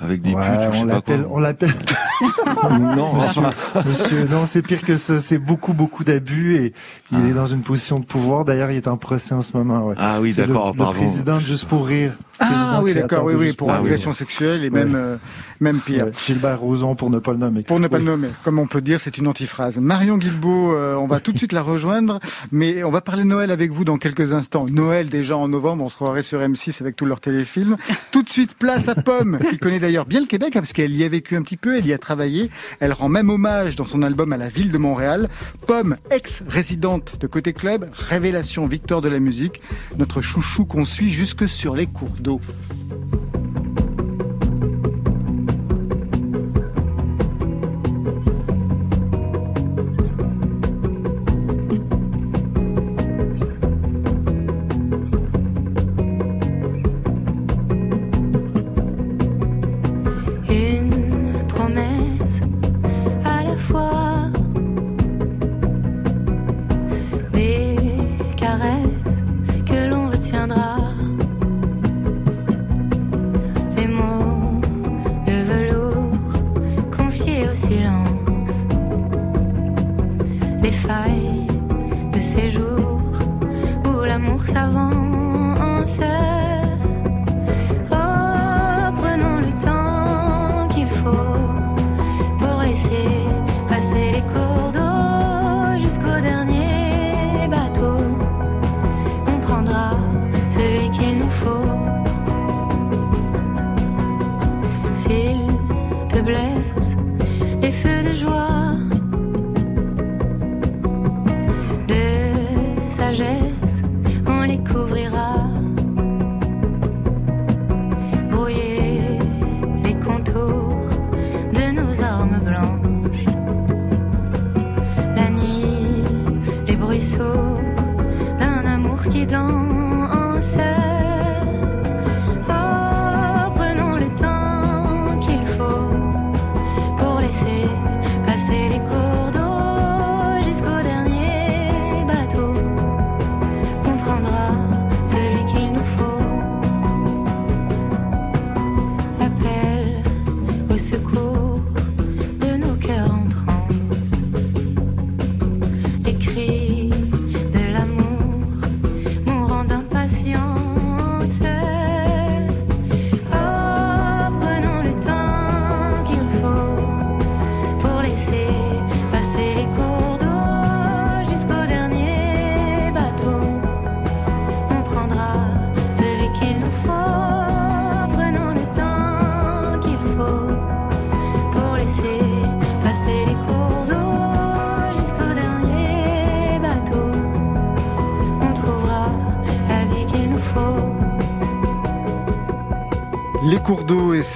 avec 0.00 0.22
des 0.22 0.32
ouais, 0.32 0.44
on 0.74 0.84
l'appelle, 0.84 1.26
on 1.30 1.38
l'appelle. 1.40 1.74
non, 2.78 3.14
monsieur, 3.14 3.42
monsieur, 3.84 4.24
non, 4.26 4.46
c'est 4.46 4.62
pire 4.62 4.82
que 4.82 4.96
ça. 4.96 5.18
C'est 5.18 5.38
beaucoup, 5.38 5.72
beaucoup 5.72 6.04
d'abus 6.04 6.56
et 6.56 6.72
il 7.10 7.18
est 7.18 7.30
ah. 7.32 7.34
dans 7.34 7.46
une 7.46 7.62
position 7.62 7.98
de 7.98 8.04
pouvoir. 8.04 8.44
D'ailleurs, 8.44 8.70
il 8.70 8.76
est 8.76 8.86
en 8.86 8.96
procès 8.96 9.34
en 9.34 9.42
ce 9.42 9.56
moment. 9.56 9.86
Ouais. 9.86 9.96
Ah 9.98 10.20
oui, 10.20 10.32
d'accord, 10.32 10.74
pardon. 10.76 10.92
Le 10.92 10.98
président, 10.98 11.38
juste 11.40 11.64
pour 11.64 11.86
rire. 11.86 12.16
Ah 12.38 12.80
oui, 12.82 12.94
d'accord, 12.94 13.24
oui, 13.24 13.34
oui, 13.34 13.52
pour 13.54 13.72
agression 13.72 14.12
sexuelle 14.12 14.64
et 14.64 14.70
même, 14.70 14.94
euh, 14.94 15.16
même 15.60 15.80
pire. 15.80 16.06
Gilbert 16.26 16.60
Rozon, 16.60 16.94
pour 16.94 17.10
ne 17.10 17.18
pas 17.18 17.32
le 17.32 17.38
nommer. 17.38 17.62
Pour 17.62 17.80
ne 17.80 17.88
pas 17.88 17.98
le 17.98 18.04
nommer, 18.04 18.28
comme 18.44 18.58
on 18.58 18.66
peut 18.66 18.80
dire, 18.80 19.00
c'est 19.00 19.18
une 19.18 19.26
antiphrase. 19.26 19.78
Marion 19.78 20.18
Guilbeault, 20.18 20.72
euh, 20.72 20.94
on 20.94 21.06
va 21.06 21.20
tout 21.20 21.32
de 21.32 21.38
suite 21.38 21.52
la 21.52 21.62
rejoindre, 21.62 22.20
mais 22.52 22.84
on 22.84 22.90
va 22.90 23.00
parler 23.00 23.24
Noël 23.24 23.50
avec 23.50 23.72
vous 23.72 23.84
dans 23.84 23.98
quelques 23.98 24.32
instants. 24.32 24.66
Noël 24.70 25.08
déjà 25.08 25.36
en 25.36 25.48
novembre, 25.48 25.84
on 25.84 25.88
se 25.88 25.96
croirait 25.96 26.22
sur 26.22 26.40
M6 26.40 26.80
avec 26.80 26.96
tous 26.96 27.06
leurs 27.06 27.20
téléfilms. 27.20 27.76
Tout 28.12 28.22
de 28.22 28.28
suite, 28.28 28.54
place 28.54 28.88
à 28.88 28.94
Pomme, 28.94 29.38
qui 29.50 29.58
connaît 29.58 29.80
d'ailleurs 29.80 30.06
bien 30.06 30.20
le 30.20 30.26
Québec, 30.26 30.56
hein, 30.56 30.60
parce 30.60 30.72
qu'elle 30.72 30.94
y 30.94 31.04
a 31.04 31.08
vécu 31.08 31.36
un 31.36 31.42
petit 31.42 31.56
peu, 31.56 31.76
elle 31.76 31.86
y 31.86 31.92
a 31.92 31.98
travaillé. 31.98 32.50
Elle 32.80 32.92
rend 32.92 33.08
même 33.08 33.30
hommage 33.30 33.76
dans 33.76 33.84
son 33.84 34.02
album 34.02 34.32
à 34.32 34.36
la 34.36 34.48
ville 34.48 34.72
de 34.72 34.78
Montréal. 34.78 35.28
Pomme, 35.66 35.96
ex-résidente 36.10 37.16
de 37.20 37.26
Côté 37.26 37.52
Club, 37.52 37.88
révélation 37.92 38.66
victoire 38.66 39.00
de 39.00 39.08
la 39.08 39.18
musique, 39.18 39.60
notre 39.96 40.22
chouchou 40.22 40.64
qu'on 40.66 40.84
suit 40.84 41.10
jusque 41.10 41.48
sur 41.48 41.74
les 41.74 41.86
cours 41.86 42.16
d'eau. 42.20 42.40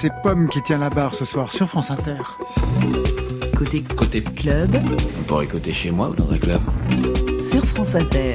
Ses 0.03 0.11
pommes 0.21 0.49
qui 0.49 0.61
tient 0.61 0.79
la 0.79 0.91
barre 0.91 1.15
ce 1.15 1.25
soir 1.25 1.53
sur 1.53 1.69
France 1.69 1.93
Inter. 1.93 2.19
Côté, 3.57 3.85
côté 3.97 4.21
club. 4.21 4.69
On 5.21 5.23
pourrait 5.23 5.47
côté 5.47 5.73
chez 5.73 5.93
moi 5.93 6.11
ou 6.11 6.15
dans 6.17 6.33
un 6.33 6.39
club. 6.39 6.61
Sur 7.41 7.65
France 7.65 7.95
Inter. 7.95 8.35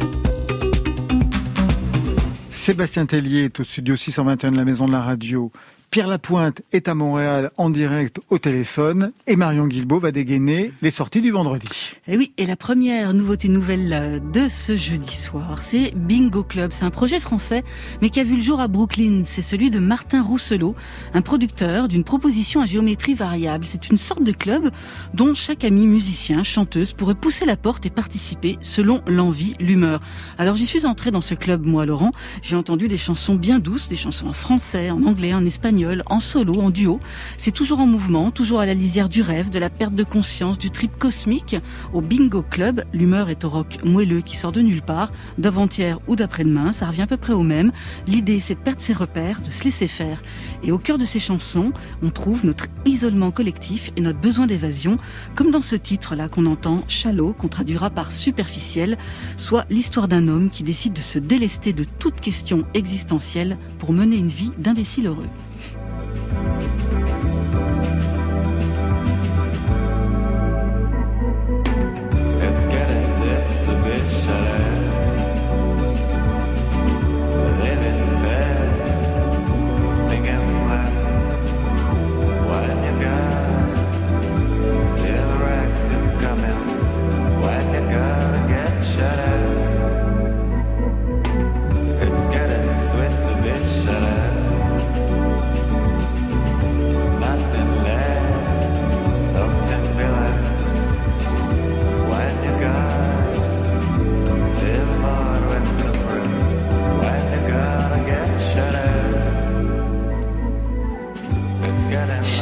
Sébastien 2.51 3.06
Tellier 3.06 3.45
est 3.45 3.60
au 3.60 3.65
studio 3.65 3.97
621 3.97 4.53
de 4.53 4.56
la 4.56 4.63
Maison 4.63 4.88
de 4.88 4.93
la 4.93 5.01
Radio. 5.01 5.51
Pierre 5.97 6.05
Lapointe 6.05 6.62
est 6.73 6.89
à 6.89 6.93
Montréal 6.93 7.49
en 7.57 7.71
direct 7.71 8.19
au 8.29 8.38
téléphone 8.38 9.13
et 9.25 9.36
Marion 9.36 9.65
Guilbault 9.65 9.99
va 9.99 10.12
dégainer 10.12 10.71
les 10.83 10.91
sorties 10.91 11.21
du 11.21 11.31
vendredi. 11.31 11.67
Et 12.07 12.17
oui, 12.17 12.33
et 12.38 12.45
la 12.45 12.55
première 12.55 13.15
nouveauté 13.15 13.49
nouvelle 13.49 13.91
euh, 13.91 14.19
de 14.19 14.47
ce 14.47 14.75
jeudi 14.75 15.15
soir, 15.15 15.63
c'est 15.63 15.95
Bingo 15.95 16.43
Club. 16.43 16.71
C'est 16.71 16.83
un 16.83 16.91
projet 16.91 17.19
français, 17.19 17.63
mais 18.03 18.12
qui 18.12 18.19
a 18.19 18.23
vu 18.23 18.36
le 18.36 18.43
jour 18.43 18.60
à 18.60 18.67
Brooklyn. 18.67 19.23
C'est 19.25 19.41
celui 19.41 19.71
de 19.71 19.79
Martin 19.79 20.21
Rousselot, 20.21 20.75
un 21.15 21.23
producteur 21.23 21.88
d'une 21.88 22.03
proposition 22.03 22.62
à 22.62 22.67
géométrie 22.67 23.15
variable. 23.15 23.65
C'est 23.67 23.89
une 23.89 23.97
sorte 23.97 24.21
de 24.21 24.33
club 24.33 24.69
dont 25.15 25.33
chaque 25.33 25.63
ami 25.63 25.88
musicien, 25.88 26.43
chanteuse 26.43 26.93
pourrait 26.93 27.15
pousser 27.15 27.45
la 27.45 27.57
porte 27.57 27.88
et 27.88 27.89
participer 27.89 28.60
selon 28.62 29.01
l'envie, 29.07 29.55
l'humeur. 29.60 29.99
Alors 30.38 30.57
j'y 30.57 30.67
suis 30.67 30.86
entrée 30.86 31.10
dans 31.10 31.21
ce 31.21 31.33
club, 31.33 31.65
moi, 31.65 31.88
Laurent. 31.88 32.12
J'ai 32.43 32.55
entendu 32.55 32.88
des 32.88 32.99
chansons 32.99 33.33
bien 33.33 33.57
douces, 33.57 33.89
des 33.89 33.95
chansons 33.95 34.27
en 34.27 34.33
français, 34.33 34.91
en 34.91 35.01
anglais, 35.01 35.33
en 35.33 35.43
espagnol 35.43 35.87
en 36.10 36.19
solo, 36.19 36.62
en 36.62 36.69
duo. 36.69 37.00
C'est 37.38 37.52
toujours 37.52 37.80
en 37.80 37.88
mouvement, 37.88 38.32
toujours 38.32 38.60
à 38.60 38.65
la 38.65 38.73
lisière 38.73 39.10
du 39.10 39.21
rêve, 39.21 39.50
de 39.50 39.60
la 39.60 39.69
perte 39.69 39.95
de 39.95 40.04
conscience, 40.04 40.58
du 40.58 40.71
trip 40.71 40.97
cosmique. 40.97 41.56
Au 41.93 42.02
Bingo 42.02 42.43
Club, 42.43 42.84
l'humeur 42.93 43.30
est 43.30 43.43
au 43.45 43.50
rock 43.50 43.80
moelleux 43.84 44.21
qui 44.21 44.38
sort 44.38 44.52
de 44.52 44.62
nulle 44.62 44.82
part, 44.82 45.12
d'avant-hier 45.38 46.00
ou 46.08 46.15
d'après-demain, 46.15 46.73
ça 46.73 46.88
revient 46.88 47.04
à 47.04 47.08
peu 47.08 47.17
près 47.17 47.34
au 47.34 47.43
même. 47.43 47.71
L'idée, 48.08 48.39
c'est 48.39 48.56
de 48.56 48.60
perdre 48.60 48.82
ses 48.82 48.93
repères, 48.93 49.41
de 49.41 49.50
se 49.50 49.63
laisser 49.63 49.88
faire. 49.88 50.21
Et 50.63 50.71
au 50.71 50.78
cœur 50.78 50.97
de 50.97 51.06
ces 51.06 51.19
chansons, 51.19 51.71
on 52.02 52.10
trouve 52.10 52.45
notre 52.45 52.65
isolement 52.86 53.32
collectif 53.32 53.91
et 53.95 54.02
notre 54.02 54.19
besoin 54.19 54.47
d'évasion, 54.47 54.97
comme 55.36 55.52
dans 55.52 55.62
ce 55.62 55.76
titre-là 55.76 56.30
qu'on 56.30 56.45
entend, 56.45 56.84
Shallow, 56.88 57.34
qu'on 57.34 57.47
traduira 57.47 57.89
par 57.89 58.12
superficiel, 58.12 58.97
soit 59.38 59.65
l'histoire 59.69 60.08
d'un 60.08 60.28
homme 60.28 60.50
qui 60.50 60.63
décide 60.63 60.93
de 60.93 61.02
se 61.02 61.19
délester 61.19 61.73
de 61.73 61.86
toute 62.00 62.19
question 62.19 62.65
existentielle 62.73 63.58
pour 63.80 63.93
mener 63.93 64.17
une 64.17 64.28
vie 64.28 64.52
d'imbécile 64.58 65.08
heureux. 65.08 65.28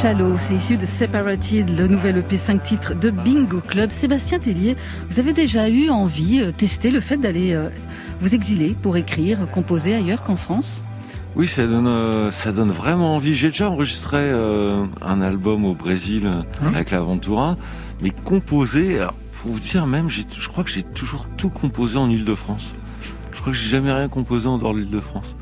Shallow, 0.06 0.36
c'est 0.38 0.54
issu 0.54 0.76
de 0.76 0.86
Separated, 0.86 1.68
le 1.76 1.88
nouvel 1.88 2.18
EP 2.18 2.36
5 2.36 2.62
titres 2.62 2.94
de 2.94 3.10
Bingo 3.10 3.60
Club. 3.60 3.90
Sébastien 3.90 4.38
Tellier, 4.38 4.76
vous 5.10 5.18
avez 5.18 5.32
déjà 5.32 5.68
eu 5.68 5.90
envie, 5.90 6.40
euh, 6.40 6.52
tester 6.52 6.92
le 6.92 7.00
fait 7.00 7.16
d'aller 7.16 7.54
euh, 7.54 7.70
vous 8.20 8.32
exiler 8.32 8.76
pour 8.80 8.96
écrire, 8.96 9.48
composer 9.50 9.96
ailleurs 9.96 10.22
qu'en 10.22 10.36
France? 10.36 10.80
Oui, 11.34 11.48
ça 11.48 11.66
donne, 11.66 11.88
euh, 11.88 12.30
ça 12.30 12.52
donne 12.52 12.70
vraiment 12.70 13.16
envie. 13.16 13.34
J'ai 13.34 13.48
déjà 13.48 13.68
enregistré 13.68 14.30
un 14.30 15.20
album 15.20 15.64
au 15.64 15.74
Brésil 15.74 16.24
Hein 16.24 16.44
avec 16.60 16.92
l'Aventura, 16.92 17.56
mais 18.00 18.10
composé. 18.10 19.00
Alors, 19.00 19.14
pour 19.42 19.50
vous 19.50 19.58
dire 19.58 19.88
même, 19.88 20.08
je 20.08 20.48
crois 20.48 20.62
que 20.62 20.70
j'ai 20.70 20.84
toujours 20.84 21.26
tout 21.36 21.50
composé 21.50 21.98
en 21.98 22.08
Île-de-France. 22.08 22.76
Je 23.32 23.40
crois 23.40 23.52
que 23.52 23.58
j'ai 23.58 23.70
jamais 23.70 23.90
rien 23.90 24.06
composé 24.06 24.46
en 24.46 24.58
dehors 24.58 24.72
de 24.72 24.78
l'Île-de-France. 24.78 25.34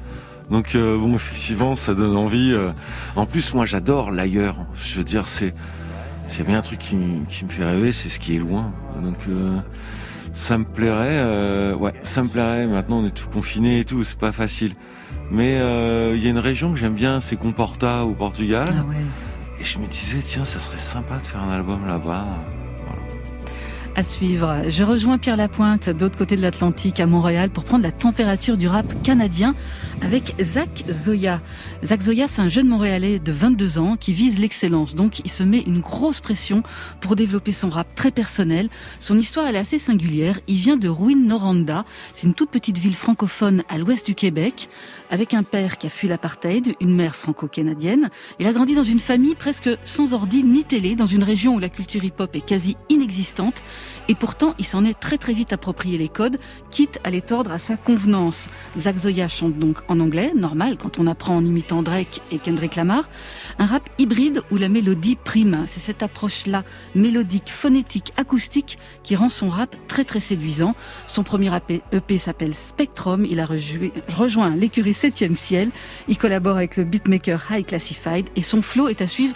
Donc 0.51 0.75
euh, 0.75 0.99
bon, 0.99 1.15
effectivement, 1.15 1.77
ça 1.77 1.95
donne 1.95 2.17
envie. 2.17 2.53
euh. 2.53 2.71
En 3.17 3.27
plus, 3.27 3.55
moi, 3.55 3.67
j'adore 3.67 4.11
l'ailleurs. 4.11 4.57
Je 4.75 4.99
veux 4.99 5.05
dire, 5.05 5.29
c'est 5.29 5.55
s'il 6.29 6.41
y 6.41 6.43
a 6.43 6.47
bien 6.47 6.59
un 6.59 6.63
truc 6.63 6.79
qui, 6.79 6.97
me 6.97 7.49
fait 7.49 7.65
rêver, 7.65 7.93
c'est 7.93 8.09
ce 8.09 8.19
qui 8.19 8.37
est 8.37 8.39
loin. 8.39 8.73
Donc 9.03 9.17
euh, 9.29 9.57
ça 10.33 10.59
me 10.59 10.65
plairait. 10.65 11.09
euh, 11.11 11.75
ouais, 11.75 11.93
ça 12.03 12.23
me 12.23 12.29
plairait. 12.29 12.67
Maintenant, 12.67 12.99
on 12.99 13.07
est 13.07 13.15
tout 13.15 13.29
confiné 13.29 13.81
et 13.81 13.85
tout, 13.85 14.05
c'est 14.05 14.19
pas 14.19 14.33
facile. 14.33 14.75
Mais 15.31 15.55
il 16.15 16.23
y 16.23 16.27
a 16.27 16.31
une 16.31 16.39
région 16.39 16.73
que 16.73 16.79
j'aime 16.79 16.95
bien, 16.95 17.21
c'est 17.21 17.37
Comporta 17.37 18.05
au 18.05 18.15
Portugal. 18.15 18.67
Ah 18.71 18.85
ouais. 18.85 18.97
Et 19.61 19.65
je 19.65 19.79
me 19.79 19.87
disais, 19.87 20.19
tiens, 20.23 20.45
ça 20.45 20.61
serait 20.61 20.79
sympa 20.79 21.17
de 21.17 21.27
faire 21.27 21.43
un 21.43 21.51
album 21.51 21.87
là-bas. 21.87 22.27
À 23.97 24.03
suivre, 24.03 24.65
je 24.69 24.83
rejoins 24.83 25.19
Pierre 25.19 25.37
Lapointe 25.37 25.89
d'autre 25.89 26.19
côté 26.19 26.37
de 26.37 26.43
l'Atlantique 26.43 26.99
à 26.99 27.07
Montréal 27.07 27.51
pour 27.51 27.63
prendre 27.63 27.85
la 27.85 27.93
température 27.93 28.57
du 28.57 28.67
rap 28.67 28.87
canadien 29.05 29.55
avec 30.03 30.35
Zach 30.41 30.85
Zoya. 30.91 31.41
Zach 31.85 32.03
Zoya, 32.03 32.29
c'est 32.29 32.41
un 32.41 32.49
jeune 32.49 32.69
Montréalais 32.69 33.19
de 33.19 33.33
22 33.33 33.79
ans 33.79 33.97
qui 33.97 34.13
vise 34.13 34.39
l'excellence. 34.39 34.95
Donc, 34.95 35.21
il 35.21 35.31
se 35.31 35.43
met 35.43 35.61
une 35.61 35.81
grosse 35.81 36.21
pression 36.21 36.63
pour 37.01 37.17
développer 37.17 37.53
son 37.53 37.71
rap 37.71 37.87
très 37.95 38.11
personnel. 38.11 38.69
Son 38.99 39.19
histoire, 39.19 39.47
elle 39.47 39.57
est 39.57 39.61
assez 39.61 39.79
singulière. 39.79 40.41
Il 40.47 40.57
vient 40.57 40.77
de 40.77 40.89
Rouyn-Noranda. 40.89 41.85
C'est 42.15 42.27
une 42.27 42.35
toute 42.35 42.51
petite 42.51 42.79
ville 42.79 42.95
francophone 42.95 43.63
à 43.69 43.79
l'ouest 43.79 44.07
du 44.07 44.15
Québec 44.15 44.69
avec 45.11 45.35
un 45.35 45.43
père 45.43 45.79
qui 45.79 45.87
a 45.87 45.91
fui 45.91 46.09
l'apartheid, 46.09 46.75
une 46.81 46.95
mère 46.95 47.15
franco-canadienne. 47.15 48.11
Il 48.39 48.47
a 48.47 48.53
grandi 48.53 48.75
dans 48.75 48.83
une 48.83 48.99
famille 48.99 49.35
presque 49.35 49.71
sans 49.85 50.13
ordi 50.15 50.43
ni 50.43 50.65
télé, 50.65 50.97
dans 50.97 51.07
une 51.07 51.23
région 51.23 51.55
où 51.55 51.59
la 51.59 51.69
culture 51.69 52.05
hip-hop 52.05 52.35
est 52.35 52.45
quasi 52.45 52.77
inexistante. 52.89 53.63
Et 54.09 54.15
pourtant, 54.15 54.55
il 54.59 54.67
s'en 54.67 54.85
est 54.85 54.99
très 54.99 55.17
très 55.17 55.33
vite 55.33 55.53
approprié 55.53 55.97
les 55.97 56.09
codes, 56.09 56.39
quitte 56.71 56.99
à 57.05 57.11
les 57.11 57.23
tordre 57.23 57.53
à 57.53 57.59
sa 57.59 57.77
convenance. 57.77 58.49
Zach 58.79 58.99
Zoya 58.99 59.29
chante 59.29 59.59
donc 59.59 59.79
en 59.89 59.99
anglais, 59.99 60.33
normal 60.37 60.77
quand 60.77 60.99
on 60.99 61.07
apprend 61.07 61.37
en 61.37 61.45
imitant 61.45 61.83
Drake 61.83 62.21
et 62.31 62.39
Kendrick 62.39 62.77
Lamar. 62.77 63.09
Un 63.59 63.67
rap 63.67 63.89
hybride 63.99 64.43
où 64.51 64.57
la 64.57 64.69
mélodie 64.69 65.17
prime. 65.17 65.67
C'est 65.71 65.81
cette 65.81 66.03
approche-là, 66.03 66.65
mélodique, 66.95 67.51
phonétique, 67.51 68.13
acoustique, 68.17 68.79
qui 69.03 69.17
rend 69.17 69.31
son 69.31 69.49
rap 69.49 69.75
très 69.89 70.05
très 70.05 70.21
séduisant. 70.21 70.75
Son 71.07 71.23
premier 71.23 71.55
EP 71.57 71.83
EP 71.93 72.19
s'appelle 72.19 72.55
Spectrum. 72.55 73.27
Il 73.29 73.41
a 73.41 73.47
rejoint 73.47 74.55
l'écurie 74.55 74.93
7e 74.93 75.35
ciel. 75.35 75.71
Il 76.09 76.19
collabore 76.19 76.57
avec 76.57 76.77
le 76.77 76.85
beatmaker 76.85 77.43
High 77.51 77.65
Classified 77.65 78.29
et 78.37 78.43
son 78.43 78.61
flow 78.61 78.89
est 78.89 79.01
à 79.01 79.07
suivre 79.07 79.35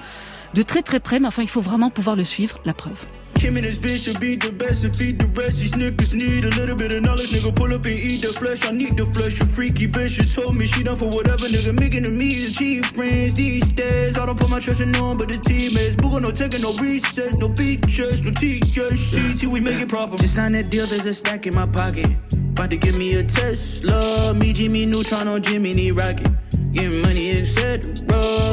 de 0.54 0.62
très 0.62 0.82
très 0.82 1.00
près, 1.00 1.20
mais 1.20 1.26
enfin 1.28 1.42
il 1.42 1.48
faut 1.48 1.60
vraiment 1.60 1.90
pouvoir 1.90 2.16
le 2.16 2.24
suivre, 2.24 2.58
la 2.64 2.74
preuve. 2.74 3.06
Kim 3.38 3.54
and 3.54 3.62
this 3.62 3.78
bitch 3.78 4.02
should 4.02 4.18
be 4.18 4.34
the 4.34 4.50
best 4.50 4.82
and 4.82 4.94
feed 4.94 5.16
the 5.20 5.26
rest. 5.28 5.60
These 5.60 5.70
niggas 5.72 6.12
need 6.12 6.44
a 6.44 6.50
little 6.58 6.74
bit 6.74 6.92
of 6.92 7.02
knowledge. 7.02 7.30
Nigga, 7.30 7.54
pull 7.54 7.72
up 7.72 7.84
and 7.84 7.94
eat 7.94 8.22
the 8.22 8.32
flesh. 8.32 8.66
I 8.66 8.72
need 8.72 8.96
the 8.96 9.06
flesh. 9.06 9.38
You 9.38 9.46
freaky 9.46 9.86
bitch. 9.86 10.18
You 10.18 10.26
told 10.26 10.56
me 10.56 10.66
she 10.66 10.82
done 10.82 10.96
for 10.96 11.06
whatever. 11.06 11.46
Nigga, 11.46 11.72
making 11.78 12.02
to 12.02 12.10
me 12.10 12.50
cheap 12.50 12.84
friends 12.86 13.36
these 13.36 13.70
days. 13.72 14.18
I 14.18 14.26
don't 14.26 14.38
put 14.38 14.50
my 14.50 14.58
trust 14.58 14.80
in 14.80 14.90
no 14.90 15.14
one 15.14 15.18
but 15.18 15.28
the 15.28 15.38
teammates. 15.38 15.94
Boogle 15.94 16.20
no 16.20 16.32
taking 16.32 16.62
no 16.62 16.74
recess, 16.82 17.34
no 17.34 17.48
beaches, 17.48 18.22
no 18.22 18.32
TJC. 18.32 19.38
Till 19.38 19.50
we 19.50 19.60
make 19.60 19.80
it 19.80 19.88
proper. 19.88 20.16
Just 20.16 20.34
sign 20.34 20.52
that 20.52 20.70
deal. 20.70 20.86
There's 20.86 21.06
a 21.06 21.14
stack 21.14 21.46
in 21.46 21.54
my 21.54 21.66
pocket. 21.66 22.10
About 22.34 22.70
to 22.70 22.76
give 22.76 22.96
me 22.96 23.14
a 23.14 23.22
Tesla. 23.22 24.34
Me, 24.34 24.52
Jimmy 24.52 24.84
Neutron 24.84 25.28
on 25.28 25.42
Jimmy 25.42 25.74
need 25.74 25.92
rocket. 25.92 26.28
Getting 26.72 27.02
money, 27.02 27.38
etc. 27.38 27.94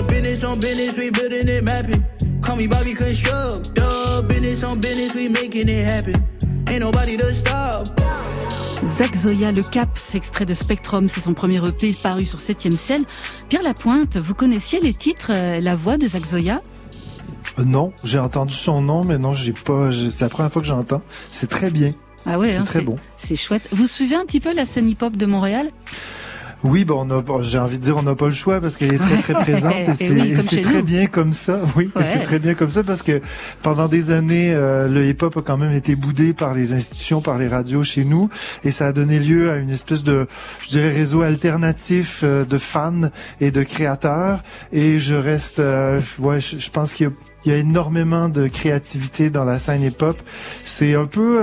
Business 0.08 0.44
on 0.44 0.60
business, 0.60 0.96
we 0.96 1.10
building 1.10 1.50
it, 1.50 1.64
mapping. 1.64 2.06
Call 2.44 2.56
me 2.56 2.68
Bobby 2.68 2.94
Construct. 4.16 4.28
business 4.28 4.64
on 4.64 4.80
business, 4.80 5.14
we 5.14 5.30
making 5.30 5.68
it 5.68 5.86
happen. 5.86 6.16
Ain't 6.70 6.80
nobody 6.80 7.18
to 7.18 7.34
stop. 7.34 7.88
Zach 8.98 9.16
Zoya, 9.16 9.52
Le 9.52 9.62
Cap, 9.64 9.90
extrait 10.14 10.46
de 10.46 10.54
Spectrum, 10.54 11.10
c'est 11.10 11.22
son 11.22 11.34
premier 11.34 11.58
EP 11.68 11.94
paru 12.02 12.26
sur 12.26 12.40
7ème 12.40 12.78
ciel. 12.78 13.02
Pierre 13.50 13.64
Lapointe, 13.64 14.18
vous 14.18 14.34
connaissiez 14.34 14.80
les 14.80 14.94
titres, 14.94 15.32
euh, 15.32 15.60
la 15.60 15.76
voix 15.76 15.98
de 15.98 16.08
Zach 16.08 16.26
Zoya? 16.26 16.62
Euh, 17.60 17.64
Non, 17.66 17.92
j'ai 18.04 18.20
entendu 18.20 18.54
son 18.54 18.82
nom, 18.82 19.04
mais 19.04 19.18
non, 19.18 19.34
j'ai 19.34 19.54
pas. 19.54 19.90
C'est 19.92 20.22
la 20.22 20.30
première 20.30 20.52
fois 20.52 20.62
que 20.62 20.68
j'entends. 20.68 21.02
C'est 21.32 21.50
très 21.50 21.70
bien. 21.70 21.92
Ah 22.26 22.40
ouais, 22.40 22.52
c'est 22.52 22.56
hein, 22.58 22.64
très 22.64 22.82
bon. 22.82 22.96
C'est 23.18 23.36
chouette. 23.36 23.68
Vous 23.72 23.88
suivez 23.88 24.16
un 24.16 24.26
petit 24.26 24.40
peu 24.40 24.54
la 24.54 24.66
scène 24.66 24.88
hip-hop 24.90 25.16
de 25.16 25.26
Montréal? 25.26 25.72
Oui, 26.66 26.84
bon, 26.84 27.08
j'ai 27.42 27.60
envie 27.60 27.78
de 27.78 27.84
dire 27.84 27.98
on 27.98 28.04
n'a 28.04 28.16
pas 28.16 28.26
le 28.26 28.32
choix 28.32 28.60
parce 28.60 28.76
qu'elle 28.76 28.94
est 28.94 28.98
très 28.98 29.18
très 29.18 29.34
présente 29.46 30.02
et 30.02 30.36
c'est 30.42 30.62
très 30.62 30.82
bien 30.82 31.06
comme 31.08 31.32
ça. 31.32 31.60
Oui, 31.76 31.90
c'est 32.02 32.24
très 32.24 32.40
bien 32.40 32.56
comme 32.56 32.72
ça 32.72 32.84
parce 32.84 33.04
que 33.04 33.22
pendant 33.62 33.88
des 33.88 34.12
années, 34.12 34.54
euh, 34.54 34.88
le 34.88 35.08
hip-hop 35.08 35.38
a 35.38 35.42
quand 35.42 35.58
même 35.58 35.74
été 35.74 35.96
boudé 35.96 36.34
par 36.34 36.54
les 36.54 36.74
institutions, 36.74 37.22
par 37.22 37.38
les 37.38 37.48
radios 37.48 37.84
chez 37.84 38.04
nous 38.04 38.30
et 38.64 38.72
ça 38.72 38.88
a 38.88 38.92
donné 38.92 39.20
lieu 39.20 39.52
à 39.52 39.58
une 39.58 39.70
espèce 39.70 40.04
de, 40.04 40.28
je 40.62 40.70
dirais, 40.70 40.92
réseau 40.92 41.22
alternatif 41.22 42.22
euh, 42.24 42.46
de 42.46 42.58
fans 42.58 43.10
et 43.42 43.52
de 43.52 43.64
créateurs. 43.64 44.44
Et 44.72 44.98
je 44.98 45.16
reste, 45.16 45.60
euh, 45.60 46.02
ouais, 46.20 46.40
je, 46.40 46.70
pense 46.72 46.94
qu'il 46.94 47.12
y, 47.46 47.50
y, 47.50 47.54
a 47.54 47.58
énormément 47.58 48.28
de 48.28 48.48
créativité 48.48 49.30
dans 49.30 49.46
la 49.46 49.60
scène 49.60 49.84
hip-hop. 49.84 50.18
C'est 50.64 50.96
un 50.96 51.06
peu 51.06 51.42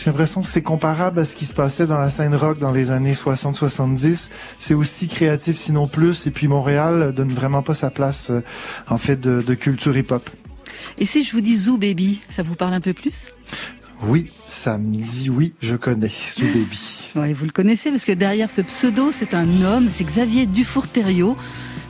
j'ai 0.00 0.06
l'impression 0.06 0.40
que 0.40 0.48
c'est 0.48 0.62
comparable 0.62 1.20
à 1.20 1.26
ce 1.26 1.36
qui 1.36 1.44
se 1.44 1.52
passait 1.52 1.86
dans 1.86 1.98
la 1.98 2.08
scène 2.08 2.34
rock 2.34 2.58
dans 2.58 2.72
les 2.72 2.90
années 2.90 3.12
60-70. 3.12 4.30
C'est 4.56 4.72
aussi 4.72 5.08
créatif, 5.08 5.58
sinon 5.58 5.88
plus. 5.88 6.26
Et 6.26 6.30
puis 6.30 6.48
Montréal 6.48 7.12
donne 7.14 7.30
vraiment 7.30 7.60
pas 7.60 7.74
sa 7.74 7.90
place, 7.90 8.30
euh, 8.30 8.42
en 8.88 8.96
fait, 8.96 9.20
de, 9.20 9.42
de 9.42 9.54
culture 9.54 9.94
hip-hop. 9.94 10.30
Et 10.96 11.04
si 11.04 11.22
je 11.22 11.32
vous 11.32 11.42
dis 11.42 11.54
Zoo 11.54 11.76
Baby, 11.76 12.22
ça 12.30 12.42
vous 12.42 12.54
parle 12.54 12.72
un 12.72 12.80
peu 12.80 12.94
plus? 12.94 13.30
Oui, 14.02 14.30
ça 14.48 14.78
me 14.78 14.96
dit 14.96 15.28
oui, 15.28 15.52
je 15.60 15.76
connais 15.76 16.10
Zoo 16.34 16.46
Baby. 16.46 17.10
Ouais, 17.16 17.34
vous 17.34 17.44
le 17.44 17.50
connaissez 17.50 17.90
parce 17.90 18.04
que 18.06 18.12
derrière 18.12 18.48
ce 18.50 18.62
pseudo, 18.62 19.12
c'est 19.16 19.34
un 19.34 19.62
homme, 19.62 19.90
c'est 19.94 20.04
Xavier 20.04 20.46
Dufour-Thériault. 20.46 21.36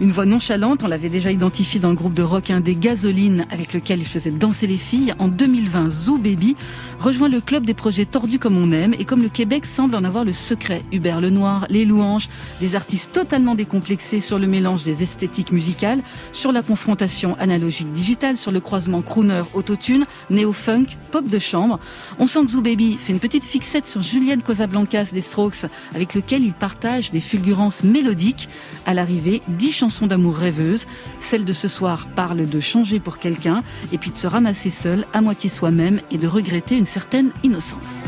Une 0.01 0.12
voix 0.12 0.25
nonchalante, 0.25 0.83
on 0.83 0.88
l'avait 0.88 1.11
déjà 1.11 1.31
identifié 1.31 1.79
dans 1.79 1.90
le 1.90 1.94
groupe 1.94 2.14
de 2.14 2.23
rock 2.23 2.51
des 2.51 2.75
Gasolines 2.75 3.46
avec 3.51 3.75
lequel 3.75 4.01
il 4.01 4.07
faisait 4.07 4.31
danser 4.31 4.66
les 4.66 4.79
filles. 4.79 5.14
En 5.18 5.29
2020, 5.29 5.90
Zoo 5.90 6.16
Baby 6.16 6.57
rejoint 7.01 7.29
le 7.29 7.41
club 7.41 7.67
des 7.67 7.75
projets 7.75 8.05
tordus 8.05 8.39
comme 8.39 8.57
on 8.57 8.73
aime 8.73 8.95
et 8.99 9.05
comme 9.05 9.23
le 9.23 9.29
Québec 9.29 9.67
semble 9.67 9.95
en 9.95 10.05
avoir 10.05 10.25
le 10.25 10.33
secret. 10.33 10.85
Hubert 10.93 11.21
Lenoir, 11.21 11.67
Les 11.69 11.85
Louanges, 11.85 12.29
des 12.61 12.75
artistes 12.75 13.13
totalement 13.13 13.55
décomplexés 13.55 14.21
sur 14.21 14.39
le 14.39 14.47
mélange 14.47 14.83
des 14.83 15.03
esthétiques 15.03 15.53
musicales, 15.53 16.03
sur 16.33 16.53
la 16.53 16.63
confrontation 16.63 17.37
analogique 17.39 17.93
digitale, 17.93 18.37
sur 18.37 18.53
le 18.53 18.61
croisement 18.61 19.03
crooner 19.03 19.43
autotune, 19.55 20.07
néo-funk, 20.31 20.97
pop 21.11 21.29
de 21.29 21.39
chambre. 21.39 21.81
On 22.19 22.27
sent 22.27 22.45
que 22.47 22.53
Zoo 22.53 22.63
Baby 22.63 22.97
fait 22.99 23.13
une 23.13 23.21
petite 23.21 23.45
fixette 23.45 23.87
sur 23.87 24.03
Julienne 24.03 24.43
Casablancas 24.43 25.07
des 25.13 25.21
Strokes 25.21 25.67
avec 25.95 26.15
lequel 26.15 26.43
il 26.43 26.53
partage 26.53 27.11
des 27.11 27.21
fulgurances 27.21 27.85
mélodiques. 27.85 28.49
À 28.87 28.95
l'arrivée, 28.95 29.43
10 29.49 29.73
chansons 29.73 29.91
son 29.91 30.07
d'amour 30.07 30.37
rêveuse. 30.37 30.87
Celle 31.19 31.45
de 31.45 31.53
ce 31.53 31.67
soir 31.67 32.09
parle 32.15 32.49
de 32.49 32.61
changer 32.61 33.01
pour 33.01 33.19
quelqu'un 33.19 33.63
et 33.93 33.99
puis 33.99 34.13
de 34.13 34.17
se 34.17 34.29
ramasser 34.29 34.71
seul, 34.71 35.05
à 35.13 35.21
moitié 35.21 35.51
soi-même 35.51 36.01
et 36.13 36.17
de 36.17 36.29
regretter 36.29 36.77
une 36.77 36.87
certaine 36.90 37.31
innocence. 37.44 38.03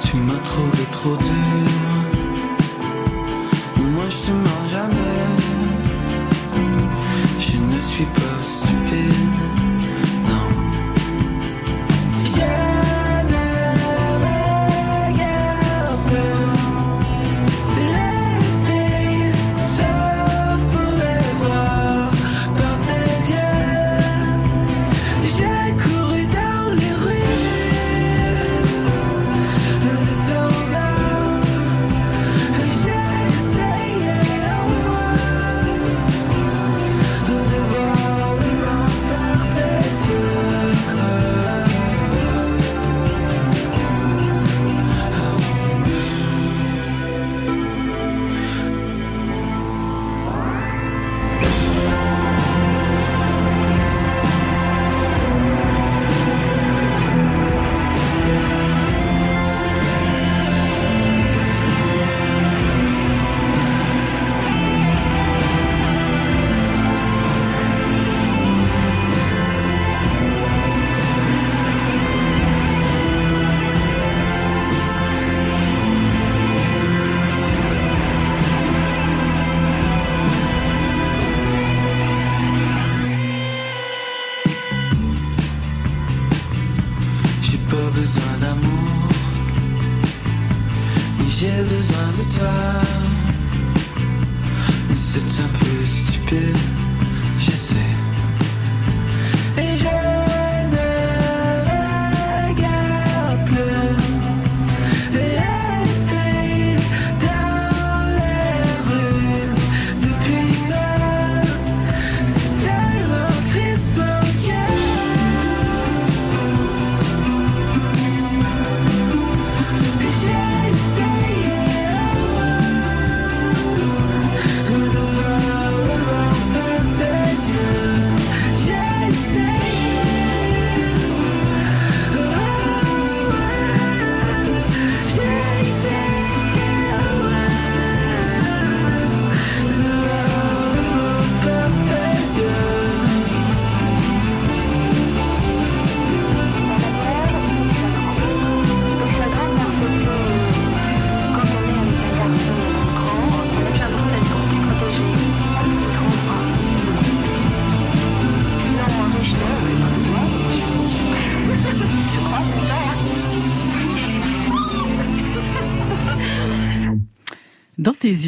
Tu 0.00 0.16
m'as 0.18 0.38
trouvé 0.44 0.84
trop 0.92 1.16
dur. 1.16 1.70
Moi 3.94 4.04
je 4.10 4.16
te 4.26 4.32
mens 4.32 4.68
jamais. 4.70 5.26
Je 7.40 7.56
ne 7.56 7.80
suis 7.80 8.06
pas 8.06 8.42
stupide. 8.42 9.33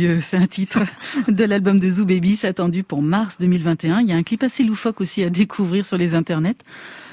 Yeux, 0.01 0.21
c'est 0.21 0.37
un 0.37 0.47
titre 0.47 0.83
de 1.29 1.45
l'album 1.45 1.79
de 1.79 1.89
Zoo 1.89 2.05
Baby, 2.05 2.39
attendu 2.43 2.83
pour 2.83 3.03
mars 3.03 3.37
2021. 3.41 4.01
Il 4.01 4.09
y 4.09 4.13
a 4.13 4.17
un 4.17 4.23
clip 4.23 4.43
assez 4.43 4.63
loufoque 4.63 5.01
aussi 5.01 5.23
à 5.23 5.31
découvrir 5.31 5.85
sur 5.87 5.97
les 5.97 6.15
internets. 6.15 6.57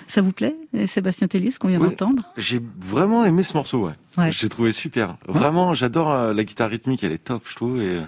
Ça 0.07 0.21
vous 0.21 0.31
plaît, 0.31 0.55
Sébastien 0.87 1.27
Tellier, 1.27 1.51
ce 1.51 1.59
qu'on 1.59 1.69
vient 1.69 1.79
d'entendre? 1.79 2.23
J'ai 2.37 2.61
vraiment 2.79 3.25
aimé 3.25 3.41
ce 3.43 3.55
morceau, 3.55 3.89
ouais. 4.17 4.31
J'ai 4.31 4.49
trouvé 4.49 4.71
super. 4.71 5.15
Vraiment, 5.27 5.73
j'adore 5.73 6.11
euh, 6.11 6.33
la 6.33 6.43
guitare 6.43 6.69
rythmique, 6.69 7.03
elle 7.03 7.13
est 7.13 7.23
top, 7.23 7.43
je 7.49 7.55
trouve. 7.55 7.81
Et 7.81 7.99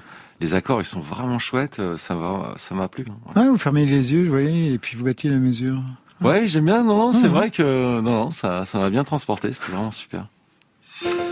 les 0.41 0.53
accords, 0.53 0.81
ils 0.81 0.85
sont 0.85 0.99
vraiment 0.99 1.39
chouettes. 1.39 1.79
Euh, 1.79 1.97
ça 1.97 2.15
va, 2.15 2.53
ça 2.57 2.75
m'a 2.75 2.87
plu. 2.87 3.05
Hein. 3.09 3.41
Ouais. 3.41 3.47
vous 3.47 3.57
fermez 3.57 3.85
les 3.85 4.13
yeux, 4.13 4.25
vous 4.25 4.31
voyez, 4.31 4.73
et 4.73 4.77
puis 4.77 4.97
vous 4.97 5.05
battez 5.05 5.29
la 5.29 5.37
mesure. 5.37 5.81
Ouais, 6.21 6.47
j'aime 6.47 6.65
bien. 6.65 6.83
Non, 6.83 6.97
non, 6.97 7.13
c'est 7.13 7.27
vrai 7.27 7.49
que 7.49 8.01
non, 8.01 8.11
non, 8.11 8.31
ça, 8.31 8.65
ça 8.65 8.77
m'a 8.77 8.89
bien 8.89 9.03
transporté. 9.03 9.51
C'était 9.53 9.71
vraiment 9.71 9.91
super. 9.91 10.27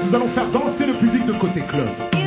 Nous 0.04 0.16
allons 0.16 0.28
faire 0.28 0.50
danser 0.50 0.86
le 0.86 0.94
public 0.94 1.26
de 1.26 1.34
côté 1.34 1.62
club. 1.62 2.23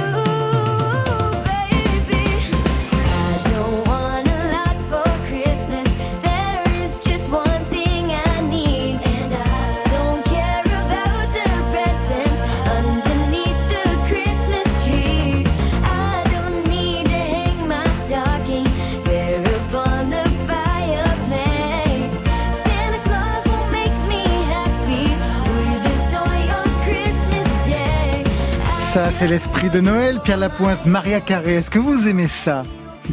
Ça, 28.96 29.10
c'est 29.10 29.28
l'esprit 29.28 29.68
de 29.68 29.80
Noël. 29.80 30.20
Pierre 30.24 30.38
Lapointe, 30.38 30.86
Maria 30.86 31.20
Carré. 31.20 31.56
Est-ce 31.56 31.70
que 31.70 31.78
vous 31.78 32.08
aimez 32.08 32.28
ça, 32.28 32.62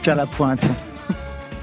Pierre 0.01 0.15
Lapointe 0.15 0.61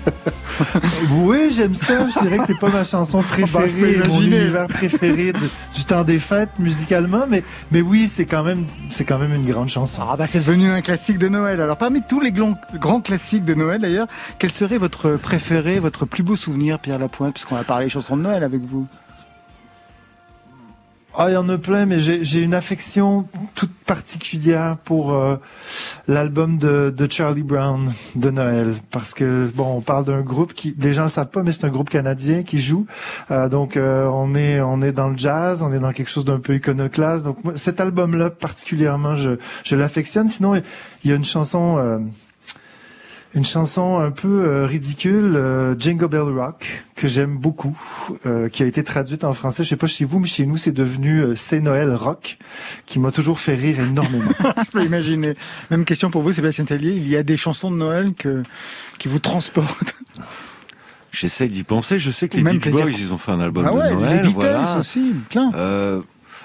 oui, 1.12 1.50
j'aime 1.50 1.74
ça. 1.74 2.06
Je 2.06 2.20
dirais 2.20 2.36
que 2.36 2.44
c'est 2.44 2.58
pas 2.58 2.68
ma 2.68 2.84
chanson 2.84 3.22
préférée, 3.22 3.96
bah, 3.96 4.08
mon 4.08 4.20
univers 4.20 4.66
préféré 4.66 5.32
du 5.32 5.84
temps 5.86 6.04
des 6.04 6.18
fêtes 6.18 6.50
musicalement, 6.58 7.24
mais 7.26 7.42
mais 7.70 7.80
oui, 7.80 8.06
c'est 8.06 8.26
quand 8.26 8.42
même 8.42 8.66
c'est 8.90 9.04
quand 9.04 9.18
même 9.18 9.34
une 9.34 9.46
grande 9.46 9.70
chanson. 9.70 10.02
Ah 10.06 10.16
bah 10.16 10.26
c'est 10.26 10.40
devenu 10.40 10.70
un 10.70 10.82
classique 10.82 11.18
de 11.18 11.28
Noël. 11.28 11.58
Alors 11.60 11.78
parmi 11.78 12.02
tous 12.02 12.20
les 12.20 12.32
grands 12.32 13.00
classiques 13.00 13.46
de 13.46 13.54
Noël 13.54 13.80
d'ailleurs, 13.80 14.06
quel 14.38 14.52
serait 14.52 14.78
votre 14.78 15.12
préféré, 15.16 15.78
votre 15.78 16.04
plus 16.04 16.22
beau 16.22 16.36
souvenir, 16.36 16.78
Pierre 16.78 16.98
Lapointe, 16.98 17.32
puisqu'on 17.32 17.56
va 17.56 17.64
parler 17.64 17.88
chansons 17.88 18.18
de 18.18 18.22
Noël 18.22 18.44
avec 18.44 18.60
vous? 18.60 18.86
Ah, 21.16 21.28
il 21.28 21.32
y 21.32 21.36
en 21.36 21.48
a 21.48 21.58
plein, 21.58 21.86
mais 21.86 21.98
j'ai 21.98 22.40
une 22.40 22.54
affection 22.54 23.26
toute 23.56 23.72
particulière 23.84 24.76
pour 24.84 25.12
euh, 25.12 25.36
l'album 26.06 26.56
de, 26.56 26.94
de, 26.96 27.11
Charlie 27.11 27.42
Brown 27.42 27.92
de 28.14 28.30
Noël, 28.30 28.74
parce 28.92 29.12
que 29.12 29.50
bon, 29.52 29.78
on 29.78 29.80
parle 29.80 30.04
d'un 30.04 30.20
groupe 30.20 30.54
qui, 30.54 30.74
les 30.78 30.92
gens 30.92 31.04
ne 31.04 31.08
savent 31.08 31.30
pas, 31.30 31.42
mais 31.42 31.50
c'est 31.50 31.64
un 31.64 31.70
groupe 31.70 31.90
canadien 31.90 32.44
qui 32.44 32.61
joue. 32.61 32.86
Euh, 33.32 33.48
donc, 33.48 33.76
euh, 33.76 34.04
on 34.06 34.36
est 34.36 34.61
on 34.61 34.82
est 34.82 34.92
dans 34.92 35.08
le 35.08 35.16
jazz, 35.16 35.62
on 35.62 35.72
est 35.72 35.80
dans 35.80 35.92
quelque 35.92 36.11
chose 36.11 36.24
d'un 36.24 36.38
peu 36.38 36.54
iconoclaste. 36.54 37.24
Donc, 37.24 37.38
cet 37.56 37.80
album-là 37.80 38.30
particulièrement, 38.30 39.16
je, 39.16 39.30
je 39.64 39.74
l'affectionne. 39.74 40.28
Sinon, 40.28 40.54
il 40.54 41.11
y 41.11 41.12
a 41.12 41.16
une 41.16 41.24
chanson 41.24 42.00
une 43.35 43.45
chanson 43.45 43.99
un 43.99 44.11
peu 44.11 44.45
euh, 44.45 44.66
ridicule, 44.66 45.37
euh, 45.37 45.78
Jingle 45.78 46.09
Bell 46.09 46.22
Rock, 46.22 46.85
que 46.97 47.07
j'aime 47.07 47.39
beaucoup, 47.39 47.78
euh, 48.26 48.49
qui 48.49 48.62
a 48.62 48.66
été 48.66 48.83
traduite 48.83 49.22
en 49.22 49.33
français. 49.33 49.62
Je 49.62 49.68
sais 49.68 49.76
pas 49.76 49.87
chez 49.87 50.05
vous, 50.05 50.18
mais 50.18 50.26
chez 50.26 50.47
nous, 50.47 50.57
c'est 50.57 50.72
devenu 50.72 51.37
C'est 51.37 51.61
Noël 51.61 51.95
Rock, 51.95 52.39
qui 52.87 52.99
m'a 52.99 53.12
toujours 53.12 53.39
fait 53.39 53.55
rire 53.55 53.78
énormément. 53.81 54.33
Je 54.66 54.70
peux 54.70 54.85
imaginer. 54.85 55.35
Même 55.70 55.85
question 55.85 56.11
pour 56.11 56.22
vous, 56.22 56.33
Sébastien 56.33 56.64
Tellier. 56.64 56.93
Il 56.93 57.09
y 57.09 57.16
a 57.16 57.22
des 57.22 57.37
chansons 57.37 57.70
de 57.70 57.76
Noël 57.76 58.14
que 58.14 58.43
qui 58.99 59.09
vous 59.09 59.20
transportent. 59.20 59.95
J'essaie 61.12 61.49
d'y 61.49 61.64
penser. 61.64 61.99
Je 61.99 62.11
sais 62.11 62.28
que 62.28 62.37
les 62.37 62.43
Beach 62.43 62.68
Boys, 62.68 62.91
ils 62.91 63.14
ont 63.14 63.18
fait 63.18 63.33
un 63.33 63.41
album 63.41 63.64
ah 63.66 63.70
de 63.70 63.95
Noël. 63.95 64.22
Les 64.24 64.28
Beatles 64.28 64.78
aussi, 64.78 65.14
plein. 65.28 65.53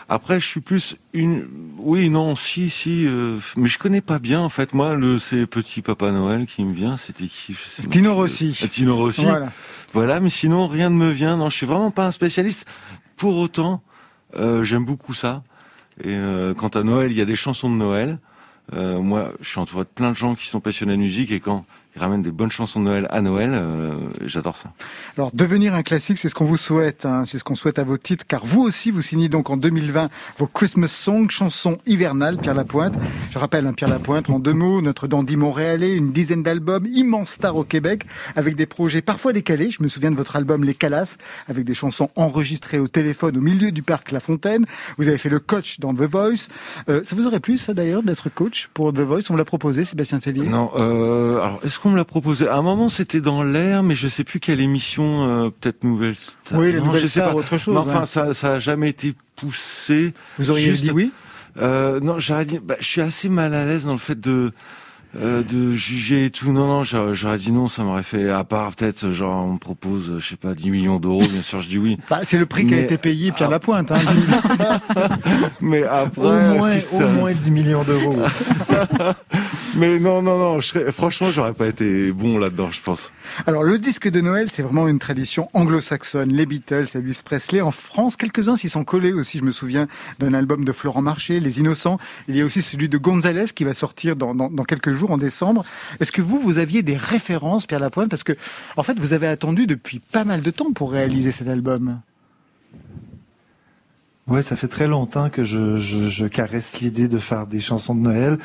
Après, 0.08 0.40
je 0.40 0.46
suis 0.46 0.62
plus 0.62 0.96
une. 1.14 1.48
Oui, 1.78 2.10
non, 2.10 2.36
si, 2.36 2.70
si. 2.70 3.06
Euh... 3.08 3.40
Mais 3.58 3.68
je 3.68 3.80
connais 3.80 4.02
pas 4.02 4.20
bien 4.20 4.42
en 4.42 4.50
fait. 4.50 4.74
Moi, 4.74 4.94
le 4.94 5.18
c'est 5.18 5.48
Petit 5.48 5.82
Papa 5.82 6.12
Noël 6.12 6.46
qui 6.46 6.64
me 6.64 6.74
vient. 6.74 6.98
C'était 6.98 7.26
qui 7.26 7.56
Tino 7.90 8.14
Rossi. 8.14 8.58
Euh, 8.64 8.68
Tino 8.68 8.96
Rossi. 8.96 9.24
Voilà. 9.24 9.52
voilà. 9.94 10.20
Mais 10.20 10.30
sinon, 10.30 10.68
rien 10.68 10.90
ne 10.90 10.96
me 10.96 11.10
vient. 11.10 11.38
Non, 11.38 11.50
je 11.50 11.58
suis 11.58 11.66
vraiment 11.66 11.92
pas 11.92 12.06
un 12.06 12.12
spécialiste. 12.12 12.68
Pour 13.18 13.38
autant, 13.38 13.82
euh, 14.36 14.64
j'aime 14.64 14.86
beaucoup 14.86 15.14
ça. 15.14 15.44
Et 16.04 16.14
euh, 16.14 16.54
quant 16.54 16.68
à 16.68 16.84
Noël, 16.84 17.12
il 17.12 17.18
y 17.18 17.22
a 17.22 17.26
des 17.26 17.36
chansons 17.36 17.70
de 17.70 17.76
Noël. 17.76 18.20
Euh, 18.74 19.00
moi, 19.00 19.32
je 19.42 19.50
suis 19.50 19.60
entouré 19.60 19.84
de 19.84 19.90
plein 19.90 20.12
de 20.12 20.16
gens 20.16 20.36
qui 20.36 20.48
sont 20.48 20.60
passionnés 20.60 20.94
de 20.94 21.02
musique 21.02 21.32
et 21.32 21.40
quand 21.40 21.66
il 21.96 22.02
ramène 22.02 22.22
des 22.22 22.32
bonnes 22.32 22.52
chansons 22.52 22.82
de 22.82 22.86
Noël 22.86 23.08
à 23.10 23.22
Noël. 23.22 23.52
Euh, 23.54 23.96
j'adore 24.26 24.58
ça. 24.58 24.72
Alors, 25.18 25.32
devenir 25.34 25.74
un 25.74 25.82
classique, 25.82 26.18
c'est 26.18 26.28
ce 26.28 26.36
qu'on 26.36 26.46
vous 26.46 26.58
souhaite. 26.58 27.06
Hein, 27.06 27.24
c'est 27.26 27.40
ce 27.40 27.44
qu'on 27.44 27.56
souhaite 27.56 27.80
à 27.80 27.84
vos 27.84 27.98
titres, 27.98 28.26
car 28.28 28.46
vous 28.46 28.62
aussi, 28.62 28.92
vous 28.92 29.02
signez 29.02 29.30
donc 29.30 29.50
en 29.50 29.56
2020 29.56 30.10
vos 30.38 30.48
Christmas 30.48 30.90
songs, 30.90 31.30
chansons 31.30 31.78
hivernales, 31.86 32.38
Pierre 32.38 32.54
Lapointe. 32.54 32.94
Je 33.32 33.40
rappelle, 33.40 33.66
hein, 33.66 33.74
Pierre 33.74 33.90
Lapointe, 33.90 34.30
en 34.30 34.40
deux 34.40 34.54
mots, 34.54 34.82
notre 34.82 35.08
dandy 35.08 35.38
montréalais, 35.38 35.96
une 35.96 36.12
dizaine 36.12 36.44
d'albums, 36.44 36.86
immense 36.86 37.30
star 37.30 37.56
au 37.56 37.64
Québec, 37.64 38.04
avec 38.36 38.56
des 38.58 38.66
projets 38.66 39.02
parfois 39.02 39.32
décalés. 39.32 39.70
Je 39.70 39.82
me 39.82 39.88
souviens 39.88 40.12
de 40.12 40.18
votre 40.18 40.36
album 40.36 40.66
Les 40.66 40.74
Calas, 40.74 41.16
avec 41.48 41.64
des 41.64 41.74
chansons 41.74 42.10
enregistrées 42.16 42.80
au 42.80 42.90
téléphone 42.90 43.38
au 43.38 43.42
milieu 43.42 43.72
du 43.72 43.84
parc 43.84 44.12
La 44.12 44.20
Fontaine. 44.20 44.66
Vous 44.98 45.08
avez 45.08 45.18
fait 45.18 45.30
le 45.30 45.40
coach 45.40 45.80
dans 45.80 45.94
The 45.94 46.02
Voice. 46.02 46.50
Euh, 46.90 47.04
ça 47.06 47.16
vous 47.16 47.26
aurait 47.26 47.40
plu, 47.40 47.58
ça 47.58 47.74
d'ailleurs, 47.74 48.04
d'être 48.04 48.30
coach 48.30 48.70
pour 48.74 48.92
The 48.92 49.00
Voice? 49.00 49.22
On 49.30 49.34
vous 49.34 49.38
l'a 49.38 49.46
proposé, 49.46 49.86
Sébastien 49.86 50.20
Tellier? 50.20 50.48
Non. 50.48 50.72
Euh, 50.76 51.42
alors, 51.42 51.60
est-ce 51.64 51.80
on 51.86 51.92
me 51.92 51.98
l'a 51.98 52.06
proposé. 52.06 52.48
À 52.48 52.56
un 52.58 52.62
moment, 52.62 52.90
c'était 52.90 53.22
dans 53.22 53.44
l'air, 53.44 53.84
mais 53.84 53.96
je 53.96 54.08
sais 54.08 54.24
plus 54.24 54.40
quelle 54.40 54.60
émission, 54.60 55.28
euh, 55.28 55.50
peut-être 55.50 55.84
Nouvelle 55.84 56.16
Star. 56.18 56.60
Oui, 56.60 56.72
les 56.72 56.80
Nouvelles 56.82 57.08
Stars, 57.10 57.36
autre 57.36 57.58
chose. 57.58 57.74
Mais 57.74 57.80
enfin, 57.80 58.06
ça, 58.06 58.34
ça 58.34 58.54
a 58.54 58.60
jamais 58.60 58.90
été 58.90 59.14
poussé. 59.36 60.14
Vous 60.40 60.52
auriez 60.52 60.72
dit 60.72 60.92
oui? 60.92 61.12
euh, 61.58 62.00
Non, 62.00 62.20
j'aurais 62.20 62.46
dit. 62.46 62.60
Bah, 62.60 62.76
je 62.80 62.86
suis 62.86 63.02
assez 63.02 63.30
mal 63.30 63.54
à 63.54 63.66
l'aise 63.66 63.86
dans 63.86 63.92
le 63.94 63.98
fait 63.98 64.20
de 64.20 64.52
euh, 65.22 65.44
de 65.44 65.76
juger 65.76 66.26
et 66.26 66.30
tout. 66.30 66.52
Non, 66.52 66.68
non, 66.68 66.84
j'aurais 66.84 67.38
dit 67.38 67.52
non, 67.52 67.68
ça 67.68 67.84
m'aurait 67.84 68.04
fait, 68.04 68.30
à 68.30 68.44
part 68.44 68.76
peut-être, 68.76 69.12
genre, 69.12 69.46
on 69.46 69.54
me 69.54 69.60
propose, 69.60 70.18
je 70.20 70.28
sais 70.28 70.36
pas, 70.36 70.54
10 70.54 70.70
millions 70.70 71.00
d'euros, 71.00 71.24
bien 71.28 71.42
sûr, 71.42 71.62
je 71.62 71.70
dis 71.70 71.78
oui. 71.78 71.98
Bah, 72.10 72.22
c'est 72.24 72.38
le 72.38 72.46
prix 72.46 72.68
qui 72.68 72.74
a 72.74 72.80
été 72.80 72.98
payé 72.98 73.32
Pierre 73.32 73.50
la 73.50 73.56
Lapointe, 73.56 73.92
hein, 73.92 74.00
Mais 75.62 75.84
après, 75.84 76.22
au 76.22 76.58
moins, 76.58 76.72
au 76.94 77.10
moins 77.20 77.32
10 77.32 77.52
millions 77.52 77.84
d'euros. 77.84 78.16
Mais 79.76 80.00
non, 80.00 80.22
non, 80.22 80.38
non, 80.38 80.62
je 80.62 80.68
serais, 80.68 80.92
franchement, 80.92 81.32
j'aurais 81.32 81.54
pas 81.54 81.68
été 81.68 82.12
bon 82.12 82.38
là-dedans, 82.38 82.72
je 82.72 82.82
pense. 82.82 83.12
Alors, 83.46 83.64
le 83.64 83.78
disque 83.78 84.10
de 84.10 84.22
Noël, 84.22 84.48
c'est 84.50 84.62
vraiment 84.62 84.88
une 84.88 85.00
tradition 85.00 85.50
anglo-saxonne. 85.54 86.32
Les 86.32 86.46
Beatles, 86.46 86.86
Elvis 86.94 87.22
Presley. 87.24 87.60
En 87.62 87.72
France, 87.72 88.16
quelques-uns 88.16 88.56
s'y 88.56 88.70
sont 88.70 88.84
collés 88.84 89.12
aussi. 89.12 89.40
Je 89.40 89.44
me 89.44 89.52
souviens 89.52 89.88
d'un 90.20 90.34
album 90.34 90.64
de 90.64 90.72
Florent 90.72 91.02
Marché, 91.02 91.40
Les 91.40 91.60
Innocents. 91.60 92.00
Il 92.28 92.38
y 92.38 92.42
a 92.42 92.46
aussi 92.46 92.62
celui 92.62 92.88
de 92.88 92.98
Gonzalez 92.98 93.48
qui 93.54 93.66
va 93.66 93.74
sortir 93.74 94.16
dans, 94.16 94.34
dans, 94.34 94.50
dans 94.50 94.64
quelques 94.64 94.92
jours 94.92 95.05
en 95.12 95.18
décembre. 95.18 95.66
Est-ce 96.00 96.12
que 96.12 96.22
vous, 96.22 96.40
vous 96.40 96.58
aviez 96.58 96.82
des 96.82 96.98
références, 96.98 97.66
Pierre 97.66 97.80
Lapointe? 97.80 98.10
Parce 98.10 98.24
que, 98.24 98.34
en 98.78 98.84
fait, 98.84 98.98
vous 99.00 99.14
avez 99.14 99.28
attendu 99.28 99.68
depuis 99.68 100.00
pas 100.00 100.24
mal 100.24 100.42
de 100.42 100.52
temps 100.52 100.72
pour 100.74 100.92
réaliser 100.92 101.32
cet 101.32 101.48
album. 101.48 102.00
Ouais, 104.28 104.42
ça 104.42 104.56
fait 104.56 104.68
très 104.68 104.88
longtemps 104.88 105.30
que 105.30 105.44
je, 105.44 106.28
caresse 106.28 106.82
l'idée 106.82 107.08
de 107.08 107.20
faire 107.20 107.46
des 107.46 107.60
chansons 107.60 107.94
de 107.94 108.02
Noël. 108.02 108.40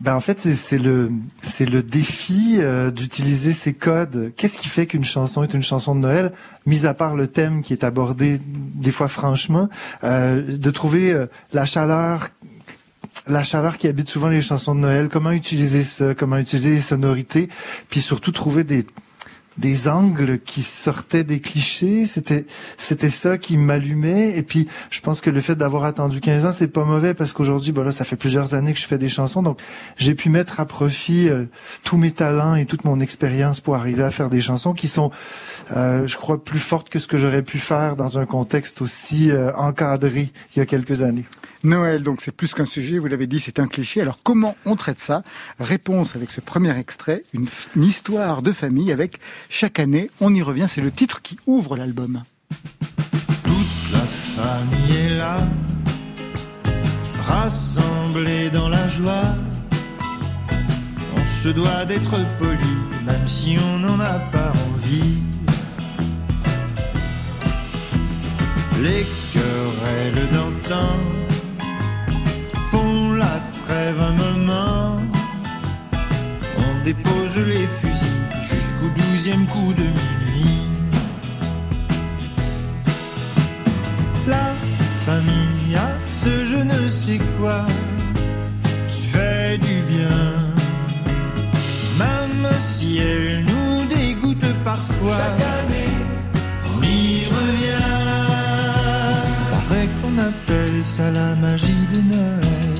Ben 0.00 0.16
en 0.16 0.20
fait 0.20 0.40
c'est 0.40 0.76
le 0.76 1.12
le 1.60 1.82
défi 1.82 2.56
euh, 2.58 2.90
d'utiliser 2.90 3.52
ces 3.52 3.74
codes. 3.74 4.32
Qu'est-ce 4.36 4.58
qui 4.58 4.66
fait 4.66 4.86
qu'une 4.86 5.04
chanson 5.04 5.44
est 5.44 5.54
une 5.54 5.62
chanson 5.62 5.94
de 5.94 6.00
Noël, 6.00 6.32
mis 6.66 6.84
à 6.84 6.94
part 6.94 7.14
le 7.14 7.28
thème 7.28 7.62
qui 7.62 7.72
est 7.72 7.84
abordé 7.84 8.40
des 8.44 8.90
fois 8.90 9.06
franchement, 9.06 9.68
euh, 10.02 10.56
de 10.56 10.70
trouver 10.70 11.12
euh, 11.12 11.26
la 11.52 11.64
chaleur 11.64 12.30
la 13.26 13.42
chaleur 13.42 13.78
qui 13.78 13.88
habite 13.88 14.08
souvent 14.08 14.28
les 14.28 14.42
chansons 14.42 14.74
de 14.74 14.80
Noël, 14.80 15.08
comment 15.10 15.30
utiliser 15.30 15.82
ça, 15.82 16.14
comment 16.14 16.36
utiliser 16.36 16.70
les 16.70 16.80
sonorités, 16.80 17.48
puis 17.88 18.00
surtout 18.00 18.32
trouver 18.32 18.64
des 18.64 18.86
des 19.56 19.86
angles 19.88 20.40
qui 20.40 20.62
sortaient 20.62 21.24
des 21.24 21.40
clichés, 21.40 22.06
c'était 22.06 22.44
c'était 22.76 23.10
ça 23.10 23.38
qui 23.38 23.56
m'allumait. 23.56 24.36
Et 24.36 24.42
puis 24.42 24.68
je 24.90 25.00
pense 25.00 25.20
que 25.20 25.30
le 25.30 25.40
fait 25.40 25.54
d'avoir 25.54 25.84
attendu 25.84 26.20
15 26.20 26.46
ans, 26.46 26.52
c'est 26.52 26.68
pas 26.68 26.84
mauvais 26.84 27.14
parce 27.14 27.32
qu'aujourd'hui 27.32 27.72
bah 27.72 27.84
là 27.84 27.92
ça 27.92 28.04
fait 28.04 28.16
plusieurs 28.16 28.54
années 28.54 28.72
que 28.72 28.80
je 28.80 28.86
fais 28.86 28.98
des 28.98 29.08
chansons. 29.08 29.42
Donc 29.42 29.60
j'ai 29.96 30.14
pu 30.14 30.28
mettre 30.28 30.60
à 30.60 30.66
profit 30.66 31.28
euh, 31.28 31.44
tous 31.84 31.96
mes 31.96 32.10
talents 32.10 32.56
et 32.56 32.66
toute 32.66 32.84
mon 32.84 33.00
expérience 33.00 33.60
pour 33.60 33.76
arriver 33.76 34.02
à 34.02 34.10
faire 34.10 34.28
des 34.28 34.40
chansons 34.40 34.72
qui 34.72 34.88
sont 34.88 35.10
euh, 35.76 36.06
je 36.06 36.16
crois 36.16 36.42
plus 36.42 36.58
fortes 36.58 36.88
que 36.88 36.98
ce 36.98 37.06
que 37.06 37.16
j'aurais 37.16 37.42
pu 37.42 37.58
faire 37.58 37.96
dans 37.96 38.18
un 38.18 38.26
contexte 38.26 38.82
aussi 38.82 39.30
euh, 39.30 39.52
encadré 39.54 40.32
il 40.54 40.58
y 40.58 40.62
a 40.62 40.66
quelques 40.66 41.02
années. 41.02 41.26
Noël, 41.64 42.02
donc 42.02 42.20
c'est 42.20 42.30
plus 42.30 42.52
qu'un 42.52 42.66
sujet, 42.66 42.98
vous 42.98 43.06
l'avez 43.06 43.26
dit, 43.26 43.40
c'est 43.40 43.58
un 43.58 43.66
cliché. 43.66 44.02
Alors 44.02 44.18
comment 44.22 44.54
on 44.66 44.76
traite 44.76 45.00
ça? 45.00 45.22
Réponse 45.58 46.14
avec 46.14 46.30
ce 46.30 46.42
premier 46.42 46.78
extrait, 46.78 47.24
une, 47.32 47.46
histoire 47.76 48.42
de 48.42 48.52
famille 48.52 48.92
avec 48.92 49.18
chaque 49.48 49.78
année, 49.78 50.10
on 50.20 50.34
y 50.34 50.42
revient, 50.42 50.66
c'est 50.68 50.82
le 50.82 50.90
titre 50.90 51.22
qui 51.22 51.38
ouvre 51.46 51.76
l'album. 51.76 52.22
Toute 53.44 53.92
la 53.92 53.98
famille 53.98 54.96
est 54.96 55.16
là, 55.16 55.38
rassemblée 57.22 58.50
dans 58.50 58.68
la 58.68 58.86
joie. 58.88 59.24
On 61.16 61.24
se 61.24 61.48
doit 61.48 61.86
d'être 61.86 62.16
poli, 62.38 62.76
même 63.06 63.26
si 63.26 63.56
on 63.58 63.78
n'en 63.78 63.98
a 64.00 64.18
pas 64.18 64.52
envie. 64.68 65.18
Les 68.82 69.06
querelles 69.32 70.28
d'antan 70.30 71.23
la 73.16 73.40
trêve 73.64 74.00
un 74.00 74.12
moment. 74.12 74.96
On 76.58 76.84
dépose 76.84 77.36
les 77.36 77.66
fusils 77.78 78.24
jusqu'au 78.50 78.88
douzième 78.96 79.46
coup 79.46 79.72
de 79.72 79.82
minuit. 79.82 80.60
La 84.26 84.52
famille 85.06 85.76
a 85.76 85.90
ce 86.10 86.44
je 86.44 86.56
ne 86.56 86.90
sais 86.90 87.20
quoi 87.38 87.64
qui 88.88 89.02
fait 89.02 89.58
du 89.58 89.82
bien. 89.92 90.32
Même 91.98 92.50
si 92.58 92.98
elle 92.98 93.44
nous 93.44 93.84
dégoûte 93.86 94.52
parfois. 94.64 95.16
Chaque 95.16 95.48
année, 95.58 95.94
on 96.76 96.82
y 96.82 97.26
revient. 97.26 97.94
Paraît 99.52 99.88
qu'on 100.00 100.18
appelle 100.18 100.84
ça 100.84 101.10
la 101.10 101.34
magie 101.36 101.86
de 101.92 102.00
Noël. 102.14 102.73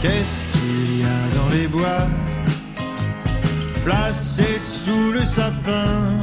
Qu'est-ce 0.00 0.48
qu'il 0.48 1.00
y 1.00 1.04
a 1.04 1.36
dans 1.36 1.48
les 1.50 1.66
bois 1.66 2.06
Placés 3.84 4.58
sous 4.58 5.12
le 5.12 5.24
sapin? 5.24 6.18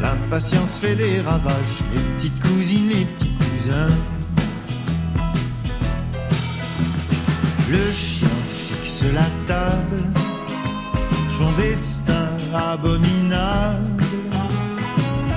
L'impatience 0.00 0.78
fait 0.78 0.94
des 0.94 1.20
ravages, 1.20 1.82
les 1.94 2.00
petites 2.14 2.40
cousines, 2.40 2.88
les 2.88 3.04
petits 3.04 3.36
cousins. 3.36 3.96
Le 7.70 7.92
chien 7.92 8.28
fixe 8.48 9.04
la 9.14 9.28
table, 9.46 10.02
son 11.28 11.52
destin 11.52 12.30
abominable 12.54 13.94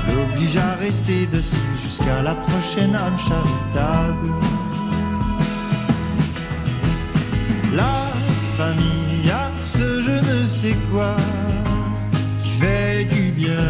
l'oblige 0.08 0.58
à 0.58 0.76
rester 0.76 1.28
dessus 1.28 1.58
jusqu'à 1.82 2.22
la 2.22 2.36
prochaine 2.36 2.96
âme 2.96 3.18
charitable. 3.18 4.57
La 7.78 8.08
famille 8.58 9.30
a 9.32 9.52
ce 9.60 10.02
je 10.02 10.16
ne 10.30 10.46
sais 10.48 10.76
quoi 10.92 11.16
qui 12.42 12.50
fait 12.62 13.04
du 13.06 13.30
bien, 13.42 13.70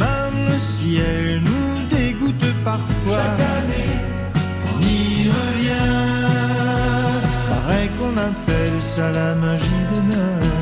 même 0.00 0.50
si 0.58 0.96
elle 0.96 1.40
nous 1.48 1.96
dégoûte 1.96 2.48
parfois. 2.64 3.18
Chaque 3.18 3.42
année, 3.58 3.94
on 4.66 4.80
y 4.82 5.30
revient. 5.38 5.94
Paraît 7.50 7.90
qu'on 7.96 8.16
appelle 8.30 8.82
ça 8.82 9.12
la 9.12 9.34
magie 9.36 9.84
de 9.94 10.00
Noël. 10.12 10.55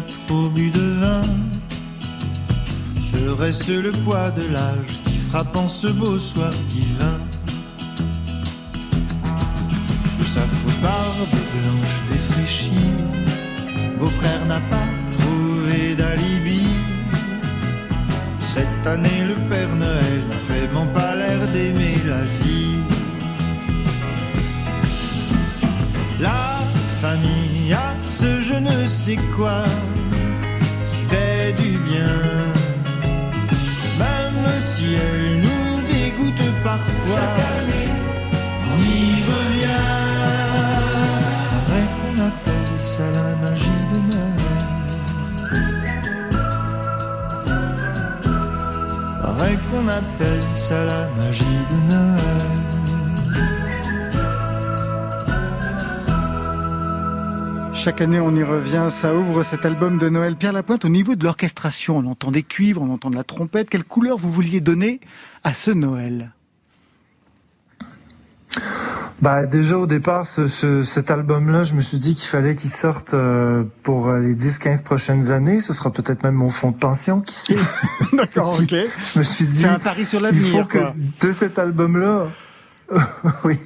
Trop 0.00 0.48
bu 0.48 0.70
de 0.70 0.86
vin. 1.00 1.22
Serait-ce 3.00 3.72
le 3.72 3.90
poids 3.90 4.30
de 4.30 4.42
l'âge 4.52 4.94
qui 5.04 5.16
frappe 5.16 5.56
en 5.56 5.68
ce 5.68 5.86
beau 5.88 6.18
soir 6.18 6.50
divin? 6.72 7.18
Sous 10.04 10.24
sa 10.24 10.40
fausse 10.40 10.80
barbe 10.82 11.38
blanche 11.54 11.96
défraîchie, 12.10 12.90
beau-frère 13.98 14.44
n'a 14.46 14.60
pas 14.60 14.88
trouvé 15.18 15.94
d'alibi. 15.94 16.66
Cette 18.40 18.86
année, 18.86 19.24
le 19.26 19.34
Père 19.50 19.74
Noël 19.76 20.20
n'a 20.28 20.54
vraiment 20.54 20.86
pas 20.86 21.14
l'air 21.14 21.40
d'aimer 21.52 21.96
la 22.06 22.22
vie. 22.40 22.78
Famille 27.00 27.72
a 27.72 27.94
ce 28.04 28.40
je 28.40 28.54
ne 28.54 28.86
sais 28.86 29.18
quoi 29.36 29.62
qui 30.90 31.00
fait 31.10 31.52
du 31.62 31.78
bien. 31.90 32.16
Même 33.98 34.42
si 34.58 34.94
elle 34.94 35.40
nous 35.44 35.70
dégoûte 35.92 36.48
parfois. 36.64 37.14
Chaque 37.14 37.42
année, 37.54 37.90
on 38.72 38.78
y 38.82 39.22
revient. 39.30 39.94
Paraît 41.52 41.88
qu'on 41.98 42.16
appelle 42.30 42.78
ça 42.82 43.06
la 43.18 43.30
magie 43.42 43.82
de 43.92 43.98
Noël. 44.10 44.46
Paraît 49.22 49.58
qu'on 49.70 49.86
appelle 49.88 50.48
ça 50.56 50.84
la 50.84 51.02
magie 51.16 51.60
de 51.70 51.92
Noël. 51.92 52.57
Chaque 57.88 58.02
année, 58.02 58.20
on 58.20 58.36
y 58.36 58.42
revient. 58.42 58.88
Ça 58.90 59.14
ouvre 59.14 59.42
cet 59.42 59.64
album 59.64 59.96
de 59.96 60.10
Noël. 60.10 60.36
Pierre 60.36 60.52
Lapointe, 60.52 60.84
au 60.84 60.90
niveau 60.90 61.14
de 61.14 61.24
l'orchestration, 61.24 61.96
on 61.96 62.04
entend 62.04 62.30
des 62.30 62.42
cuivres, 62.42 62.82
on 62.82 62.92
entend 62.92 63.08
de 63.08 63.16
la 63.16 63.24
trompette. 63.24 63.70
Quelle 63.70 63.82
couleur 63.82 64.18
vous 64.18 64.30
vouliez 64.30 64.60
donner 64.60 65.00
à 65.42 65.54
ce 65.54 65.70
Noël? 65.70 66.32
Bah 69.22 69.46
déjà 69.46 69.78
au 69.78 69.86
départ, 69.86 70.26
ce, 70.26 70.48
ce, 70.48 70.82
cet 70.82 71.10
album-là, 71.10 71.64
je 71.64 71.72
me 71.72 71.80
suis 71.80 71.96
dit 71.96 72.14
qu'il 72.14 72.28
fallait 72.28 72.56
qu'il 72.56 72.68
sorte 72.68 73.14
euh, 73.14 73.64
pour 73.82 74.12
les 74.12 74.34
10-15 74.34 74.82
prochaines 74.82 75.30
années. 75.30 75.62
Ce 75.62 75.72
sera 75.72 75.90
peut-être 75.90 76.22
même 76.22 76.34
mon 76.34 76.50
fonds 76.50 76.72
de 76.72 76.76
pension, 76.76 77.22
qui 77.22 77.36
sait. 77.36 77.56
D'accord, 78.12 78.58
ok. 78.60 78.68
je 79.14 79.18
me 79.18 79.24
suis 79.24 79.46
dit. 79.46 79.62
C'est 79.62 79.66
un 79.66 79.78
pari 79.78 80.04
sur 80.04 80.20
l'avenir. 80.20 80.44
Il 80.46 80.50
faut 80.50 80.64
que 80.66 80.78
de 81.26 81.32
cet 81.32 81.58
album-là, 81.58 82.26
oui, 83.44 83.58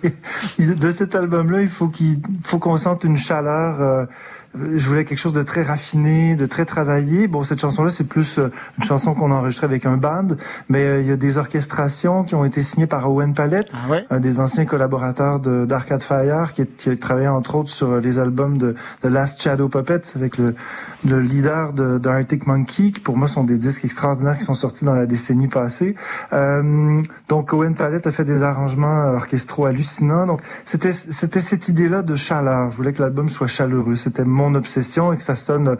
de 0.59 0.91
cet 0.91 1.15
album-là, 1.15 1.61
il 1.61 1.69
faut 1.69 1.89
qu'il 1.89 2.21
faut 2.45 2.59
qu'on 2.59 2.77
sente 2.77 3.05
une 3.05 3.17
chaleur. 3.17 4.09
Euh, 4.59 4.79
je 4.79 4.89
voulais 4.89 5.05
quelque 5.05 5.19
chose 5.19 5.33
de 5.35 5.43
très 5.43 5.63
raffiné, 5.63 6.35
de 6.35 6.47
très 6.47 6.65
travaillé. 6.65 7.29
Bon, 7.29 7.43
cette 7.43 7.61
chanson-là, 7.61 7.91
c'est 7.91 8.05
plus 8.07 8.39
euh, 8.39 8.51
une 8.79 8.85
chanson 8.85 9.15
qu'on 9.15 9.31
a 9.31 9.35
enregistrée 9.35 9.67
avec 9.67 9.87
un 9.87 9.97
band, 9.97 10.29
mais 10.69 10.85
euh, 10.85 11.01
il 11.01 11.09
y 11.09 11.13
a 11.13 11.17
des 11.17 11.39
orchestrations 11.39 12.25
qui 12.25 12.35
ont 12.35 12.45
été 12.45 12.63
signées 12.63 12.87
par 12.87 13.11
Owen 13.11 13.35
Palette, 13.35 13.71
ah 13.73 13.91
ouais? 13.91 14.07
un 14.11 14.21
des 14.21 14.41
anciens 14.41 14.65
collaborateurs 14.65 15.41
d'Arcade 15.41 16.03
Fire, 16.03 16.53
qui, 16.53 16.67
qui, 16.67 16.91
a 16.91 16.97
travaillé 16.97 17.29
entre 17.29 17.55
autres 17.55 17.71
sur 17.71 17.99
les 17.99 18.19
albums 18.19 18.59
de, 18.59 18.75
de 19.03 19.09
Last 19.09 19.41
Shadow 19.43 19.69
Puppets 19.69 20.03
avec 20.17 20.39
le, 20.39 20.55
le 21.07 21.21
leader 21.21 21.73
de, 21.73 21.99
de, 21.99 22.09
Arctic 22.09 22.47
Monkey, 22.47 22.93
qui 22.93 23.01
pour 23.01 23.17
moi 23.17 23.29
sont 23.29 23.45
des 23.45 23.59
disques 23.59 23.85
extraordinaires 23.85 24.39
qui 24.39 24.45
sont 24.45 24.55
sortis 24.55 24.85
dans 24.85 24.95
la 24.95 25.07
décennie 25.07 25.49
passée. 25.49 25.95
Euh, 26.33 27.03
donc 27.29 27.53
Owen 27.53 27.75
Palette 27.75 28.07
a 28.07 28.11
fait 28.11 28.25
des 28.25 28.43
arrangements 28.43 29.13
orchestraux 29.15 29.67
hallucinants. 29.67 30.27
Donc 30.27 30.41
c'était 30.65 30.93
c'était 30.93 31.41
cette 31.41 31.69
idée-là 31.69 32.03
de 32.03 32.15
chaleur. 32.15 32.71
Je 32.71 32.77
voulais 32.77 32.93
que 32.93 33.03
l'album 33.03 33.29
soit 33.29 33.47
chaleureux. 33.47 33.97
C'était 33.97 34.25
mon 34.25 34.42
obsession 34.55 35.13
et 35.13 35.17
que 35.17 35.23
ça 35.23 35.37
sonne 35.37 35.77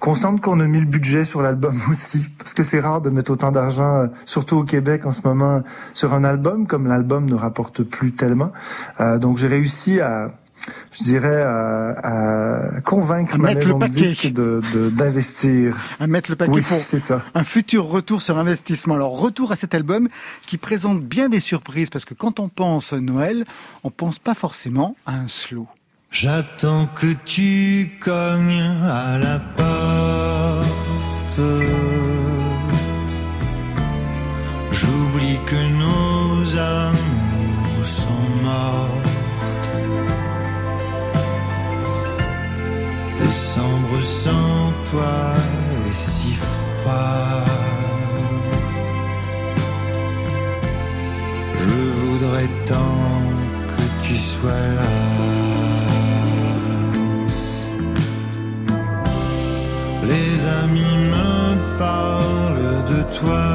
qu'on 0.00 0.14
sente 0.14 0.40
qu'on 0.40 0.60
a 0.60 0.64
mis 0.64 0.80
le 0.80 0.86
budget 0.86 1.24
sur 1.24 1.42
l'album 1.42 1.74
aussi 1.90 2.26
parce 2.38 2.54
que 2.54 2.62
c'est 2.62 2.80
rare 2.80 3.00
de 3.00 3.10
mettre 3.10 3.30
autant 3.32 3.52
d'argent 3.52 4.06
surtout 4.26 4.58
au 4.58 4.64
Québec 4.64 5.06
en 5.06 5.12
ce 5.12 5.26
moment 5.26 5.62
sur 5.92 6.14
un 6.14 6.24
album 6.24 6.66
comme 6.66 6.86
l'album 6.86 7.28
ne 7.28 7.34
rapporte 7.34 7.82
plus 7.82 8.12
tellement 8.12 8.52
euh, 9.00 9.18
donc 9.18 9.38
j'ai 9.38 9.48
réussi 9.48 10.00
à 10.00 10.30
je 10.92 11.02
dirais 11.04 11.42
à, 11.42 12.76
à 12.76 12.80
convaincre 12.80 13.34
à 13.34 13.38
ma 13.38 13.54
mettre 13.54 13.68
le 13.68 13.78
paquet. 13.78 14.30
d'investir 14.90 15.76
à 16.00 16.06
mettre 16.06 16.30
le 16.30 16.36
paquet 16.36 16.52
oui, 16.52 16.62
pour 16.62 16.76
c'est 16.78 16.98
ça. 16.98 17.22
un 17.34 17.44
futur 17.44 17.84
retour 17.86 18.22
sur 18.22 18.38
investissement. 18.38 18.94
Alors 18.94 19.18
retour 19.18 19.52
à 19.52 19.56
cet 19.56 19.74
album 19.74 20.08
qui 20.46 20.56
présente 20.56 21.02
bien 21.02 21.28
des 21.28 21.40
surprises 21.40 21.90
parce 21.90 22.04
que 22.04 22.14
quand 22.14 22.40
on 22.40 22.48
pense 22.48 22.92
Noël, 22.92 23.44
on 23.82 23.90
pense 23.90 24.18
pas 24.18 24.34
forcément 24.34 24.96
à 25.06 25.16
un 25.16 25.28
slow. 25.28 25.66
J'attends 26.14 26.86
que 26.94 27.12
tu 27.24 27.90
cognes 27.98 28.62
à 28.84 29.18
la 29.18 29.40
porte. 29.56 31.40
J'oublie 34.70 35.40
que 35.44 35.60
nos 35.82 36.56
amours 36.56 37.84
sont 37.84 38.28
mortes. 38.44 39.70
Décembre 43.18 44.00
sans 44.00 44.72
toi 44.92 45.34
est 45.88 45.92
si 45.92 46.32
froid. 46.34 47.44
Je 51.58 51.74
voudrais 51.98 52.50
tant 52.66 53.10
que 53.66 54.06
tu 54.06 54.16
sois 54.16 54.68
là. 54.76 54.93
Toi. 63.14 63.53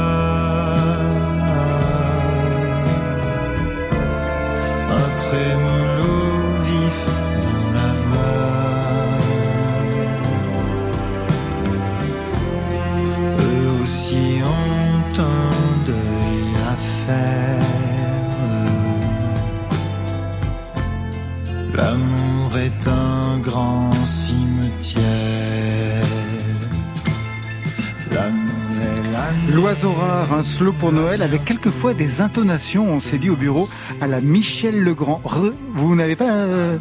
L'oiseau 29.70 29.94
rare, 29.94 30.34
un 30.34 30.42
slow 30.42 30.72
pour 30.72 30.92
Noël 30.92 31.22
avec 31.22 31.46
quelquefois 31.46 31.94
des 31.94 32.22
intonations, 32.22 32.92
on 32.92 33.00
s'est 33.00 33.20
dit 33.20 33.30
au 33.30 33.36
bureau, 33.36 33.70
à 34.02 34.08
la 34.08 34.20
Michel 34.20 34.84
Legrand. 34.84 35.22
vous 35.76 35.96
n'avez 35.96 36.16
pas... 36.16 36.32
Euh, 36.32 36.78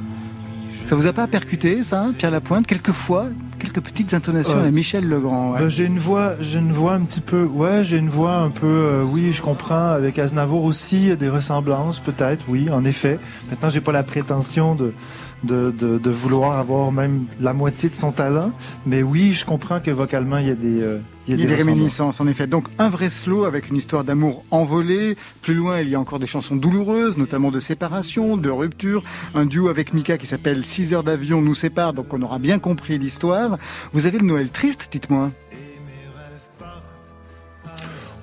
ça 0.86 0.96
vous 0.96 1.06
a 1.06 1.12
pas 1.12 1.26
percuté, 1.26 1.82
ça, 1.82 2.06
Pierre 2.16 2.30
Lapointe? 2.30 2.66
Quelquefois, 2.66 3.26
quelques 3.58 3.82
petites 3.82 4.14
intonations 4.14 4.58
à 4.58 4.70
Michel 4.70 5.06
Legrand. 5.06 5.58
Ben, 5.58 5.68
j'ai 5.68 5.84
une 5.84 5.98
voix, 5.98 6.32
j'ai 6.40 6.60
une 6.60 6.72
voix 6.72 6.94
un 6.94 7.02
petit 7.02 7.20
peu, 7.20 7.44
ouais, 7.44 7.84
j'ai 7.84 7.98
une 7.98 8.08
voix 8.08 8.36
un 8.36 8.48
peu, 8.48 8.66
euh, 8.66 9.02
oui, 9.04 9.34
je 9.34 9.42
comprends. 9.42 9.88
Avec 9.88 10.18
Aznavour 10.18 10.64
aussi, 10.64 11.14
des 11.14 11.28
ressemblances, 11.28 12.00
peut-être, 12.00 12.46
oui, 12.48 12.70
en 12.72 12.86
effet. 12.86 13.18
Maintenant, 13.50 13.68
j'ai 13.68 13.82
pas 13.82 13.92
la 13.92 14.02
prétention 14.02 14.74
de 14.74 14.94
de, 15.42 15.70
de, 15.70 15.98
de, 15.98 16.10
vouloir 16.10 16.58
avoir 16.58 16.92
même 16.92 17.26
la 17.40 17.52
moitié 17.52 17.88
de 17.88 17.94
son 17.94 18.12
talent. 18.12 18.52
Mais 18.86 19.02
oui, 19.02 19.32
je 19.32 19.44
comprends 19.44 19.80
que 19.80 19.90
vocalement, 19.90 20.38
il 20.38 20.48
y 20.48 20.50
a 20.50 20.54
des, 20.54 20.82
euh, 20.82 20.98
il 21.26 21.40
y 21.40 21.44
a, 21.44 21.46
des, 21.46 21.54
réminiscences, 21.54 22.20
en 22.20 22.26
effet. 22.26 22.46
Donc, 22.46 22.66
un 22.78 22.88
vrai 22.88 23.10
slow 23.10 23.44
avec 23.44 23.68
une 23.68 23.76
histoire 23.76 24.04
d'amour 24.04 24.44
envolée. 24.50 25.16
Plus 25.42 25.54
loin, 25.54 25.80
il 25.80 25.88
y 25.88 25.94
a 25.94 26.00
encore 26.00 26.18
des 26.18 26.26
chansons 26.26 26.56
douloureuses, 26.56 27.16
notamment 27.16 27.50
de 27.50 27.60
séparation, 27.60 28.36
de 28.36 28.50
rupture. 28.50 29.02
Un 29.34 29.46
duo 29.46 29.68
avec 29.68 29.92
Mika 29.92 30.18
qui 30.18 30.26
s'appelle 30.26 30.64
6 30.64 30.94
heures 30.94 31.04
d'avion 31.04 31.40
nous 31.40 31.54
sépare, 31.54 31.92
donc 31.92 32.12
on 32.12 32.22
aura 32.22 32.38
bien 32.38 32.58
compris 32.58 32.98
l'histoire. 32.98 33.58
Vous 33.92 34.06
avez 34.06 34.18
le 34.18 34.26
Noël 34.26 34.48
triste, 34.48 34.88
dites-moi. 34.90 35.30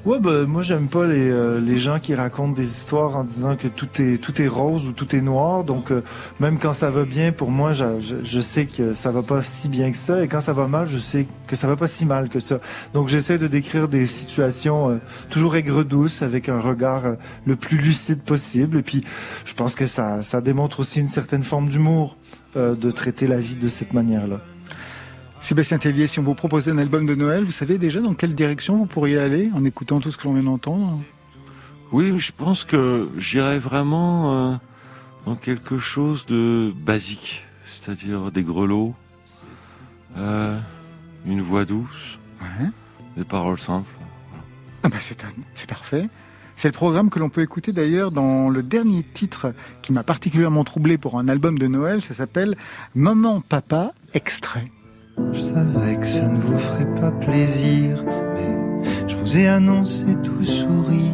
Ouais, 0.05 0.19
bah, 0.19 0.45
moi 0.45 0.61
j'aime 0.61 0.87
pas 0.87 1.07
les, 1.07 1.31
euh, 1.31 1.59
les 1.59 1.79
gens 1.79 1.97
qui 1.97 2.13
racontent 2.13 2.53
des 2.53 2.67
histoires 2.67 3.17
en 3.17 3.23
disant 3.23 3.55
que 3.55 3.67
tout 3.67 3.87
est 3.99 4.21
tout 4.21 4.39
est 4.39 4.47
rose 4.47 4.87
ou 4.87 4.91
tout 4.91 5.15
est 5.15 5.21
noir. 5.21 5.63
Donc 5.63 5.89
euh, 5.89 6.03
même 6.39 6.59
quand 6.59 6.73
ça 6.73 6.91
va 6.91 7.05
bien, 7.05 7.31
pour 7.31 7.49
moi, 7.49 7.73
je, 7.73 7.85
je, 8.23 8.39
sais 8.39 8.67
que 8.67 8.93
ça 8.93 9.09
va 9.09 9.23
pas 9.23 9.41
si 9.41 9.67
bien 9.67 9.89
que 9.89 9.97
ça, 9.97 10.23
et 10.23 10.27
quand 10.27 10.41
ça 10.41 10.53
va 10.53 10.67
mal, 10.67 10.85
je 10.85 10.99
sais 10.99 11.25
que 11.47 11.55
ça 11.55 11.67
va 11.67 11.75
pas 11.75 11.87
si 11.87 12.05
mal 12.05 12.29
que 12.29 12.39
ça. 12.39 12.59
Donc 12.93 13.07
j'essaie 13.07 13.39
de 13.39 13.47
décrire 13.47 13.87
des 13.87 14.05
situations 14.05 14.91
euh, 14.91 14.97
toujours 15.31 15.55
aigre-douces 15.55 16.21
avec 16.21 16.49
un 16.49 16.59
regard 16.59 17.15
le 17.47 17.55
plus 17.55 17.77
lucide 17.79 18.21
possible. 18.21 18.77
Et 18.77 18.83
puis 18.83 19.03
je 19.43 19.55
pense 19.55 19.73
que 19.73 19.87
ça 19.87 20.21
ça 20.21 20.39
démontre 20.39 20.81
aussi 20.81 20.99
une 20.99 21.07
certaine 21.07 21.43
forme 21.43 21.67
d'humour 21.67 22.15
de 22.55 22.91
traiter 22.91 23.27
la 23.27 23.39
vie 23.39 23.57
de 23.57 23.67
cette 23.67 23.91
manière-là. 23.91 24.39
Sébastien 25.41 25.77
Tellier, 25.77 26.07
si 26.07 26.19
on 26.19 26.23
vous 26.23 26.33
proposait 26.33 26.71
un 26.71 26.77
album 26.79 27.05
de 27.05 27.13
Noël, 27.13 27.43
vous 27.43 27.51
savez 27.51 27.77
déjà 27.77 28.01
dans 28.01 28.15
quelle 28.15 28.33
direction 28.33 28.77
vous 28.77 28.87
pourriez 28.87 29.19
aller 29.19 29.51
en 29.53 29.63
écoutant 29.63 29.99
tout 29.99 30.11
ce 30.11 30.17
que 30.17 30.23
l'on 30.23 30.33
vient 30.33 30.43
d'entendre? 30.43 31.01
Oui, 31.91 32.17
je 32.17 32.31
pense 32.31 32.65
que 32.65 33.09
j'irais 33.17 33.59
vraiment 33.59 34.33
euh, 34.33 34.55
dans 35.25 35.35
quelque 35.35 35.77
chose 35.77 36.25
de 36.25 36.73
basique, 36.75 37.45
c'est-à-dire 37.63 38.31
des 38.31 38.43
grelots, 38.43 38.95
euh, 40.17 40.59
une 41.27 41.41
voix 41.41 41.63
douce, 41.63 42.17
des 43.15 43.23
paroles 43.23 43.59
simples. 43.59 43.91
Ah 44.81 44.89
bah 44.89 44.97
c'est 44.99 45.67
parfait. 45.67 46.09
C'est 46.57 46.69
le 46.69 46.73
programme 46.73 47.09
que 47.09 47.19
l'on 47.19 47.29
peut 47.29 47.41
écouter 47.41 47.71
d'ailleurs 47.71 48.11
dans 48.11 48.49
le 48.49 48.63
dernier 48.63 49.03
titre 49.03 49.53
qui 49.81 49.91
m'a 49.93 50.03
particulièrement 50.03 50.63
troublé 50.63 50.97
pour 50.97 51.19
un 51.19 51.27
album 51.27 51.57
de 51.59 51.67
Noël. 51.67 52.01
Ça 52.01 52.13
s'appelle 52.13 52.57
Maman, 52.93 53.41
Papa, 53.41 53.93
extrait. 54.13 54.71
Je 55.17 55.39
savais 55.39 55.95
que 55.97 56.07
ça 56.07 56.27
ne 56.27 56.37
vous 56.37 56.57
ferait 56.57 56.93
pas 56.99 57.11
plaisir, 57.11 58.03
mais 58.33 59.07
je 59.07 59.15
vous 59.15 59.37
ai 59.37 59.47
annoncé 59.47 60.05
tout 60.21 60.43
sourire 60.43 61.13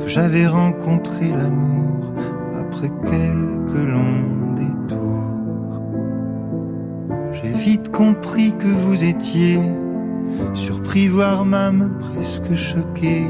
que 0.00 0.06
j'avais 0.06 0.46
rencontré 0.46 1.30
l'amour 1.30 2.12
après 2.60 2.90
quelques 3.04 3.88
longs 3.88 4.54
détours. 4.56 5.80
J'ai 7.32 7.52
vite 7.52 7.90
compris 7.90 8.52
que 8.58 8.68
vous 8.68 9.04
étiez 9.04 9.58
surpris, 10.52 11.08
voire 11.08 11.46
même 11.46 11.92
presque 11.98 12.54
choqué 12.54 13.24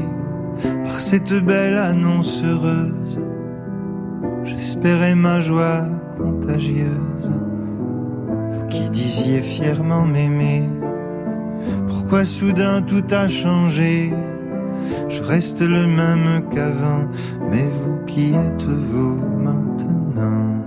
par 0.83 0.99
cette 0.99 1.33
belle 1.33 1.77
annonce 1.77 2.43
heureuse. 2.43 3.19
J'espérais 4.43 5.15
ma 5.15 5.39
joie 5.39 5.85
contagieuse 6.17 7.31
qui 8.69 8.89
disiez 8.89 9.41
fièrement 9.41 10.05
m'aimer. 10.05 10.63
Pourquoi 11.87 12.23
soudain 12.23 12.81
tout 12.81 13.03
a 13.11 13.27
changé? 13.27 14.13
Je 15.09 15.21
reste 15.21 15.61
le 15.61 15.87
même 15.87 16.43
qu'avant, 16.49 17.07
mais 17.49 17.63
vous 17.63 18.05
qui 18.05 18.33
êtes-vous 18.33 19.19
maintenant 19.37 20.63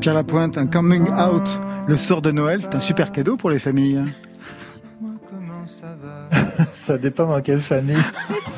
Pierre 0.00 0.14
Lapointe, 0.14 0.56
un 0.56 0.66
coming 0.66 1.06
out 1.12 1.60
le 1.86 1.96
soir 1.96 2.22
de 2.22 2.30
Noël, 2.30 2.60
c'est 2.62 2.74
un 2.74 2.80
super 2.80 3.12
cadeau 3.12 3.36
pour 3.36 3.50
les 3.50 3.58
familles. 3.58 4.02
Ça 6.74 6.98
dépend 6.98 7.26
dans 7.26 7.40
quelle 7.40 7.60
famille 7.60 7.96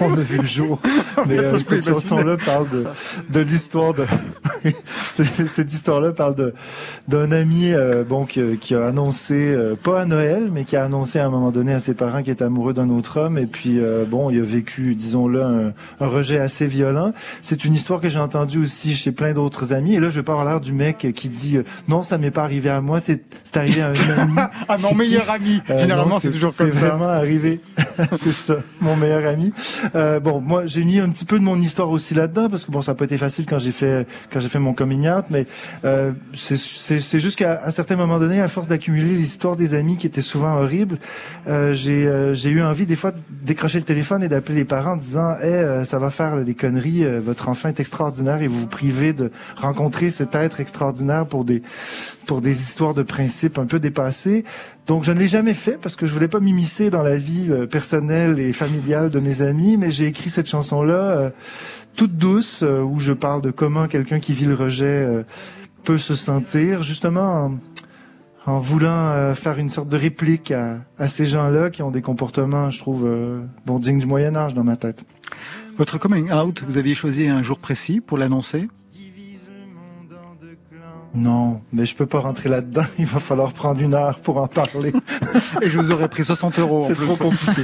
on 0.01 0.13
a 0.13 0.21
vu 0.21 0.39
le 0.39 0.45
jour. 0.45 0.79
Mais 1.27 1.39
euh, 1.39 1.59
cette 1.59 1.87
chanson-là 1.87 2.37
parle 2.45 2.69
de, 2.71 2.85
de 3.31 3.41
l'histoire 3.41 3.95
de. 3.95 4.05
cette 5.09 5.73
histoire-là 5.73 6.13
parle 6.13 6.35
de 6.35 6.55
d'un 7.09 7.33
ami 7.33 7.73
euh, 7.73 8.05
bon 8.05 8.25
qui, 8.25 8.57
qui, 8.59 8.75
a 8.75 8.87
annoncé 8.87 9.35
euh, 9.35 9.75
pas 9.75 10.01
à 10.01 10.05
Noël, 10.05 10.49
mais 10.53 10.65
qui 10.65 10.77
a 10.77 10.85
annoncé 10.85 11.19
à 11.19 11.27
un 11.27 11.31
moment 11.31 11.51
donné 11.51 11.73
à 11.73 11.81
ses 11.81 11.95
parents 11.95 12.23
qu'il 12.23 12.33
était 12.33 12.45
amoureux 12.45 12.73
d'un 12.73 12.89
autre 12.91 13.21
homme. 13.21 13.39
Et 13.39 13.47
puis 13.47 13.81
bon, 14.09 14.31
il 14.31 14.41
a 14.41 14.45
vécu, 14.45 14.95
disons-le, 14.95 15.43
un, 15.43 15.73
un, 16.01 16.07
rejet 16.07 16.39
assez 16.39 16.67
violent. 16.67 17.13
C'est 17.41 17.65
une 17.65 17.75
histoire 17.75 18.01
que 18.01 18.09
j'ai 18.09 18.19
entendue 18.19 18.59
aussi 18.59 18.95
chez 18.95 19.13
plein 19.13 19.33
d'autres 19.33 19.73
amis. 19.73 19.95
Et 19.95 20.01
là, 20.01 20.09
je 20.09 20.21
vais 20.21 20.25
pas 20.25 20.33
avoir 20.33 20.47
l'air 20.47 20.61
du 20.61 20.73
mec 20.73 21.09
qui 21.15 21.29
dit 21.29 21.59
non, 21.89 22.03
ça 22.03 22.19
m'est 22.19 22.31
pas 22.31 22.45
arrivé 22.45 22.71
à 22.71 22.81
moi, 22.81 22.99
c'est 23.01 23.23
arrivé 23.55 23.83
à 23.83 23.89
un 23.89 23.93
ami. 24.19 24.37
à 24.69 24.79
mon 24.79 24.95
meilleur 24.95 25.29
ami. 25.31 25.61
Généralement, 25.79 26.19
c'est 26.19 26.31
toujours 26.31 26.55
comme 26.55 26.73
ça. 26.73 26.79
C'est 26.79 26.87
vraiment 26.87 27.09
arrivé. 27.09 27.61
c'est 28.19 28.33
ça, 28.33 28.57
mon 28.81 28.97
meilleur 28.97 29.27
ami. 29.27 29.53
Euh, 29.95 30.21
bon, 30.21 30.41
moi, 30.41 30.67
j'ai 30.67 30.85
mis 30.85 30.99
un 31.01 31.11
petit 31.11 31.25
peu 31.25 31.39
de 31.39 31.45
mon 31.45 31.57
histoire 31.57 31.91
aussi 31.91 32.15
là-dedans 32.15 32.49
parce 32.49 32.65
que 32.65 32.71
bon, 32.71 32.81
ça 32.81 32.93
n'a 32.93 32.97
pas 32.97 33.05
été 33.05 33.19
facile 33.19 33.47
quand 33.47 33.59
j'ai 33.59 33.73
fait 33.73 34.07
quand 34.33 34.41
j'ai 34.41 34.49
fait 34.49 34.59
mon 34.59 34.73
coming 34.75 35.03
mais 35.31 35.47
euh, 35.85 36.13
c'est 36.35 37.19
juste 37.19 37.39
qu'à 37.39 37.63
un 37.65 37.71
certain 37.71 37.97
moment 37.97 38.19
donné, 38.19 38.41
à 38.41 38.49
force 38.49 38.69
d'accumuler 38.69 39.15
les 39.15 39.23
histoires 39.23 39.57
des 39.57 39.75
amis 39.75 39.97
qui 39.97 40.07
étaient 40.07 40.21
souvent 40.21 40.57
horribles, 40.57 40.99
euh, 41.47 41.73
j'ai 41.73 42.07
euh, 42.07 42.35
eu 42.35 42.63
envie 42.63 42.87
des 42.87 42.97
fois 42.97 43.11
de 43.11 43.19
décrocher 43.31 43.79
le 43.79 43.85
téléphone 43.85 44.23
et 44.23 44.29
d'appeler 44.29 44.59
les 44.59 44.65
parents 44.65 44.93
en 44.93 44.97
disant, 44.97 45.35
eh, 45.43 45.85
ça 45.85 45.99
va 45.99 46.11
faire 46.11 46.37
les 46.37 46.55
conneries, 46.55 47.05
euh, 47.05 47.21
votre 47.21 47.49
enfant 47.49 47.69
est 47.69 47.81
extraordinaire 47.81 48.43
et 48.43 48.47
vous 48.47 48.61
vous 48.61 48.67
privez 48.67 49.13
de 49.13 49.31
rencontrer 49.57 50.11
cet 50.11 50.35
être 50.35 50.61
extraordinaire 50.61 51.27
pour 51.27 51.45
des 51.45 51.63
pour 52.27 52.41
des 52.41 52.61
histoires 52.61 52.95
de 52.95 53.03
principe 53.03 53.59
un 53.59 53.67
peu 53.67 53.79
dépassées. 53.79 54.45
Donc 54.87 55.05
je 55.05 55.13
ne 55.13 55.19
l'ai 55.19 55.29
jamais 55.29 55.55
fait 55.55 55.79
parce 55.81 55.97
que 55.97 56.07
je 56.07 56.15
voulais 56.15 56.29
pas 56.29 56.41
m'immiscer 56.41 56.91
dans 56.91 57.03
la 57.03 57.17
vie 57.17 57.49
euh, 57.51 57.67
personnelle 57.67 58.39
et 58.39 58.53
familiale 58.53 59.11
de 59.11 59.21
mes 59.21 59.43
amis, 59.43 59.77
mais 59.77 59.91
j'ai 59.91 60.07
écrit 60.07 60.31
cette 60.31 60.49
chanson-là 60.49 60.95
euh, 60.95 61.31
toute 61.97 62.17
douce 62.17 62.63
euh, 62.63 62.81
où 62.81 62.99
je 62.99 63.13
parle 63.13 63.43
de 63.43 63.51
comment 63.51 63.87
quelqu'un 63.87 64.21
qui 64.21 64.33
vit 64.33 64.47
le 64.47 64.55
rejet 64.55 65.25
peut 65.85 65.99
se 65.99 66.15
sentir, 66.15 66.83
justement 66.83 67.53
en, 68.47 68.59
voulant 68.59 69.35
faire 69.35 69.59
une 69.59 69.69
sorte 69.69 69.89
de 69.89 69.97
réplique 69.97 70.51
à, 70.51 70.79
à 70.99 71.09
ces 71.09 71.27
gens-là 71.27 71.71
qui 71.71 71.83
ont 71.83 71.91
des 71.91 72.03
comportements, 72.03 72.71
je 72.71 72.79
trouve, 72.79 73.09
bon 73.67 73.79
dignes 73.79 73.99
du 73.99 74.07
Moyen 74.07 74.35
Âge 74.37 74.55
dans 74.55 74.65
ma 74.65 74.77
tête. 74.77 75.05
Votre 75.79 75.99
coming 75.99 76.33
out, 76.33 76.63
vous 76.67 76.77
aviez 76.77 76.95
choisi 76.95 77.29
un 77.29 77.43
jour 77.43 77.59
précis 77.59 78.01
pour 78.01 78.19
l'annoncer? 78.19 78.69
Non, 81.15 81.61
mais 81.73 81.85
je 81.85 81.95
peux 81.95 82.07
pas 82.07 82.21
rentrer 82.21 82.49
là-dedans. 82.49 82.85
Il 82.99 83.07
va 83.07 83.21
falloir 83.21 83.53
prendre 83.53 83.81
une 83.81 83.95
heure 83.95 84.21
pour 84.21 84.39
en 84.39 84.47
parler. 84.47 84.93
Et 85.61 85.69
je 85.69 85.79
vous 85.79 85.93
aurais 85.93 86.09
pris 86.09 86.25
60 86.25 86.59
euros. 86.59 86.85
C'est 86.89 86.95
trop 86.95 87.17
compliqué. 87.29 87.63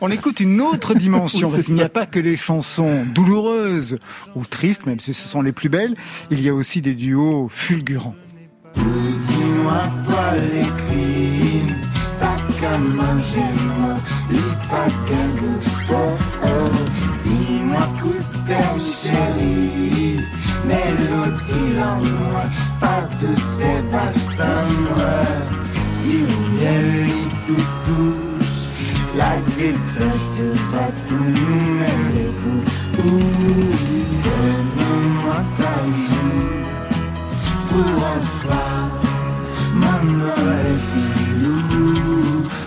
On 0.00 0.10
écoute 0.10 0.40
une 0.40 0.60
autre 0.60 0.94
dimension. 0.94 1.50
parce 1.50 1.64
qu'il 1.64 1.74
n'y 1.74 1.82
a 1.82 1.88
pas 1.88 2.06
que 2.06 2.18
les 2.18 2.36
chansons 2.36 3.04
douloureuses 3.14 3.98
ou 4.34 4.44
tristes, 4.44 4.86
même 4.86 5.00
si 5.00 5.12
ce 5.12 5.28
sont 5.28 5.42
les 5.42 5.52
plus 5.52 5.68
belles. 5.68 5.94
Il 6.30 6.40
y 6.40 6.48
a 6.48 6.54
aussi 6.54 6.80
des 6.80 6.94
duos 6.94 7.48
fulgurants. 7.50 8.16
Dis-moi 8.74 9.82
quoi 10.06 10.32
l'écrit, 10.52 11.62
pas 12.18 12.36
comme 12.60 13.00
un 13.00 13.18
pas 14.68 14.86
qu'un 15.06 15.30
Dis-moi 17.24 17.88
que 18.00 18.80
chérie 18.80 20.43
mélodie 20.66 21.78
en 21.80 21.96
moi, 21.96 22.44
pas 22.80 23.08
de 23.20 23.32
bassins 23.90 24.70
Si 25.90 26.16
miel 26.52 27.08
tout 27.46 27.68
douce, 27.86 28.70
la 29.16 29.36
guitare 29.56 30.24
te 30.36 30.48
va 30.72 30.86
tout 31.06 31.30
mêler 31.80 32.30
vous. 32.40 32.62
Donne-moi 34.24 35.38
ta 35.56 35.76
joue 36.08 36.54
pour 37.68 37.92
un 38.14 38.20
soir, 38.20 38.88
mon 39.74 40.02
Noël 40.12 40.76
filou. 40.88 41.58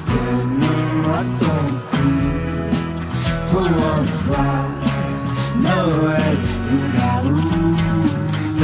Donne-moi 0.09 1.19
ton 1.39 1.61
cou 1.91 2.09
pour 3.51 3.69
un 3.99 4.03
soir, 4.03 4.66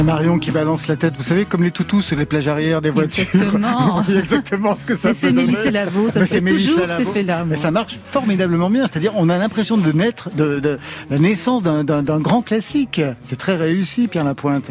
Marion 0.04 0.38
qui 0.38 0.50
balance 0.50 0.86
la 0.86 0.96
tête, 0.96 1.14
vous 1.16 1.22
savez, 1.22 1.46
comme 1.46 1.62
les 1.62 1.70
toutous 1.70 2.02
sur 2.02 2.16
les 2.16 2.26
plages 2.26 2.46
arrière 2.46 2.82
des 2.82 2.90
voitures. 2.90 3.26
Exactement. 3.34 4.02
exactement 4.08 4.76
ce 4.76 4.84
que 4.84 4.94
ça 4.94 5.14
C'est 5.14 5.32
Mélissa 5.32 5.70
Lavo, 5.70 6.10
ça 6.10 6.24
fait 6.26 6.40
toujours 6.40 6.80
cet 6.86 7.00
effet-là. 7.00 7.44
Mais 7.46 7.56
ça 7.56 7.70
marche 7.70 7.98
formidablement 8.04 8.70
bien. 8.70 8.86
C'est-à-dire, 8.86 9.12
on 9.16 9.28
a 9.28 9.38
l'impression 9.38 9.76
de 9.76 9.92
naître, 9.92 10.30
de, 10.34 10.60
de 10.60 10.78
la 11.10 11.18
naissance 11.18 11.62
d'un 11.62 12.20
grand 12.20 12.42
classique. 12.42 13.00
C'est 13.24 13.38
très 13.38 13.56
réussi, 13.56 14.06
Pierre 14.08 14.24
Lapointe. 14.24 14.70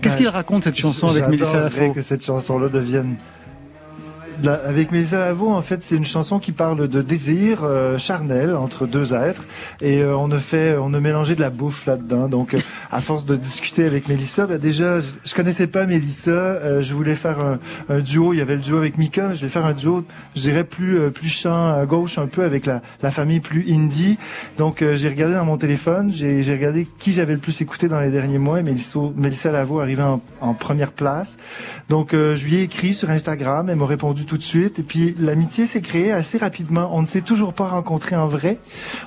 Qu'est-ce 0.00 0.16
qu'il 0.16 0.28
raconte 0.28 0.64
cette 0.64 0.76
chanson 0.76 1.08
avec 1.08 1.28
Mélissa 1.28 1.60
Lavo 1.60 1.92
que 1.92 2.02
cette 2.02 2.24
chanson-là 2.24 2.68
devienne 2.68 3.16
avec 4.66 4.90
Mélissa 4.90 5.18
Lavo, 5.18 5.50
en 5.50 5.62
fait, 5.62 5.82
c'est 5.82 5.96
une 5.96 6.04
chanson 6.04 6.38
qui 6.38 6.52
parle 6.52 6.88
de 6.88 7.02
désir 7.02 7.60
euh, 7.64 7.98
charnel 7.98 8.54
entre 8.54 8.86
deux 8.86 9.14
êtres, 9.14 9.46
et 9.80 10.02
euh, 10.02 10.16
on 10.16 10.30
a 10.30 10.38
fait, 10.38 10.76
on 10.78 10.94
a 10.94 11.00
mélangé 11.00 11.34
de 11.34 11.40
la 11.40 11.50
bouffe 11.50 11.86
là-dedans. 11.86 12.28
Donc, 12.28 12.54
euh, 12.54 12.60
à 12.90 13.00
force 13.00 13.26
de 13.26 13.36
discuter 13.36 13.84
avec 13.84 14.08
Mélissa, 14.08 14.46
bah, 14.46 14.58
déjà, 14.58 15.00
je, 15.00 15.34
connaissais 15.34 15.66
pas 15.66 15.86
Mélissa, 15.86 16.82
je 16.82 16.94
voulais 16.94 17.14
faire 17.14 17.38
un, 17.88 17.98
duo. 18.00 18.32
Il 18.32 18.38
y 18.38 18.40
avait 18.40 18.56
le 18.56 18.60
duo 18.60 18.78
avec 18.78 18.98
Mika, 18.98 19.34
je 19.34 19.40
voulais 19.40 19.50
faire 19.50 19.66
un 19.66 19.72
duo, 19.72 20.04
je 20.36 20.40
dirais 20.40 20.64
plus 20.64 21.10
plus 21.10 21.28
chant 21.28 21.74
à 21.74 21.84
gauche 21.86 22.18
un 22.18 22.26
peu 22.26 22.44
avec 22.44 22.66
la, 22.66 22.82
la 23.02 23.10
famille 23.10 23.40
plus 23.40 23.64
indie. 23.72 24.18
Donc, 24.58 24.84
j'ai 24.94 25.08
regardé 25.08 25.34
dans 25.34 25.44
mon 25.44 25.56
téléphone, 25.56 26.10
j'ai 26.12 26.42
regardé 26.52 26.86
qui 26.98 27.12
j'avais 27.12 27.34
le 27.34 27.38
plus 27.38 27.60
écouté 27.60 27.88
dans 27.88 28.00
les 28.00 28.10
derniers 28.10 28.38
mois, 28.38 28.60
et 28.60 28.62
Mélissa, 28.62 28.98
Mélissa 29.16 29.50
arrivait 29.52 30.02
en, 30.02 30.20
en 30.40 30.54
première 30.54 30.92
place. 30.92 31.38
Donc, 31.88 32.10
je 32.12 32.44
lui 32.44 32.56
ai 32.56 32.62
écrit 32.62 32.94
sur 32.94 33.10
Instagram, 33.10 33.68
elle 33.70 33.76
m'a 33.76 33.86
répondu 33.86 34.21
tout 34.24 34.36
de 34.36 34.42
suite. 34.42 34.78
Et 34.78 34.82
puis 34.82 35.14
l'amitié 35.18 35.66
s'est 35.66 35.80
créée 35.80 36.12
assez 36.12 36.38
rapidement. 36.38 36.90
On 36.92 37.02
ne 37.02 37.06
s'est 37.06 37.20
toujours 37.22 37.52
pas 37.52 37.66
rencontré 37.66 38.16
en 38.16 38.26
vrai. 38.26 38.58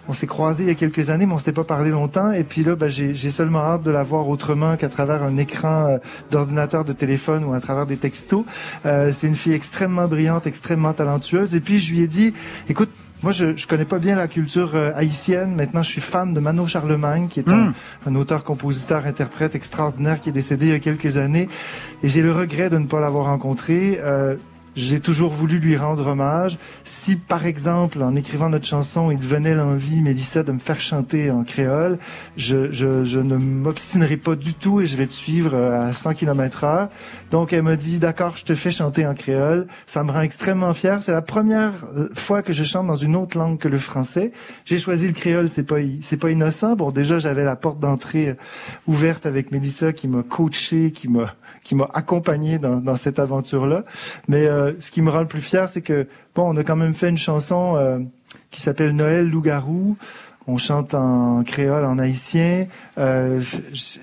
On 0.08 0.14
s'est 0.14 0.28
croisé 0.28 0.64
il 0.64 0.68
y 0.68 0.72
a 0.72 0.76
quelques 0.76 1.10
années, 1.10 1.26
mais 1.26 1.34
on 1.34 1.38
s'était 1.38 1.52
pas 1.52 1.64
parlé 1.64 1.90
longtemps. 1.90 2.32
Et 2.32 2.44
puis 2.44 2.64
là, 2.64 2.76
bah, 2.76 2.88
j'ai 2.88 3.30
seulement 3.30 3.60
hâte 3.60 3.84
de 3.84 3.92
la 3.92 4.04
voir 4.04 4.28
autrement 4.30 4.78
qu'à 4.78 4.90
travers 4.90 5.24
un 5.24 5.38
écran 5.38 5.88
euh, 5.88 5.98
d'ordinateur, 6.32 6.86
de 6.86 6.94
téléphone 6.94 7.44
ou 7.46 7.54
à 7.54 7.60
travers 7.60 7.86
des 7.86 7.98
textos. 7.98 8.46
Euh, 8.86 9.12
c'est 9.14 9.28
une 9.28 9.36
fille 9.36 9.54
extrêmement 9.54 10.08
brillante, 10.08 10.48
extrêmement 10.48 10.94
talentueuse. 10.94 11.56
Et 11.56 11.60
puis 11.60 11.78
je 11.78 11.94
lui 11.94 12.02
ai 12.02 12.08
dit, 12.08 12.34
écoute, 12.70 12.90
moi, 13.24 13.32
je, 13.32 13.56
je 13.56 13.66
connais 13.66 13.86
pas 13.86 13.98
bien 13.98 14.16
la 14.16 14.28
culture 14.28 14.76
euh, 14.76 14.92
haïtienne. 14.94 15.56
Maintenant, 15.56 15.82
je 15.82 15.90
suis 15.90 16.02
fan 16.02 16.34
de 16.34 16.40
Mano 16.40 16.68
Charlemagne, 16.68 17.28
qui 17.28 17.40
est 17.40 17.50
un, 17.50 17.70
hmm. 17.70 17.74
un 18.08 18.16
auteur, 18.16 18.44
compositeur, 18.44 19.06
interprète 19.08 19.56
extraordinaire 19.56 20.20
qui 20.20 20.30
est 20.30 20.32
décédé 20.32 20.68
il 20.68 20.72
y 20.74 20.76
a 20.76 20.80
quelques 20.80 21.18
années. 21.18 21.48
Et 22.04 22.08
j'ai 22.08 22.22
le 22.22 22.32
regret 22.32 22.70
de 22.70 22.78
ne 22.78 22.86
pas 22.86 23.00
l'avoir 23.00 23.26
rencontré. 23.26 24.00
Euh, 24.02 24.36
j'ai 24.76 25.00
toujours 25.00 25.32
voulu 25.32 25.60
lui 25.60 25.78
rendre 25.78 26.08
hommage. 26.08 26.58
Si, 26.84 27.16
par 27.16 27.46
exemple, 27.46 28.02
en 28.02 28.16
écrivant 28.16 28.50
notre 28.50 28.66
chanson, 28.66 29.12
il 29.12 29.18
devenait 29.18 29.56
l'envie, 29.56 30.02
Mélissa, 30.02 30.44
de 30.44 30.52
me 30.52 30.60
faire 30.60 30.80
chanter 30.80 31.32
en 31.32 31.44
créole, 31.44 31.98
je, 32.38 32.72
je, 32.72 33.06
je 33.06 33.20
ne 33.20 33.38
m'obstinerai 33.38 34.18
pas 34.18 34.36
du 34.36 34.54
tout 34.54 34.82
et 34.82 34.86
je 34.86 34.98
vais 34.98 35.08
te 35.08 35.14
suivre 35.14 35.56
à 35.56 35.94
100 35.94 36.14
km 36.14 36.64
heure. 36.64 36.90
Donc, 37.32 37.54
elle 37.54 37.64
m'a 37.64 37.76
dit, 37.76 37.98
d'accord, 38.00 38.36
je 38.36 38.44
te 38.44 38.56
fais 38.56 38.72
chanter 38.72 39.06
en 39.06 39.14
créole. 39.14 39.68
Ça 39.86 40.04
me 40.04 40.12
rend 40.12 40.22
extrêmement 40.22 40.74
fier. 40.74 41.02
C'est 41.02 41.12
la 41.12 41.22
première 41.22 41.72
euh, 41.96 42.10
fois 42.14 42.42
que 42.42 42.54
je 42.54 42.64
chante 42.64 42.88
dans 42.88 42.96
une 42.96 43.16
autre 43.16 43.38
langue 43.38 43.58
que 43.58 43.68
le 43.68 43.78
français. 43.78 44.32
J'ai 44.66 44.78
choisi 44.78 45.08
le 45.08 45.14
créole, 45.14 45.50
c'est 45.50 45.64
pas, 45.64 45.78
c'est 46.02 46.18
pas 46.18 46.32
innocent. 46.32 46.76
Bon, 46.76 46.92
déjà, 46.92 47.18
j'avais 47.18 47.44
la 47.44 47.56
porte 47.56 47.80
d'entrée 47.80 48.30
euh, 48.30 48.36
ouverte 48.88 49.26
avec 49.26 49.52
Mélissa 49.52 49.94
qui 49.94 50.08
m'a 50.08 50.24
coaché, 50.24 50.92
qui 50.92 51.08
m'a, 51.08 51.34
qui 51.64 51.76
m'a 51.76 51.90
accompagné 51.94 52.60
dans, 52.60 52.78
dans 52.78 52.98
cette 52.98 53.20
aventure-là. 53.20 53.84
Mais, 54.28 54.46
euh, 54.48 54.65
ce 54.80 54.92
qui 54.92 55.02
me 55.02 55.10
rend 55.10 55.22
le 55.22 55.28
plus 55.28 55.42
fier, 55.42 55.70
c'est 55.70 55.82
que 55.82 56.08
bon, 56.34 56.54
on 56.54 56.58
a 56.58 56.64
quand 56.64 56.76
même 56.76 56.94
fait 56.94 57.10
une 57.10 57.18
chanson 57.18 57.76
euh, 57.78 58.00
qui 58.52 58.62
s'appelle 58.62 58.96
Noël 58.96 59.30
loup-garou. 59.30 59.98
On 60.48 60.58
chante 60.58 60.94
en 60.94 61.44
créole, 61.44 61.86
en 61.86 61.98
haïtien. 61.98 62.68
Euh, 63.00 63.42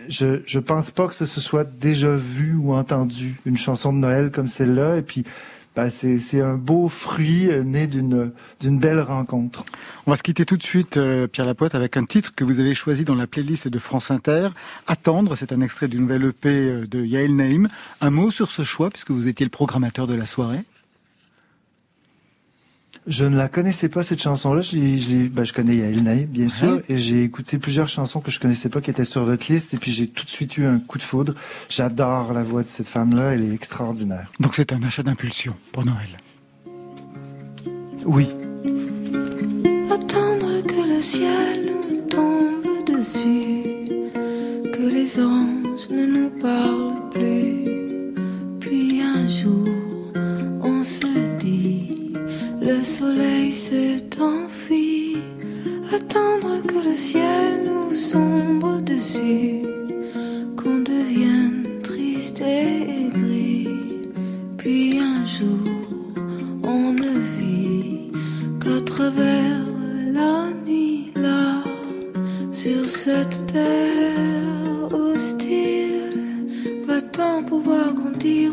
je, 0.09 0.41
je 0.45 0.59
pense 0.59 0.91
pas 0.91 1.07
que 1.07 1.15
ce 1.15 1.25
soit 1.25 1.65
déjà 1.65 2.17
vu 2.17 2.57
ou 2.57 2.75
entendu 2.75 3.37
une 3.47 3.57
chanson 3.57 3.93
de 3.93 3.99
Noël 3.99 4.31
comme 4.33 4.49
celle-là. 4.49 4.97
Et 4.97 5.03
puis 5.03 5.25
bah, 5.75 5.89
c'est 5.89 6.41
un 6.41 6.57
beau 6.57 6.89
fruit 6.89 7.49
euh, 7.51 7.63
né 7.63 7.87
d'une 7.87 8.33
belle 8.79 9.01
rencontre. 9.01 9.65
On 10.07 10.11
va 10.11 10.17
se 10.19 10.23
quitter 10.23 10.45
tout 10.45 10.59
de 10.59 10.63
suite, 10.63 10.99
euh, 10.99 11.27
Pierre 11.27 11.47
Lapote, 11.47 11.75
avec 11.75 11.97
un 11.97 12.05
titre 12.05 12.35
que 12.35 12.45
vous 12.45 12.61
avez 12.61 12.75
choisi 12.75 13.05
dans 13.05 13.15
la 13.15 13.27
playlist 13.27 13.69
de 13.69 13.79
France 13.79 14.11
Inter. 14.11 14.49
Attendre, 14.87 15.35
c'est 15.35 15.53
un 15.53 15.63
extrait 15.63 15.89
d'une 15.89 16.03
nouvelle 16.03 16.25
EP 16.25 16.49
euh, 16.49 16.87
de 16.87 17.03
Yael 17.05 17.35
Naïm. 17.35 17.69
Un 18.03 18.11
mot 18.11 18.31
sur 18.31 18.51
ce 18.51 18.65
choix, 18.65 18.91
puisque 18.91 19.13
vous 19.13 19.29
étiez 19.29 19.47
le 19.47 19.51
programmateur 19.51 20.07
de 20.07 20.15
la 20.15 20.27
soirée 20.27 20.65
je 23.07 23.25
ne 23.25 23.37
la 23.37 23.49
connaissais 23.49 23.89
pas 23.89 24.03
cette 24.03 24.23
chanson-là. 24.23 24.61
Je, 24.61 24.77
je, 24.97 25.29
ben, 25.29 25.45
je 25.45 25.53
connais 25.53 25.77
Yael 25.77 26.03
Naïm, 26.03 26.27
bien 26.27 26.49
sûr, 26.49 26.83
et 26.89 26.97
j'ai 26.97 27.25
écouté 27.25 27.59
plusieurs 27.59 27.89
chansons 27.89 28.21
que 28.21 28.31
je 28.31 28.39
connaissais 28.39 28.69
pas 28.69 28.81
qui 28.81 28.91
étaient 28.91 29.05
sur 29.05 29.25
votre 29.25 29.51
liste, 29.51 29.75
et 29.75 29.77
puis 29.77 29.91
j'ai 29.91 30.07
tout 30.07 30.25
de 30.25 30.31
suite 30.31 30.57
eu 30.59 30.67
un 30.67 30.79
coup 30.79 30.99
de 30.99 31.03
foudre. 31.03 31.35
J'adore 31.69 32.33
la 32.33 32.43
voix 32.43 32.63
de 32.63 32.69
cette 32.69 32.89
femme-là, 32.89 33.35
elle 33.35 33.43
est 33.43 33.55
extraordinaire. 33.55 34.31
Donc 34.41 34.55
c'est 34.55 34.73
un 34.73 34.83
achat 34.83 35.03
d'impulsion 35.03 35.55
pour 35.73 35.85
Noël. 35.85 36.19
Oui. 38.05 38.29
Attendre 39.91 40.63
que 40.67 40.95
le 40.95 41.01
ciel 41.01 41.73
nous 41.91 42.09
tombe 42.09 42.97
dessus, 42.97 43.85
que 44.73 44.93
les 44.93 45.21
anges 45.21 45.89
ne 45.91 46.07
nous 46.07 46.31
parlent 46.41 47.11
plus, 47.11 48.15
puis 48.61 49.03
un 49.03 49.27
jour 49.27 49.69
on 50.63 50.83
se 50.83 51.22
le 52.83 52.87
soleil 52.87 53.53
s'est 53.53 54.21
enfui, 54.21 55.17
attendre 55.95 56.61
que 56.67 56.89
le 56.89 56.97
ciel 56.97 57.71
nous 57.71 57.95
sombre 57.95 58.81
dessus, 58.83 59.63
qu'on 60.57 60.79
devienne 60.81 61.81
triste 61.85 62.41
et 62.41 63.09
gris. 63.15 63.69
Puis 64.59 64.99
un 64.99 65.25
jour, 65.25 65.69
on 66.65 66.93
ne 66.93 67.13
vit 67.37 68.11
qu'à 68.61 68.81
travers 68.85 69.63
la 70.19 70.49
nuit 70.67 71.13
là, 71.15 71.63
sur 72.51 72.85
cette 72.85 73.47
terre 73.47 74.93
hostile, 74.93 76.19
va-t-on 76.89 77.45
pouvoir 77.45 77.95
grandir 77.95 78.52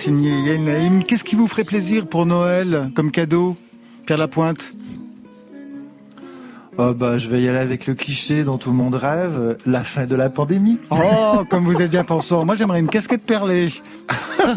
signé. 0.00 0.58
Qu'est-ce 1.06 1.24
qui 1.24 1.36
vous 1.36 1.46
ferait 1.46 1.64
plaisir 1.64 2.06
pour 2.06 2.26
Noël 2.26 2.90
comme 2.94 3.10
cadeau 3.10 3.56
la 4.16 4.28
pointe 4.28 4.72
Oh 6.78 6.94
bah, 6.94 7.18
je 7.18 7.28
vais 7.28 7.42
y 7.42 7.48
aller 7.48 7.58
avec 7.58 7.86
le 7.86 7.94
cliché 7.94 8.42
dont 8.42 8.56
tout 8.56 8.70
le 8.70 8.76
monde 8.76 8.94
rêve, 8.94 9.58
la 9.66 9.84
fin 9.84 10.06
de 10.06 10.16
la 10.16 10.30
pandémie. 10.30 10.78
Oh, 10.90 11.44
comme 11.50 11.64
vous 11.64 11.82
êtes 11.82 11.90
bien 11.90 12.04
pensant. 12.04 12.44
Moi, 12.46 12.54
j'aimerais 12.54 12.80
une 12.80 12.88
casquette 12.88 13.22
perlée. 13.22 13.72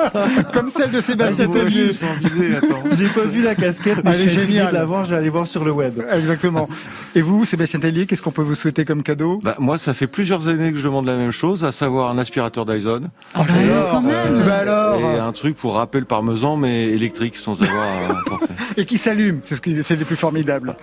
Comme 0.53 0.69
celle 0.69 0.91
de 0.91 1.01
Sébastien 1.01 1.47
ah, 1.49 1.53
Tellier. 1.53 1.91
J'ai 2.91 3.07
pas 3.07 3.25
vu 3.25 3.41
la 3.41 3.55
casquette, 3.55 4.03
mais 4.03 4.13
je 4.13 4.29
suis 4.29 4.53
de 4.53 4.73
la 4.73 4.85
voir, 4.85 5.03
je 5.03 5.11
vais 5.11 5.17
aller 5.17 5.29
voir 5.29 5.47
sur 5.47 5.63
le 5.63 5.71
web. 5.71 6.01
Exactement. 6.11 6.69
Et 7.15 7.21
vous, 7.21 7.45
Sébastien 7.45 7.79
Tellier, 7.79 8.05
qu'est-ce 8.05 8.21
qu'on 8.21 8.31
peut 8.31 8.41
vous 8.41 8.55
souhaiter 8.55 8.85
comme 8.85 9.03
cadeau? 9.03 9.39
Bah, 9.43 9.55
Moi, 9.59 9.77
ça 9.77 9.93
fait 9.93 10.07
plusieurs 10.07 10.47
années 10.47 10.71
que 10.71 10.77
je 10.77 10.83
demande 10.83 11.05
la 11.05 11.15
même 11.15 11.31
chose, 11.31 11.63
à 11.63 11.71
savoir 11.71 12.11
un 12.11 12.17
aspirateur 12.17 12.65
Dyson. 12.65 13.09
Ah, 13.33 13.43
bah 13.47 13.53
alors, 13.63 14.03
euh, 14.05 14.45
bah 14.45 14.55
alors. 14.55 14.99
Et 14.99 15.19
un 15.19 15.31
truc 15.31 15.55
pour 15.55 15.79
le 15.93 16.05
parmesan, 16.05 16.57
mais 16.57 16.85
électrique, 16.85 17.37
sans 17.37 17.61
avoir 17.61 18.11
à 18.11 18.21
penser. 18.25 18.47
Et 18.78 18.86
qui 18.86 18.97
s'allume, 18.97 19.39
c'est 19.43 19.55
ce 19.55 19.61
qui 19.61 19.84
c'est 19.84 19.95
le 19.95 20.05
plus 20.05 20.15
formidable. 20.15 20.76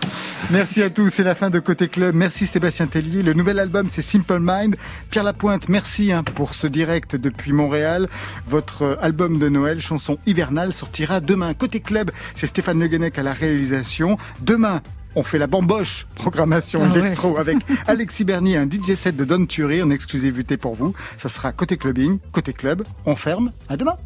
Merci 0.50 0.82
à 0.82 0.90
tous, 0.90 1.08
c'est 1.08 1.24
la 1.24 1.34
fin 1.34 1.50
de 1.50 1.58
Côté 1.58 1.88
Club. 1.88 2.14
Merci 2.14 2.46
Sébastien 2.46 2.86
Tellier. 2.86 3.22
Le 3.22 3.32
nouvel 3.32 3.58
album, 3.58 3.88
c'est 3.88 4.02
Simple 4.02 4.38
Mind. 4.40 4.76
Pierre 5.10 5.24
Lapointe, 5.24 5.68
merci 5.68 6.12
hein, 6.12 6.22
pour 6.22 6.54
ce 6.54 6.66
direct 6.66 7.16
depuis 7.16 7.52
Montréal. 7.52 8.08
Votre 8.46 8.98
album 9.00 9.38
de 9.38 9.48
Noël, 9.48 9.80
chanson 9.80 10.18
hivernale, 10.26 10.72
sortira 10.72 11.20
demain. 11.20 11.54
Côté 11.54 11.80
club, 11.80 12.10
c'est 12.34 12.46
Stéphane 12.46 12.78
Le 12.78 13.18
à 13.18 13.22
la 13.22 13.32
réalisation. 13.32 14.18
Demain, 14.40 14.82
on 15.14 15.22
fait 15.22 15.38
la 15.38 15.46
bamboche 15.46 16.06
programmation 16.14 16.82
ah 16.84 16.98
électro 16.98 17.38
avec 17.38 17.58
Alexis 17.86 18.24
Bernier, 18.24 18.56
un 18.56 18.66
DJ 18.66 18.94
set 18.94 19.16
de 19.16 19.24
Don 19.24 19.44
Tury 19.46 19.82
en 19.82 19.90
exclusivité 19.90 20.56
pour 20.56 20.74
vous. 20.74 20.94
Ça 21.18 21.28
sera 21.28 21.52
côté 21.52 21.76
clubbing, 21.76 22.18
côté 22.30 22.52
club. 22.52 22.84
On 23.06 23.16
ferme. 23.16 23.52
À 23.68 23.76
demain. 23.76 23.96